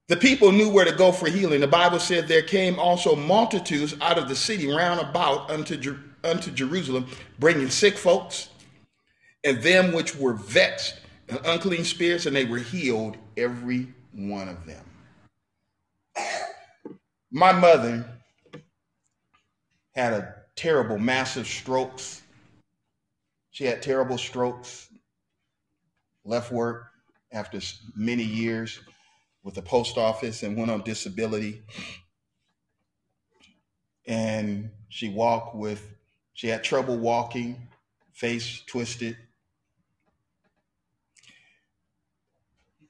The 0.09 0.17
people 0.17 0.53
knew 0.53 0.71
where 0.71 0.87
to 0.87 0.93
go 0.93 1.13
for 1.13 1.29
healing. 1.29 1.61
The 1.61 1.69
Bible 1.69 2.01
said 2.01 2.29
there 2.29 2.43
came 2.43 2.79
also 2.79 3.17
multitudes 3.17 3.95
out 4.01 4.19
of 4.19 4.29
the 4.29 4.37
city 4.37 4.69
round 4.69 5.01
about 5.01 5.51
unto, 5.51 5.99
unto 6.25 6.51
Jerusalem, 6.51 7.07
bringing 7.39 7.71
sick 7.71 7.99
folks 7.99 8.51
and 9.45 9.63
them 9.63 9.93
which 9.93 10.17
were 10.17 10.35
vexed 10.35 11.01
and 11.29 11.41
unclean 11.47 11.85
spirits, 11.85 12.27
and 12.27 12.37
they 12.37 12.47
were 12.47 12.59
healed, 12.59 13.17
every 13.37 13.89
one 14.15 14.49
of 14.49 14.67
them. 14.67 14.85
My 17.31 17.53
mother 17.53 18.07
had 19.95 20.15
a 20.15 20.35
terrible, 20.57 20.99
massive 20.99 21.47
strokes 21.47 22.23
She 23.51 23.65
had 23.65 23.83
terrible 23.83 24.19
strokes, 24.19 24.89
left 26.25 26.53
work 26.53 26.87
after 27.33 27.61
many 27.97 28.23
years 28.23 28.81
with 29.49 29.55
the 29.55 29.63
post 29.63 29.97
office 29.97 30.43
and 30.43 30.59
went 30.59 30.71
on 30.71 30.83
disability. 30.83 31.63
And 34.07 34.69
she 34.91 35.09
walked 35.09 35.57
with, 35.57 35.89
she 36.35 36.49
had 36.49 36.63
trouble 36.63 36.99
walking, 36.99 37.69
face 38.13 38.63
twisted. 38.67 39.17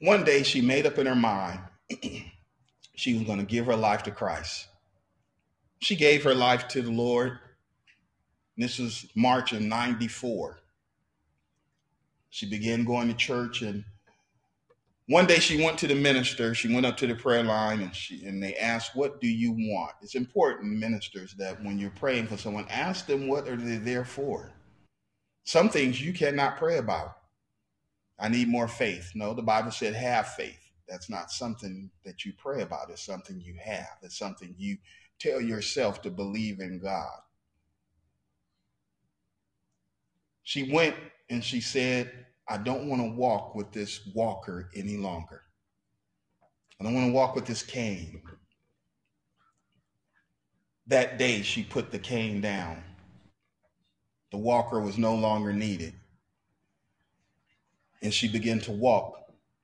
One 0.01 0.25
day 0.25 0.43
she 0.43 0.61
made 0.61 0.85
up 0.85 0.99
in 0.99 1.07
her 1.07 1.15
mind 1.15 1.61
she 2.97 3.15
was 3.15 3.23
going 3.23 3.39
to 3.39 3.47
give 3.47 3.67
her 3.67 3.77
life 3.77 4.03
to 4.03 4.11
Christ. 4.11 4.67
She 5.79 5.95
gave 5.95 6.25
her 6.25 6.35
life 6.35 6.67
to 6.69 6.83
the 6.83 6.91
Lord. 6.91 7.39
This 8.57 8.81
was 8.81 9.07
March 9.15 9.53
of 9.53 9.61
94. 9.61 10.59
She 12.31 12.51
began 12.51 12.85
going 12.85 13.07
to 13.07 13.15
church 13.15 13.63
and 13.63 13.85
one 15.09 15.27
day 15.27 15.39
she 15.39 15.65
went 15.65 15.79
to 15.79 15.87
the 15.87 15.95
minister, 15.95 16.55
she 16.55 16.73
went 16.73 16.85
up 16.85 16.99
to 16.99 17.07
the 17.07 17.15
prayer 17.15 17.43
line 17.43 17.81
and 17.81 17.97
she 17.97 18.27
and 18.27 18.43
they 18.43 18.55
asked, 18.57 18.95
What 18.95 19.23
do 19.23 19.27
you 19.27 19.53
want? 19.53 19.93
It's 20.03 20.15
important, 20.15 20.79
ministers, 20.79 21.35
that 21.39 21.63
when 21.65 21.79
you're 21.79 21.91
praying 21.91 22.27
for 22.27 22.37
someone, 22.37 22.67
ask 22.69 23.07
them 23.07 23.27
what 23.27 23.49
are 23.49 23.57
they 23.57 23.79
there 23.79 24.05
for. 24.05 24.53
Some 25.45 25.71
things 25.71 26.01
you 26.01 26.13
cannot 26.13 26.59
pray 26.59 26.77
about. 26.77 27.17
I 28.19 28.29
need 28.29 28.49
more 28.49 28.69
faith. 28.69 29.13
No, 29.15 29.33
the 29.33 29.43
Bible 29.43 29.71
said 29.71 29.95
have 29.95 30.35
faith. 30.35 30.61
That's 30.87 31.09
not 31.09 31.31
something 31.31 31.91
that 32.05 32.27
you 32.27 32.35
pray 32.37 32.61
about, 32.61 32.91
it's 32.91 33.03
something 33.03 33.41
you 33.41 33.57
have. 33.63 33.97
It's 34.03 34.19
something 34.19 34.55
you 34.59 34.77
tell 35.19 35.41
yourself 35.41 36.03
to 36.03 36.11
believe 36.11 36.61
in 36.61 36.81
God. 36.81 37.19
She 40.43 40.71
went 40.71 40.97
and 41.31 41.43
she 41.43 41.63
said, 41.63 42.27
I 42.49 42.57
don't 42.57 42.89
want 42.89 43.03
to 43.03 43.11
walk 43.11 43.55
with 43.55 43.73
this 43.73 44.01
walker 44.15 44.71
any 44.75 44.97
longer. 44.97 45.43
I 46.81 46.85
don't 46.85 46.95
want 46.95 47.09
to 47.09 47.13
walk 47.13 47.35
with 47.35 47.47
this 47.47 47.63
cane. 47.63 48.23
That 50.87 51.19
day, 51.19 51.43
she 51.43 51.63
put 51.63 51.91
the 51.91 51.99
cane 51.99 52.41
down. 52.41 52.83
The 54.33 54.39
walker 54.39 54.81
was 54.81 54.97
no 54.97 55.15
longer 55.15 55.53
needed. 55.53 55.95
And 58.03 58.15
she 58.15 58.29
began 58.29 58.61
to 58.61 58.73
walk 58.73 59.15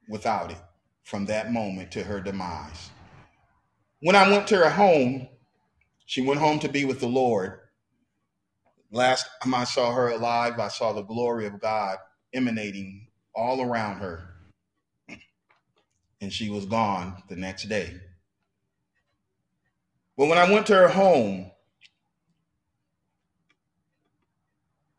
without 0.09 0.51
it 0.51 0.59
from 1.05 1.27
that 1.27 1.53
moment 1.53 1.91
to 1.93 2.03
her 2.03 2.21
demise. 2.21 2.91
When 4.01 4.17
I 4.17 4.31
went 4.31 4.47
to 4.49 4.57
her 4.57 4.71
home, 4.71 5.29
she 6.05 6.21
went 6.21 6.41
home 6.41 6.59
to 6.59 6.69
be 6.69 6.85
with 6.85 7.01
the 7.01 7.07
Lord. 7.07 7.61
Last 8.91 9.27
time 9.43 9.55
I 9.55 9.65
saw 9.65 9.95
her 9.95 10.11
alive, 10.11 10.59
I 10.59 10.69
saw 10.69 10.93
the 10.93 11.03
glory 11.03 11.47
of 11.47 11.61
God 11.61 11.99
emanating 12.35 13.07
all 13.35 13.63
around 13.63 13.99
her. 13.99 14.29
And 16.21 16.33
she 16.33 16.51
was 16.51 16.67
gone 16.67 17.23
the 17.29 17.37
next 17.37 17.69
day. 17.69 17.95
But 20.17 20.27
when 20.27 20.39
I 20.39 20.51
went 20.51 20.67
to 20.67 20.75
her 20.75 20.89
home, 20.89 21.51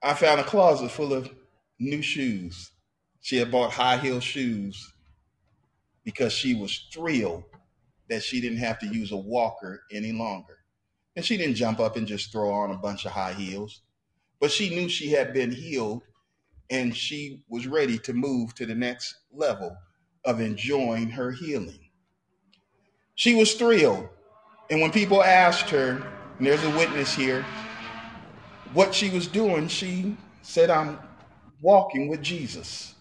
I 0.04 0.14
found 0.14 0.40
a 0.40 0.44
closet 0.44 0.92
full 0.92 1.14
of 1.14 1.30
new 1.80 2.02
shoes. 2.02 2.72
She 3.22 3.38
had 3.38 3.52
bought 3.52 3.72
high 3.72 3.98
heel 3.98 4.20
shoes 4.20 4.94
because 6.04 6.32
she 6.32 6.54
was 6.54 6.88
thrilled 6.94 7.44
that 8.10 8.22
she 8.22 8.40
didn't 8.40 8.60
have 8.60 8.78
to 8.80 8.88
use 8.88 9.12
a 9.12 9.18
walker 9.18 9.82
any 9.92 10.12
longer. 10.12 10.60
And 11.16 11.26
she 11.26 11.38
didn't 11.38 11.56
jump 11.56 11.80
up 11.80 11.96
and 11.96 12.06
just 12.06 12.32
throw 12.32 12.52
on 12.52 12.72
a 12.72 12.78
bunch 12.78 13.06
of 13.06 13.12
high 13.12 13.34
heels, 13.34 13.82
but 14.40 14.52
she 14.52 14.70
knew 14.70 14.90
she 14.90 15.10
had 15.10 15.34
been 15.34 15.50
healed 15.52 16.04
and 16.70 16.95
she 16.95 17.43
was 17.47 17.68
ready 17.68 17.97
to 17.99 18.13
move 18.13 18.53
to 18.55 18.66
the 18.66 18.76
next 18.76 19.16
level 19.32 19.76
of 20.26 20.39
enjoying 20.39 21.09
her 21.09 21.32
healing. 21.32 21.89
She 23.16 23.36
was 23.36 23.53
thrilled. 23.53 24.09
And 24.70 24.82
when 24.82 24.91
people 24.91 25.24
asked 25.24 25.70
her, 25.70 26.05
and 26.38 26.47
there's 26.47 26.63
a 26.63 26.72
witness 26.72 27.13
here, 27.13 27.45
what 28.74 28.93
she 28.93 29.09
was 29.09 29.28
doing, 29.28 29.68
she 29.68 30.18
said, 30.41 30.70
I'm 30.70 30.99
walking 31.61 32.07
with 32.07 32.22
Jesus. 32.22 32.95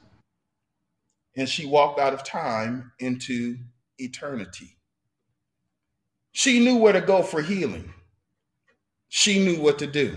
And 1.37 1.49
she 1.49 1.67
walked 1.67 1.99
out 1.99 2.15
of 2.15 2.23
time 2.23 2.93
into 3.01 3.57
eternity. 3.99 4.77
She 6.33 6.61
knew 6.61 6.77
where 6.77 6.93
to 6.93 7.01
go 7.01 7.23
for 7.23 7.43
healing. 7.43 7.93
She 9.09 9.45
knew 9.45 9.61
what 9.61 9.79
to 9.79 9.87
do, 9.87 10.17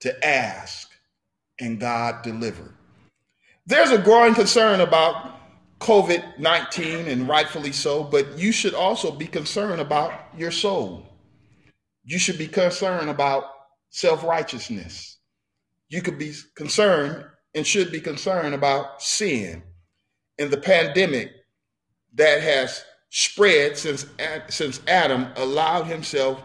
to 0.00 0.26
ask, 0.26 0.90
and 1.60 1.80
God 1.80 2.22
delivered. 2.22 2.74
There's 3.66 3.90
a 3.90 3.98
growing 3.98 4.34
concern 4.34 4.80
about 4.80 5.34
COVID 5.80 6.38
19, 6.38 7.08
and 7.08 7.28
rightfully 7.28 7.72
so, 7.72 8.04
but 8.04 8.38
you 8.38 8.52
should 8.52 8.74
also 8.74 9.10
be 9.10 9.26
concerned 9.26 9.80
about 9.80 10.12
your 10.36 10.50
soul. 10.50 11.06
You 12.04 12.18
should 12.18 12.38
be 12.38 12.48
concerned 12.48 13.10
about 13.10 13.44
self 13.90 14.22
righteousness. 14.24 15.18
You 15.88 16.02
could 16.02 16.18
be 16.18 16.34
concerned 16.54 17.24
and 17.54 17.66
should 17.66 17.92
be 17.92 18.00
concerned 18.00 18.54
about 18.54 19.02
sin 19.02 19.62
and 20.38 20.50
the 20.50 20.56
pandemic 20.56 21.30
that 22.14 22.42
has 22.42 22.84
spread 23.10 23.76
since, 23.76 24.06
since 24.48 24.80
Adam 24.88 25.28
allowed 25.36 25.84
himself 25.84 26.42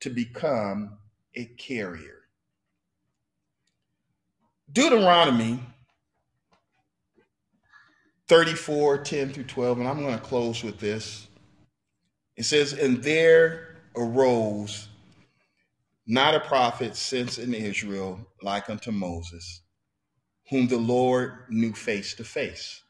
to 0.00 0.10
become 0.10 0.98
a 1.34 1.44
carrier. 1.44 2.15
Deuteronomy 4.72 5.60
34, 8.28 8.98
10 8.98 9.32
through 9.32 9.44
12, 9.44 9.78
and 9.78 9.88
I'm 9.88 10.00
going 10.00 10.18
to 10.18 10.24
close 10.24 10.64
with 10.64 10.78
this. 10.78 11.28
It 12.36 12.44
says, 12.44 12.72
And 12.72 13.02
there 13.02 13.76
arose 13.96 14.88
not 16.06 16.34
a 16.34 16.40
prophet 16.40 16.96
since 16.96 17.38
in 17.38 17.54
Israel 17.54 18.20
like 18.42 18.68
unto 18.68 18.90
Moses, 18.90 19.62
whom 20.50 20.66
the 20.66 20.76
Lord 20.76 21.32
knew 21.48 21.72
face 21.72 22.14
to 22.14 22.24
face. 22.24 22.82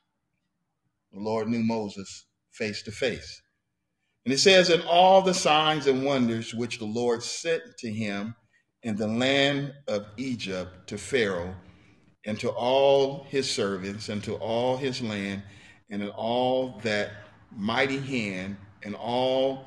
The 1.12 1.20
Lord 1.20 1.48
knew 1.48 1.62
Moses 1.62 2.26
face 2.52 2.82
to 2.82 2.90
face. 2.90 3.42
And 4.24 4.32
it 4.32 4.38
says, 4.38 4.70
And 4.70 4.82
all 4.84 5.22
the 5.22 5.34
signs 5.34 5.86
and 5.86 6.04
wonders 6.04 6.54
which 6.54 6.78
the 6.78 6.86
Lord 6.86 7.22
sent 7.22 7.62
to 7.78 7.92
him 7.92 8.34
in 8.82 8.96
the 8.96 9.06
land 9.06 9.74
of 9.88 10.06
Egypt 10.16 10.88
to 10.88 10.98
Pharaoh 10.98 11.54
and 12.26 12.38
to 12.40 12.50
all 12.50 13.24
his 13.30 13.48
servants 13.48 14.08
and 14.08 14.22
to 14.24 14.34
all 14.34 14.76
his 14.76 15.00
land 15.00 15.42
and 15.90 16.02
in 16.02 16.08
all 16.10 16.80
that 16.82 17.10
mighty 17.56 18.00
hand 18.00 18.56
and 18.82 18.96
all 18.96 19.64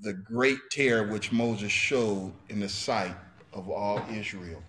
the 0.00 0.12
great 0.12 0.58
terror 0.70 1.06
which 1.06 1.30
Moses 1.32 1.70
showed 1.70 2.32
in 2.48 2.58
the 2.58 2.68
sight 2.68 3.16
of 3.52 3.70
all 3.70 4.04
Israel. 4.10 4.62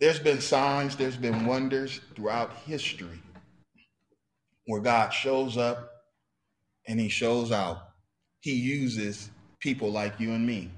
There's 0.00 0.18
been 0.18 0.40
signs, 0.40 0.96
there's 0.96 1.16
been 1.16 1.46
wonders 1.46 2.00
throughout 2.16 2.52
history 2.66 3.22
where 4.66 4.80
God 4.80 5.10
shows 5.10 5.56
up 5.56 5.88
and 6.88 6.98
he 6.98 7.08
shows 7.08 7.52
out. 7.52 7.90
He 8.40 8.54
uses 8.54 9.30
people 9.60 9.92
like 9.92 10.18
you 10.18 10.32
and 10.32 10.44
me. 10.44 10.72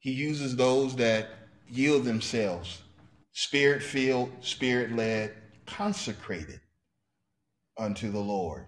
He 0.00 0.10
uses 0.10 0.56
those 0.56 0.96
that 0.96 1.28
yield 1.68 2.04
themselves 2.04 2.82
spirit 3.36 3.82
filled, 3.82 4.32
spirit 4.40 4.92
led, 4.92 5.30
consecrated 5.66 6.58
unto 7.76 8.10
the 8.10 8.18
Lord. 8.18 8.64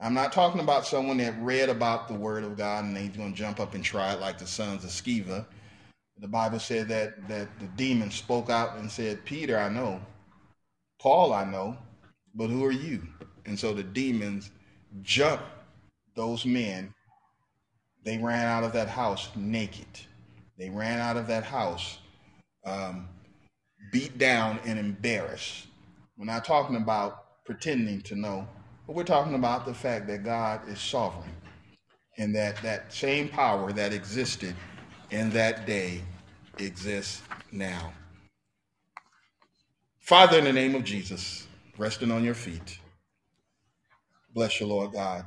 I'm 0.00 0.14
not 0.14 0.32
talking 0.32 0.62
about 0.62 0.86
someone 0.86 1.18
that 1.18 1.38
read 1.42 1.68
about 1.68 2.08
the 2.08 2.14
word 2.14 2.44
of 2.44 2.56
God 2.56 2.86
and 2.86 2.96
they're 2.96 3.08
going 3.08 3.32
to 3.32 3.38
jump 3.38 3.60
up 3.60 3.74
and 3.74 3.84
try 3.84 4.14
it 4.14 4.20
like 4.20 4.38
the 4.38 4.46
sons 4.46 4.84
of 4.84 4.90
Sceva. 4.90 5.44
The 6.18 6.28
Bible 6.28 6.58
said 6.58 6.88
that 6.88 7.28
that 7.28 7.48
the 7.60 7.66
demon 7.76 8.10
spoke 8.10 8.48
out 8.48 8.78
and 8.78 8.90
said, 8.90 9.24
"Peter, 9.26 9.58
I 9.58 9.68
know. 9.68 10.00
Paul, 10.98 11.34
I 11.34 11.44
know, 11.44 11.76
but 12.34 12.48
who 12.48 12.64
are 12.64 12.72
you?" 12.72 13.06
And 13.44 13.58
so 13.58 13.74
the 13.74 13.82
demons 13.82 14.50
jumped 15.02 15.44
those 16.16 16.46
men. 16.46 16.94
They 18.02 18.16
ran 18.16 18.46
out 18.46 18.64
of 18.64 18.72
that 18.72 18.88
house 18.88 19.28
naked. 19.36 19.86
They 20.56 20.70
ran 20.70 21.00
out 21.00 21.18
of 21.18 21.26
that 21.26 21.44
house 21.44 21.98
um, 22.64 23.08
beat 23.92 24.18
down 24.18 24.60
and 24.64 24.78
embarrassed. 24.78 25.66
We're 26.16 26.26
not 26.26 26.44
talking 26.44 26.76
about 26.76 27.44
pretending 27.44 28.00
to 28.02 28.16
know, 28.16 28.46
but 28.86 28.96
we're 28.96 29.04
talking 29.04 29.34
about 29.34 29.66
the 29.66 29.74
fact 29.74 30.06
that 30.08 30.24
God 30.24 30.68
is 30.68 30.80
sovereign 30.80 31.30
and 32.18 32.34
that 32.34 32.60
that 32.62 32.92
same 32.92 33.28
power 33.28 33.72
that 33.72 33.92
existed 33.92 34.54
in 35.10 35.30
that 35.30 35.66
day 35.66 36.02
exists 36.58 37.22
now. 37.52 37.92
Father, 40.00 40.38
in 40.38 40.44
the 40.44 40.52
name 40.52 40.74
of 40.74 40.84
Jesus, 40.84 41.46
resting 41.76 42.10
on 42.10 42.24
your 42.24 42.34
feet, 42.34 42.78
bless 44.34 44.58
your 44.60 44.68
Lord 44.68 44.92
God. 44.92 45.26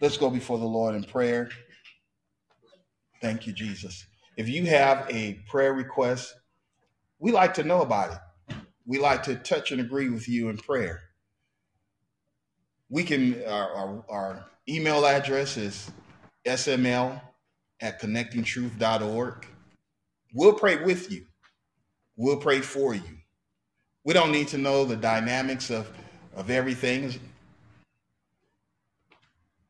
Let's 0.00 0.16
go 0.16 0.30
before 0.30 0.58
the 0.58 0.66
Lord 0.66 0.94
in 0.94 1.04
prayer. 1.04 1.50
Thank 3.20 3.46
you, 3.46 3.52
Jesus. 3.52 4.06
If 4.36 4.48
you 4.48 4.66
have 4.66 5.06
a 5.10 5.34
prayer 5.48 5.74
request, 5.74 6.34
we 7.20 7.30
like 7.30 7.54
to 7.54 7.62
know 7.62 7.82
about 7.82 8.12
it. 8.12 8.56
We 8.86 8.98
like 8.98 9.22
to 9.24 9.36
touch 9.36 9.70
and 9.70 9.80
agree 9.80 10.08
with 10.08 10.28
you 10.28 10.48
in 10.48 10.56
prayer. 10.56 11.02
We 12.88 13.04
can, 13.04 13.44
our, 13.44 13.72
our, 13.72 14.04
our 14.08 14.44
email 14.68 15.06
address 15.06 15.56
is 15.56 15.90
sml 16.46 17.20
at 17.80 18.00
connectingtruth.org. 18.00 19.46
We'll 20.34 20.54
pray 20.54 20.82
with 20.82 21.12
you. 21.12 21.26
We'll 22.16 22.38
pray 22.38 22.60
for 22.60 22.94
you. 22.94 23.02
We 24.04 24.14
don't 24.14 24.32
need 24.32 24.48
to 24.48 24.58
know 24.58 24.84
the 24.84 24.96
dynamics 24.96 25.70
of, 25.70 25.88
of 26.34 26.50
everything. 26.50 27.14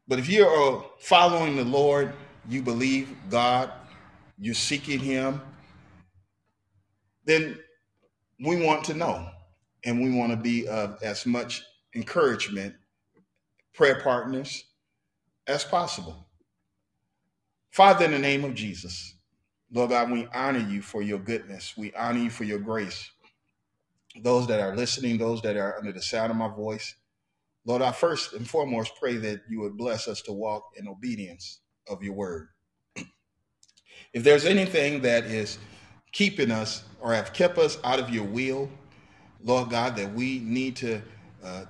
But 0.06 0.18
if 0.18 0.28
you're 0.28 0.84
following 0.98 1.56
the 1.56 1.64
Lord, 1.64 2.12
you 2.48 2.62
believe 2.62 3.14
God, 3.28 3.70
you're 4.38 4.54
seeking 4.54 4.98
Him, 4.98 5.40
then 7.30 7.58
we 8.40 8.64
want 8.64 8.84
to 8.84 8.94
know 8.94 9.28
and 9.84 10.00
we 10.00 10.10
want 10.10 10.32
to 10.32 10.36
be 10.36 10.66
of 10.66 10.98
as 11.02 11.24
much 11.24 11.62
encouragement, 11.94 12.74
prayer 13.72 14.00
partners 14.02 14.64
as 15.46 15.64
possible. 15.64 16.26
Father, 17.70 18.04
in 18.04 18.10
the 18.10 18.18
name 18.18 18.44
of 18.44 18.54
Jesus, 18.54 19.14
Lord 19.72 19.90
God, 19.90 20.10
we 20.10 20.26
honor 20.34 20.58
you 20.58 20.82
for 20.82 21.02
your 21.02 21.20
goodness. 21.20 21.74
We 21.76 21.92
honor 21.94 22.18
you 22.18 22.30
for 22.30 22.42
your 22.42 22.58
grace. 22.58 23.08
Those 24.22 24.48
that 24.48 24.58
are 24.58 24.74
listening, 24.74 25.18
those 25.18 25.40
that 25.42 25.56
are 25.56 25.78
under 25.78 25.92
the 25.92 26.02
sound 26.02 26.32
of 26.32 26.36
my 26.36 26.48
voice, 26.48 26.96
Lord, 27.64 27.80
I 27.80 27.92
first 27.92 28.32
and 28.32 28.48
foremost 28.48 28.94
pray 28.98 29.16
that 29.18 29.42
you 29.48 29.60
would 29.60 29.76
bless 29.76 30.08
us 30.08 30.20
to 30.22 30.32
walk 30.32 30.64
in 30.76 30.88
obedience 30.88 31.60
of 31.88 32.02
your 32.02 32.14
word. 32.14 32.48
If 34.12 34.24
there's 34.24 34.44
anything 34.44 35.02
that 35.02 35.26
is 35.26 35.58
keeping 36.12 36.50
us 36.50 36.84
or 37.00 37.14
have 37.14 37.32
kept 37.32 37.58
us 37.58 37.78
out 37.84 37.98
of 37.98 38.10
your 38.10 38.24
will, 38.24 38.70
Lord 39.44 39.70
God, 39.70 39.96
that 39.96 40.12
we 40.12 40.40
need 40.40 40.76
to 40.76 41.00
uh, 41.44 41.64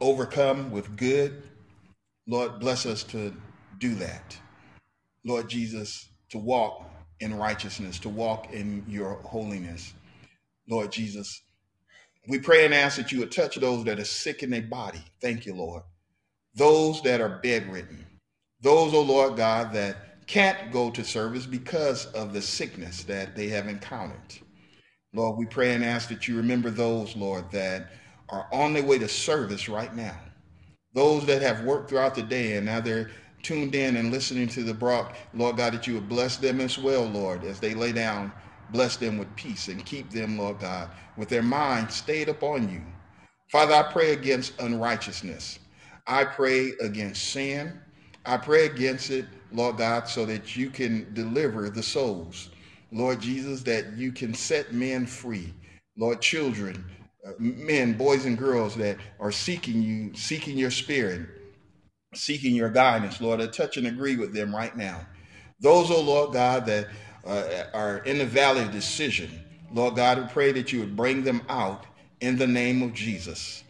overcome 0.00 0.70
with 0.70 0.96
good, 0.96 1.42
Lord, 2.26 2.58
bless 2.60 2.86
us 2.86 3.02
to 3.04 3.34
do 3.78 3.94
that. 3.96 4.38
Lord 5.24 5.48
Jesus, 5.48 6.08
to 6.30 6.38
walk 6.38 6.90
in 7.20 7.34
righteousness, 7.36 7.98
to 8.00 8.08
walk 8.08 8.52
in 8.52 8.84
your 8.88 9.14
holiness. 9.22 9.94
Lord 10.68 10.92
Jesus, 10.92 11.42
we 12.28 12.38
pray 12.38 12.64
and 12.64 12.74
ask 12.74 12.96
that 12.96 13.12
you 13.12 13.20
would 13.20 13.32
touch 13.32 13.56
those 13.56 13.84
that 13.84 13.98
are 13.98 14.04
sick 14.04 14.42
in 14.42 14.50
their 14.50 14.62
body. 14.62 15.02
Thank 15.20 15.46
you, 15.46 15.54
Lord. 15.54 15.82
Those 16.54 17.02
that 17.02 17.20
are 17.20 17.40
bedridden. 17.42 18.04
Those, 18.60 18.94
oh 18.94 19.02
Lord 19.02 19.36
God, 19.36 19.72
that 19.74 20.13
can't 20.26 20.72
go 20.72 20.90
to 20.90 21.04
service 21.04 21.46
because 21.46 22.06
of 22.06 22.32
the 22.32 22.42
sickness 22.42 23.04
that 23.04 23.36
they 23.36 23.48
have 23.48 23.68
encountered. 23.68 24.38
Lord, 25.14 25.38
we 25.38 25.46
pray 25.46 25.74
and 25.74 25.84
ask 25.84 26.08
that 26.08 26.26
you 26.28 26.36
remember 26.36 26.70
those, 26.70 27.16
Lord, 27.16 27.50
that 27.52 27.90
are 28.30 28.48
on 28.52 28.72
their 28.72 28.82
way 28.84 28.98
to 28.98 29.08
service 29.08 29.68
right 29.68 29.94
now. 29.94 30.18
Those 30.94 31.26
that 31.26 31.42
have 31.42 31.64
worked 31.64 31.90
throughout 31.90 32.14
the 32.14 32.22
day 32.22 32.56
and 32.56 32.66
now 32.66 32.80
they're 32.80 33.10
tuned 33.42 33.74
in 33.74 33.96
and 33.96 34.10
listening 34.10 34.48
to 34.48 34.62
the 34.64 34.74
Brock, 34.74 35.16
Lord 35.34 35.56
God, 35.56 35.74
that 35.74 35.86
you 35.86 35.94
would 35.94 36.08
bless 36.08 36.36
them 36.36 36.60
as 36.60 36.78
well, 36.78 37.04
Lord, 37.04 37.44
as 37.44 37.60
they 37.60 37.74
lay 37.74 37.92
down. 37.92 38.32
Bless 38.70 38.96
them 38.96 39.18
with 39.18 39.34
peace 39.36 39.68
and 39.68 39.84
keep 39.84 40.10
them, 40.10 40.38
Lord 40.38 40.58
God, 40.60 40.90
with 41.16 41.28
their 41.28 41.42
mind 41.42 41.90
stayed 41.92 42.28
upon 42.28 42.70
you. 42.70 42.82
Father, 43.50 43.74
I 43.74 43.92
pray 43.92 44.12
against 44.12 44.58
unrighteousness. 44.60 45.58
I 46.06 46.24
pray 46.24 46.72
against 46.80 47.30
sin. 47.30 47.80
I 48.26 48.38
pray 48.38 48.66
against 48.66 49.10
it, 49.10 49.26
Lord 49.54 49.78
God, 49.78 50.08
so 50.08 50.26
that 50.26 50.56
you 50.56 50.70
can 50.70 51.12
deliver 51.14 51.70
the 51.70 51.82
souls. 51.82 52.50
Lord 52.92 53.20
Jesus, 53.20 53.62
that 53.62 53.96
you 53.96 54.12
can 54.12 54.34
set 54.34 54.72
men 54.72 55.06
free. 55.06 55.54
Lord, 55.96 56.20
children, 56.20 56.84
uh, 57.26 57.32
men, 57.38 57.94
boys, 57.94 58.26
and 58.26 58.36
girls 58.38 58.76
that 58.76 58.98
are 59.20 59.32
seeking 59.32 59.82
you, 59.82 60.14
seeking 60.14 60.58
your 60.58 60.70
spirit 60.70 61.28
seeking 62.14 62.54
your 62.54 62.70
guidance, 62.70 63.20
Lord. 63.20 63.40
I 63.40 63.46
touch 63.46 63.76
and 63.76 63.86
agree 63.86 64.16
with 64.16 64.32
them 64.32 64.54
right 64.54 64.76
now. 64.76 65.06
Those, 65.60 65.90
oh 65.90 66.00
Lord 66.00 66.32
God, 66.32 66.66
that 66.66 66.88
uh, 67.26 67.64
are 67.72 67.98
in 67.98 68.18
the 68.18 68.26
valley 68.26 68.62
of 68.62 68.70
decision, 68.72 69.30
Lord 69.72 69.96
God, 69.96 70.18
we 70.18 70.26
pray 70.28 70.52
that 70.52 70.72
you 70.72 70.80
would 70.80 70.96
bring 70.96 71.24
them 71.24 71.42
out 71.48 71.86
in 72.20 72.36
the 72.36 72.46
name 72.46 72.82
of 72.82 72.92
Jesus. 72.94 73.64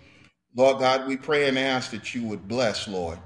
Lord 0.56 0.78
God, 0.78 1.06
we 1.06 1.16
pray 1.16 1.48
and 1.48 1.58
ask 1.58 1.90
that 1.90 2.14
you 2.14 2.26
would 2.26 2.46
bless, 2.46 2.86
Lord. 2.86 3.18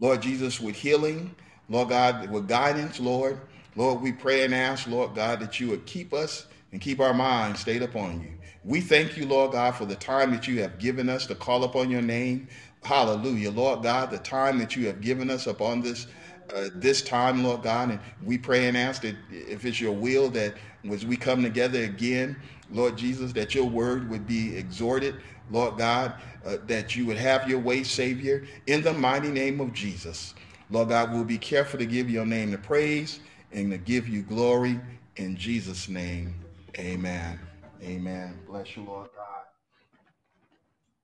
Lord 0.00 0.22
Jesus, 0.22 0.60
with 0.60 0.74
healing, 0.76 1.34
Lord 1.72 1.88
God, 1.88 2.30
with 2.30 2.48
guidance, 2.48 3.00
Lord. 3.00 3.40
Lord, 3.76 4.02
we 4.02 4.12
pray 4.12 4.44
and 4.44 4.54
ask, 4.54 4.86
Lord 4.86 5.14
God, 5.14 5.40
that 5.40 5.58
you 5.58 5.70
would 5.70 5.86
keep 5.86 6.12
us 6.12 6.46
and 6.70 6.82
keep 6.82 7.00
our 7.00 7.14
minds 7.14 7.60
stayed 7.60 7.82
upon 7.82 8.20
you. 8.20 8.28
We 8.62 8.82
thank 8.82 9.16
you, 9.16 9.24
Lord 9.24 9.52
God, 9.52 9.74
for 9.74 9.86
the 9.86 9.96
time 9.96 10.32
that 10.32 10.46
you 10.46 10.60
have 10.60 10.78
given 10.78 11.08
us 11.08 11.26
to 11.28 11.34
call 11.34 11.64
upon 11.64 11.90
your 11.90 12.02
name. 12.02 12.46
Hallelujah. 12.82 13.50
Lord 13.50 13.82
God, 13.82 14.10
the 14.10 14.18
time 14.18 14.58
that 14.58 14.76
you 14.76 14.86
have 14.86 15.00
given 15.00 15.30
us 15.30 15.46
upon 15.46 15.80
this 15.80 16.06
uh, 16.54 16.68
this 16.74 17.00
time, 17.00 17.42
Lord 17.42 17.62
God, 17.62 17.88
and 17.90 18.00
we 18.22 18.36
pray 18.36 18.66
and 18.66 18.76
ask 18.76 19.00
that 19.02 19.16
if 19.30 19.64
it's 19.64 19.80
your 19.80 19.92
will 19.92 20.28
that 20.30 20.54
as 20.90 21.06
we 21.06 21.16
come 21.16 21.42
together 21.42 21.82
again, 21.84 22.36
Lord 22.70 22.98
Jesus, 22.98 23.32
that 23.32 23.54
your 23.54 23.64
word 23.64 24.10
would 24.10 24.26
be 24.26 24.54
exhorted, 24.54 25.14
Lord 25.50 25.78
God, 25.78 26.12
uh, 26.44 26.58
that 26.66 26.94
you 26.94 27.06
would 27.06 27.16
have 27.16 27.48
your 27.48 27.60
way, 27.60 27.84
Savior, 27.84 28.44
in 28.66 28.82
the 28.82 28.92
mighty 28.92 29.30
name 29.30 29.60
of 29.60 29.72
Jesus. 29.72 30.34
Lord 30.72 30.88
God, 30.88 31.12
we'll 31.12 31.24
be 31.24 31.38
careful 31.38 31.78
to 31.78 31.86
give 31.86 32.10
your 32.10 32.26
name 32.26 32.50
the 32.50 32.58
praise 32.58 33.20
and 33.52 33.70
to 33.72 33.78
give 33.78 34.08
you 34.08 34.22
glory 34.22 34.80
in 35.16 35.36
Jesus' 35.36 35.88
name. 35.88 36.34
Amen. 36.78 37.38
Amen. 37.82 38.40
Bless 38.48 38.76
you, 38.76 38.84
Lord 38.84 39.10
God. 39.14 39.44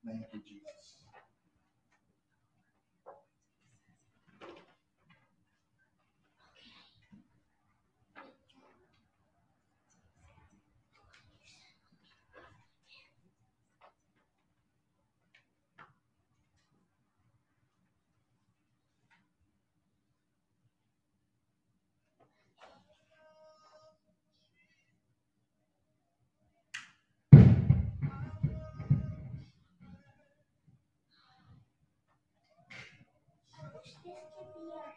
Thank 0.06 0.22
you, 0.32 0.40
Jesus. 0.40 0.57
happy 34.58 34.87